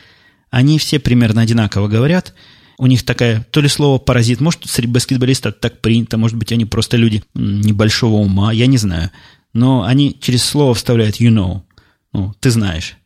они 0.50 0.78
все 0.78 1.00
примерно 1.00 1.40
одинаково 1.40 1.88
говорят. 1.88 2.34
У 2.78 2.86
них 2.86 3.04
такая, 3.04 3.46
то 3.50 3.60
ли 3.60 3.68
слово 3.68 3.98
паразит, 3.98 4.40
может, 4.40 4.66
среди 4.66 4.90
баскетболистов 4.90 5.54
так 5.60 5.80
принято, 5.80 6.16
может 6.18 6.36
быть, 6.36 6.52
они 6.52 6.64
просто 6.64 6.96
люди 6.96 7.22
небольшого 7.34 8.16
ума, 8.16 8.52
я 8.52 8.66
не 8.66 8.78
знаю. 8.78 9.10
Но 9.52 9.84
они 9.84 10.16
через 10.18 10.44
слово 10.44 10.74
вставляют 10.74 11.16
you 11.16 11.30
know, 11.30 11.62
ну, 12.12 12.34
ты 12.40 12.50
знаешь. 12.50 12.96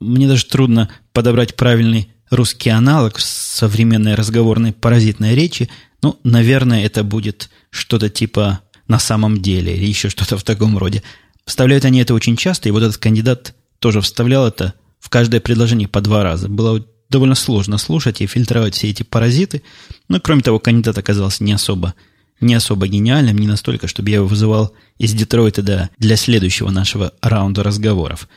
Мне 0.00 0.28
даже 0.28 0.44
трудно 0.46 0.90
подобрать 1.12 1.54
правильный 1.54 2.10
русский 2.30 2.70
аналог 2.70 3.18
современной 3.18 4.14
разговорной 4.14 4.72
паразитной 4.72 5.34
речи. 5.34 5.70
Ну, 6.02 6.18
наверное, 6.24 6.84
это 6.84 7.04
будет 7.04 7.50
что-то 7.70 8.10
типа 8.10 8.60
на 8.88 8.98
самом 8.98 9.40
деле, 9.40 9.76
или 9.76 9.86
еще 9.86 10.10
что-то 10.10 10.36
в 10.36 10.42
таком 10.42 10.76
роде. 10.76 11.02
Вставляют 11.46 11.84
они 11.84 12.00
это 12.00 12.14
очень 12.14 12.36
часто, 12.36 12.68
и 12.68 12.72
вот 12.72 12.82
этот 12.82 12.98
кандидат 12.98 13.54
тоже 13.78 14.00
вставлял 14.00 14.46
это 14.46 14.74
в 14.98 15.08
каждое 15.08 15.40
предложение 15.40 15.88
по 15.88 16.00
два 16.00 16.22
раза. 16.22 16.48
Было 16.48 16.84
довольно 17.10 17.34
сложно 17.34 17.78
слушать 17.78 18.20
и 18.20 18.26
фильтровать 18.26 18.74
все 18.74 18.90
эти 18.90 19.02
паразиты. 19.02 19.62
Но, 20.08 20.20
кроме 20.20 20.42
того, 20.42 20.58
кандидат 20.58 20.98
оказался 20.98 21.44
не 21.44 21.52
особо, 21.52 21.94
не 22.40 22.54
особо 22.54 22.88
гениальным, 22.88 23.38
не 23.38 23.46
настолько, 23.46 23.88
чтобы 23.88 24.10
я 24.10 24.16
его 24.16 24.26
вызывал 24.26 24.72
из 24.98 25.12
Детройта 25.12 25.62
до, 25.62 25.90
для 25.98 26.16
следующего 26.16 26.70
нашего 26.70 27.12
раунда 27.20 27.62
разговоров. 27.62 28.28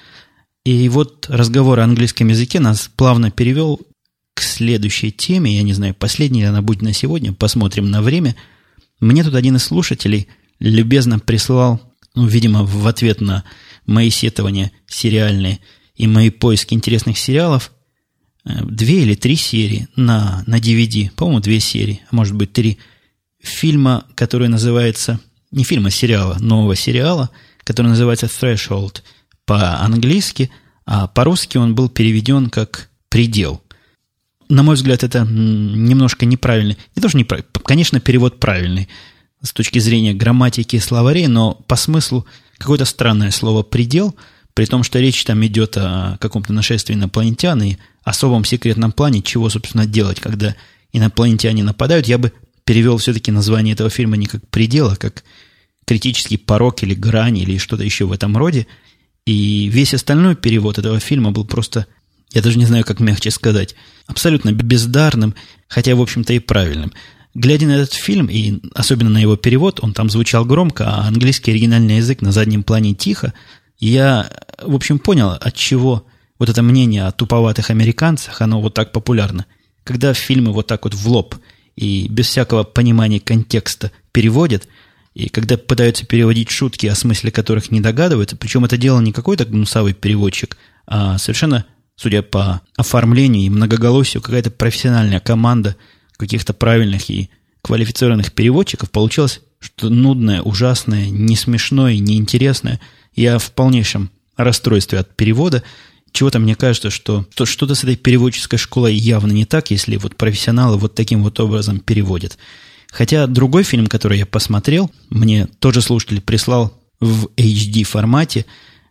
И 0.65 0.89
вот 0.89 1.27
разговор 1.29 1.79
о 1.79 1.83
английском 1.83 2.27
языке 2.27 2.59
нас 2.59 2.89
плавно 2.95 3.31
перевел 3.31 3.79
к 4.33 4.41
следующей 4.41 5.11
теме. 5.11 5.55
Я 5.55 5.63
не 5.63 5.73
знаю, 5.73 5.95
последняя 5.95 6.41
ли 6.41 6.47
она 6.47 6.61
будет 6.61 6.81
на 6.81 6.93
сегодня. 6.93 7.33
Посмотрим 7.33 7.89
на 7.89 8.01
время– 8.01 8.35
мне 8.99 9.23
тут 9.23 9.35
один 9.35 9.57
из 9.57 9.63
слушателей 9.63 10.27
любезно 10.59 11.19
прислал, 11.19 11.81
ну, 12.15 12.25
видимо, 12.25 12.63
в 12.63 12.87
ответ 12.87 13.21
на 13.21 13.43
мои 13.85 14.09
сетования 14.09 14.71
сериальные 14.87 15.59
и 15.95 16.07
мои 16.07 16.29
поиски 16.29 16.73
интересных 16.73 17.17
сериалов, 17.17 17.71
две 18.63 19.03
или 19.03 19.15
три 19.15 19.35
серии 19.35 19.87
на, 19.95 20.43
на 20.47 20.59
DVD, 20.59 21.11
по-моему, 21.11 21.39
две 21.39 21.59
серии, 21.59 22.01
а 22.09 22.15
может 22.15 22.35
быть 22.35 22.53
три, 22.53 22.77
фильма, 23.39 24.05
который 24.15 24.47
называется, 24.47 25.19
не 25.51 25.63
фильма, 25.63 25.87
а 25.87 25.91
сериала, 25.91 26.37
нового 26.39 26.75
сериала, 26.75 27.29
который 27.63 27.87
называется 27.87 28.27
Threshold. 28.27 29.01
По-английски, 29.45 30.51
а 30.85 31.07
по-русски 31.07 31.57
он 31.57 31.75
был 31.75 31.89
переведен 31.89 32.49
как 32.49 32.89
«Предел» 33.09 33.61
на 34.49 34.63
мой 34.63 34.75
взгляд, 34.75 35.03
это 35.03 35.25
немножко 35.29 36.25
неправильный. 36.25 36.77
Не 36.95 37.01
то, 37.01 37.09
что 37.09 37.17
неправильный, 37.17 37.49
конечно, 37.63 37.99
перевод 37.99 38.39
правильный 38.39 38.87
с 39.41 39.51
точки 39.51 39.79
зрения 39.79 40.13
грамматики 40.13 40.77
и 40.77 40.79
словарей, 40.79 41.27
но 41.27 41.53
по 41.67 41.75
смыслу 41.75 42.25
какое-то 42.57 42.85
странное 42.85 43.31
слово 43.31 43.63
«предел», 43.63 44.15
при 44.53 44.65
том, 44.65 44.83
что 44.83 44.99
речь 44.99 45.23
там 45.23 45.45
идет 45.45 45.77
о 45.77 46.17
каком-то 46.19 46.51
нашествии 46.51 46.95
инопланетян 46.95 47.61
и 47.61 47.77
особом 48.09 48.45
секретном 48.45 48.91
плане, 48.91 49.21
чего, 49.21 49.49
собственно, 49.49 49.85
делать, 49.85 50.19
когда 50.19 50.55
инопланетяне 50.93 51.63
нападают, 51.63 52.07
я 52.07 52.17
бы 52.17 52.31
перевел 52.63 52.97
все-таки 52.97 53.31
название 53.31 53.73
этого 53.73 53.89
фильма 53.89 54.17
не 54.17 54.25
как 54.25 54.47
«предел», 54.49 54.89
а 54.89 54.95
как 54.95 55.23
критический 55.85 56.37
порог 56.37 56.83
или 56.83 56.93
грань 56.93 57.37
или 57.37 57.57
что-то 57.57 57.83
еще 57.83 58.05
в 58.05 58.11
этом 58.11 58.35
роде. 58.35 58.67
И 59.25 59.69
весь 59.71 59.93
остальной 59.93 60.35
перевод 60.35 60.77
этого 60.77 60.99
фильма 60.99 61.31
был 61.31 61.45
просто 61.45 61.87
я 62.33 62.41
даже 62.41 62.57
не 62.57 62.65
знаю, 62.65 62.83
как 62.83 62.99
мягче 62.99 63.31
сказать, 63.31 63.75
абсолютно 64.05 64.51
бездарным, 64.51 65.35
хотя, 65.67 65.95
в 65.95 66.01
общем-то, 66.01 66.33
и 66.33 66.39
правильным. 66.39 66.91
Глядя 67.33 67.67
на 67.67 67.73
этот 67.73 67.93
фильм, 67.93 68.27
и 68.27 68.59
особенно 68.73 69.09
на 69.09 69.19
его 69.19 69.35
перевод, 69.35 69.79
он 69.81 69.93
там 69.93 70.09
звучал 70.09 70.43
громко, 70.43 70.85
а 70.87 71.07
английский 71.07 71.51
оригинальный 71.51 71.97
язык 71.97 72.21
на 72.21 72.31
заднем 72.31 72.63
плане 72.63 72.93
тихо, 72.93 73.33
я, 73.79 74.29
в 74.61 74.75
общем, 74.75 74.99
понял, 74.99 75.29
от 75.29 75.53
чего 75.55 76.05
вот 76.39 76.49
это 76.49 76.61
мнение 76.61 77.05
о 77.05 77.11
туповатых 77.11 77.69
американцах, 77.69 78.41
оно 78.41 78.61
вот 78.61 78.73
так 78.73 78.91
популярно. 78.91 79.45
Когда 79.83 80.13
фильмы 80.13 80.51
вот 80.51 80.67
так 80.67 80.83
вот 80.83 80.93
в 80.93 81.07
лоб 81.07 81.35
и 81.75 82.07
без 82.09 82.27
всякого 82.27 82.63
понимания 82.63 83.19
контекста 83.19 83.91
переводят, 84.11 84.67
и 85.13 85.29
когда 85.29 85.57
пытаются 85.57 86.05
переводить 86.05 86.49
шутки, 86.49 86.85
о 86.87 86.95
смысле 86.95 87.31
которых 87.31 87.71
не 87.71 87.81
догадываются, 87.81 88.35
причем 88.35 88.65
это 88.65 88.77
делал 88.77 89.01
не 89.01 89.13
какой-то 89.13 89.45
гнусавый 89.45 89.93
переводчик, 89.93 90.57
а 90.85 91.17
совершенно 91.17 91.65
судя 91.95 92.21
по 92.21 92.61
оформлению 92.75 93.43
и 93.43 93.49
многоголосию, 93.49 94.21
какая-то 94.21 94.51
профессиональная 94.51 95.19
команда 95.19 95.75
каких-то 96.15 96.53
правильных 96.53 97.09
и 97.09 97.29
квалифицированных 97.61 98.31
переводчиков, 98.33 98.91
получилось 98.91 99.41
что 99.59 99.89
нудное, 99.89 100.41
ужасное, 100.41 101.09
не 101.09 101.35
смешное, 101.35 101.97
неинтересное. 101.97 102.79
Я 103.15 103.39
в 103.39 103.51
полнейшем 103.51 104.11
расстройстве 104.35 104.99
от 104.99 105.15
перевода. 105.15 105.63
Чего-то 106.17 106.39
мне 106.39 106.55
кажется, 106.55 106.89
что 106.89 107.27
что-то 107.43 107.75
с 107.75 107.83
этой 107.83 107.95
переводческой 107.95 108.57
школой 108.57 108.95
явно 108.95 109.31
не 109.31 109.45
так, 109.45 109.69
если 109.69 109.97
вот 109.97 110.15
профессионалы 110.15 110.79
вот 110.79 110.95
таким 110.95 111.21
вот 111.21 111.39
образом 111.39 111.79
переводят. 111.79 112.39
Хотя 112.89 113.27
другой 113.27 113.61
фильм, 113.61 113.85
который 113.85 114.17
я 114.17 114.25
посмотрел, 114.25 114.89
мне 115.11 115.45
тоже 115.59 115.83
слушатель 115.83 116.19
прислал 116.19 116.73
в 116.99 117.27
HD 117.37 117.83
формате, 117.83 118.47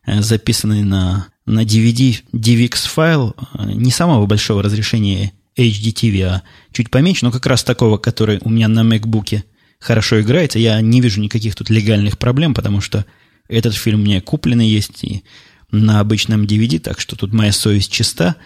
э, 0.06 0.22
записанный 0.22 0.84
на 0.84 1.26
на 1.46 1.64
DVD 1.64 2.16
DivX 2.32 2.86
файл 2.86 3.34
э, 3.54 3.72
не 3.72 3.90
самого 3.90 4.26
большого 4.26 4.62
разрешения 4.62 5.32
HDTV, 5.58 6.22
а 6.22 6.42
чуть 6.70 6.90
поменьше, 6.90 7.24
но 7.24 7.32
как 7.32 7.46
раз 7.46 7.64
такого, 7.64 7.98
который 7.98 8.38
у 8.42 8.50
меня 8.50 8.68
на 8.68 8.84
MacBook 8.84 9.42
хорошо 9.80 10.20
играется. 10.20 10.60
Я 10.60 10.80
не 10.80 11.00
вижу 11.00 11.20
никаких 11.20 11.56
тут 11.56 11.70
легальных 11.70 12.18
проблем, 12.18 12.54
потому 12.54 12.80
что 12.80 13.04
Этот 13.48 13.74
фильм 13.74 14.00
мне 14.00 14.20
купленный 14.20 14.68
есть 14.68 15.04
и 15.04 15.22
на 15.70 16.00
обычном 16.00 16.44
DVD, 16.44 16.78
так 16.78 17.00
что 17.00 17.16
тут 17.16 17.32
моя 17.32 17.52
совесть 17.52 17.92
чиста. 17.92 18.36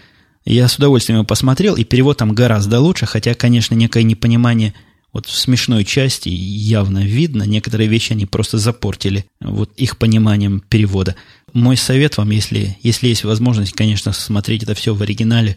Я 0.45 0.69
с 0.69 0.77
удовольствием 0.77 1.19
его 1.19 1.27
посмотрел, 1.27 1.77
и 1.77 1.85
перевод 1.85 2.19
там 2.19 2.35
гораздо 2.35 2.81
лучше, 2.81 3.07
хотя, 3.07 3.35
конечно, 3.35 3.75
некое 3.75 4.03
непонимание 4.03 4.75
вот 5.13 5.27
в 5.27 5.37
смешной 5.37 5.85
части 5.85 6.29
явно 6.29 7.05
видно. 7.05 7.43
Некоторые 7.43 7.89
вещи 7.89 8.13
они 8.13 8.27
просто 8.27 8.59
запортили 8.59 9.27
вот 9.41 9.73
их 9.77 9.99
пониманием 9.99 10.61
перевода. 10.61 11.17
Мой 11.53 11.77
совет 11.77 12.17
вам, 12.17 12.31
если, 12.31 12.79
если 12.83 13.09
есть 13.09 13.25
возможность, 13.25 13.73
конечно, 13.73 14.13
смотреть 14.13 14.63
это 14.63 14.75
все 14.75 14.95
в 14.95 15.03
оригинале. 15.03 15.57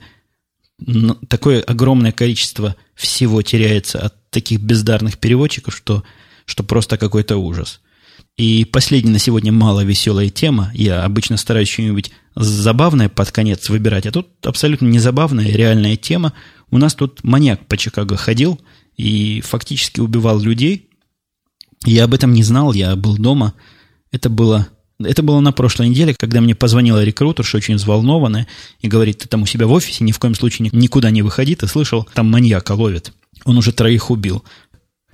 Но 0.80 1.18
такое 1.28 1.62
огромное 1.62 2.12
количество 2.12 2.76
всего 2.96 3.42
теряется 3.42 4.00
от 4.00 4.30
таких 4.32 4.60
бездарных 4.60 5.20
переводчиков, 5.20 5.76
что, 5.76 6.04
что 6.46 6.64
просто 6.64 6.98
какой-то 6.98 7.38
ужас. 7.38 7.80
И 8.36 8.66
последняя 8.66 9.12
на 9.12 9.20
сегодня 9.20 9.52
мало 9.52 9.84
веселая 9.84 10.30
тема. 10.30 10.72
Я 10.74 11.04
обычно 11.04 11.38
стараюсь 11.38 11.70
что-нибудь 11.70 12.12
забавное 12.36 13.08
под 13.08 13.32
конец 13.32 13.70
выбирать, 13.70 14.08
а 14.08 14.12
тут 14.12 14.28
абсолютно 14.44 14.88
не 14.88 14.98
забавная, 14.98 15.46
реальная 15.46 15.96
тема. 15.98 16.34
У 16.72 16.80
нас 16.80 16.96
тут 16.96 17.24
маньяк 17.24 17.68
по 17.68 17.78
Чикаго 17.78 18.18
ходил 18.18 18.60
и 18.98 19.42
фактически 19.42 20.00
убивал 20.00 20.40
людей. 20.40 20.90
Я 21.86 22.06
об 22.06 22.14
этом 22.16 22.34
не 22.34 22.42
знал, 22.42 22.74
я 22.74 22.96
был 22.96 23.18
дома. 23.18 23.54
Это 24.12 24.32
было, 24.32 24.68
это 25.00 25.22
было 25.22 25.40
на 25.40 25.52
прошлой 25.52 25.90
неделе, 25.90 26.16
когда 26.16 26.42
мне 26.42 26.56
позвонила 26.56 27.04
рекрутерша, 27.04 27.58
очень 27.58 27.76
взволнованная, 27.76 28.48
и 28.80 28.88
говорит, 28.88 29.20
ты 29.20 29.28
там 29.28 29.44
у 29.44 29.46
себя 29.46 29.68
в 29.68 29.72
офисе 29.72 30.04
ни 30.04 30.12
в 30.12 30.18
коем 30.18 30.34
случае 30.34 30.70
никуда 30.72 31.12
не 31.12 31.22
выходи, 31.22 31.56
ты 31.56 31.68
слышал, 31.68 32.08
там 32.14 32.32
маньяка 32.32 32.72
ловят. 32.72 33.14
Он 33.46 33.58
уже 33.58 33.74
троих 33.74 34.10
убил. 34.10 34.44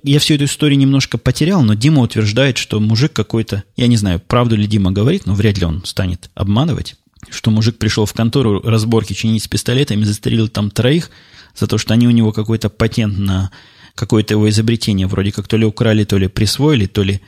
Я 0.02 0.18
всю 0.18 0.34
эту 0.34 0.44
историю 0.44 0.78
немножко 0.78 1.18
потерял, 1.18 1.62
но 1.62 1.74
Дима 1.74 2.02
утверждает, 2.02 2.56
что 2.56 2.80
мужик 2.80 3.12
какой-то, 3.12 3.64
я 3.76 3.86
не 3.86 3.96
знаю, 3.96 4.20
правду 4.20 4.56
ли 4.56 4.66
Дима 4.66 4.92
говорит, 4.92 5.26
но 5.26 5.34
вряд 5.34 5.58
ли 5.58 5.66
он 5.66 5.84
станет 5.84 6.30
обманывать, 6.34 6.96
что 7.28 7.50
мужик 7.50 7.78
пришел 7.78 8.06
в 8.06 8.12
контору 8.14 8.60
разборки 8.62 9.12
чинить 9.12 9.44
с 9.44 9.48
пистолетами, 9.48 10.04
застрелил 10.04 10.48
там 10.48 10.70
троих 10.70 11.10
за 11.54 11.66
то, 11.66 11.76
что 11.76 11.94
они 11.94 12.06
у 12.06 12.12
него 12.12 12.32
какой-то 12.32 12.70
патент 12.70 13.18
на 13.18 13.50
какое-то 13.94 14.34
его 14.34 14.48
изобретение 14.48 15.06
вроде 15.06 15.32
как 15.32 15.48
то 15.48 15.56
ли 15.56 15.66
украли, 15.66 16.04
то 16.04 16.16
ли 16.16 16.28
присвоили, 16.28 16.86
то 16.86 17.02
ли, 17.02 17.20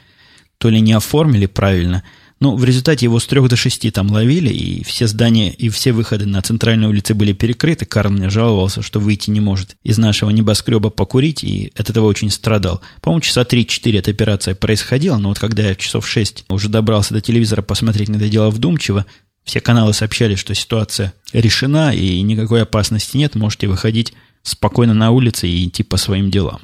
то 0.58 0.70
ли 0.70 0.80
не 0.80 0.92
оформили 0.92 1.46
правильно– 1.46 2.02
ну, 2.42 2.56
в 2.56 2.64
результате 2.64 3.06
его 3.06 3.20
с 3.20 3.26
трех 3.28 3.48
до 3.48 3.54
шести 3.54 3.92
там 3.92 4.10
ловили, 4.10 4.52
и 4.52 4.82
все 4.82 5.06
здания 5.06 5.52
и 5.52 5.68
все 5.68 5.92
выходы 5.92 6.26
на 6.26 6.42
центральной 6.42 6.88
улице 6.88 7.14
были 7.14 7.32
перекрыты. 7.32 7.86
Карл 7.86 8.10
мне 8.10 8.30
жаловался, 8.30 8.82
что 8.82 8.98
выйти 8.98 9.30
не 9.30 9.38
может 9.38 9.76
из 9.84 9.96
нашего 9.96 10.30
небоскреба 10.30 10.90
покурить, 10.90 11.44
и 11.44 11.72
от 11.76 11.88
этого 11.88 12.06
очень 12.06 12.30
страдал. 12.30 12.80
По-моему, 13.00 13.20
часа 13.20 13.44
три-четыре 13.44 14.00
эта 14.00 14.10
операция 14.10 14.56
происходила, 14.56 15.18
но 15.18 15.28
вот 15.28 15.38
когда 15.38 15.62
я 15.62 15.76
часов 15.76 16.04
шесть 16.08 16.44
уже 16.48 16.68
добрался 16.68 17.14
до 17.14 17.20
телевизора 17.20 17.62
посмотреть 17.62 18.08
на 18.08 18.16
это 18.16 18.28
дело 18.28 18.50
вдумчиво, 18.50 19.06
все 19.44 19.60
каналы 19.60 19.92
сообщали, 19.92 20.34
что 20.34 20.52
ситуация 20.52 21.14
решена 21.32 21.94
и 21.94 22.20
никакой 22.22 22.62
опасности 22.62 23.16
нет, 23.16 23.36
можете 23.36 23.68
выходить 23.68 24.14
спокойно 24.42 24.94
на 24.94 25.12
улице 25.12 25.46
и 25.46 25.68
идти 25.68 25.84
по 25.84 25.96
своим 25.96 26.28
делам. 26.28 26.62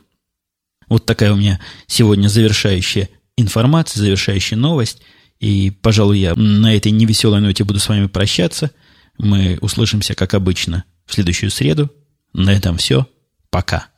Вот 0.88 1.06
такая 1.06 1.32
у 1.32 1.36
меня 1.36 1.60
сегодня 1.86 2.26
завершающая 2.26 3.10
информация, 3.36 4.00
завершающая 4.00 4.58
новость– 4.58 5.02
и, 5.40 5.70
пожалуй, 5.70 6.18
я 6.18 6.34
на 6.34 6.74
этой 6.74 6.92
невеселой 6.92 7.40
ноте 7.40 7.64
буду 7.64 7.78
с 7.78 7.88
вами 7.88 8.06
прощаться. 8.06 8.72
Мы 9.18 9.58
услышимся, 9.60 10.14
как 10.14 10.34
обычно, 10.34 10.84
в 11.06 11.14
следующую 11.14 11.50
среду. 11.50 11.90
На 12.32 12.50
этом 12.50 12.76
все. 12.76 13.06
Пока. 13.50 13.88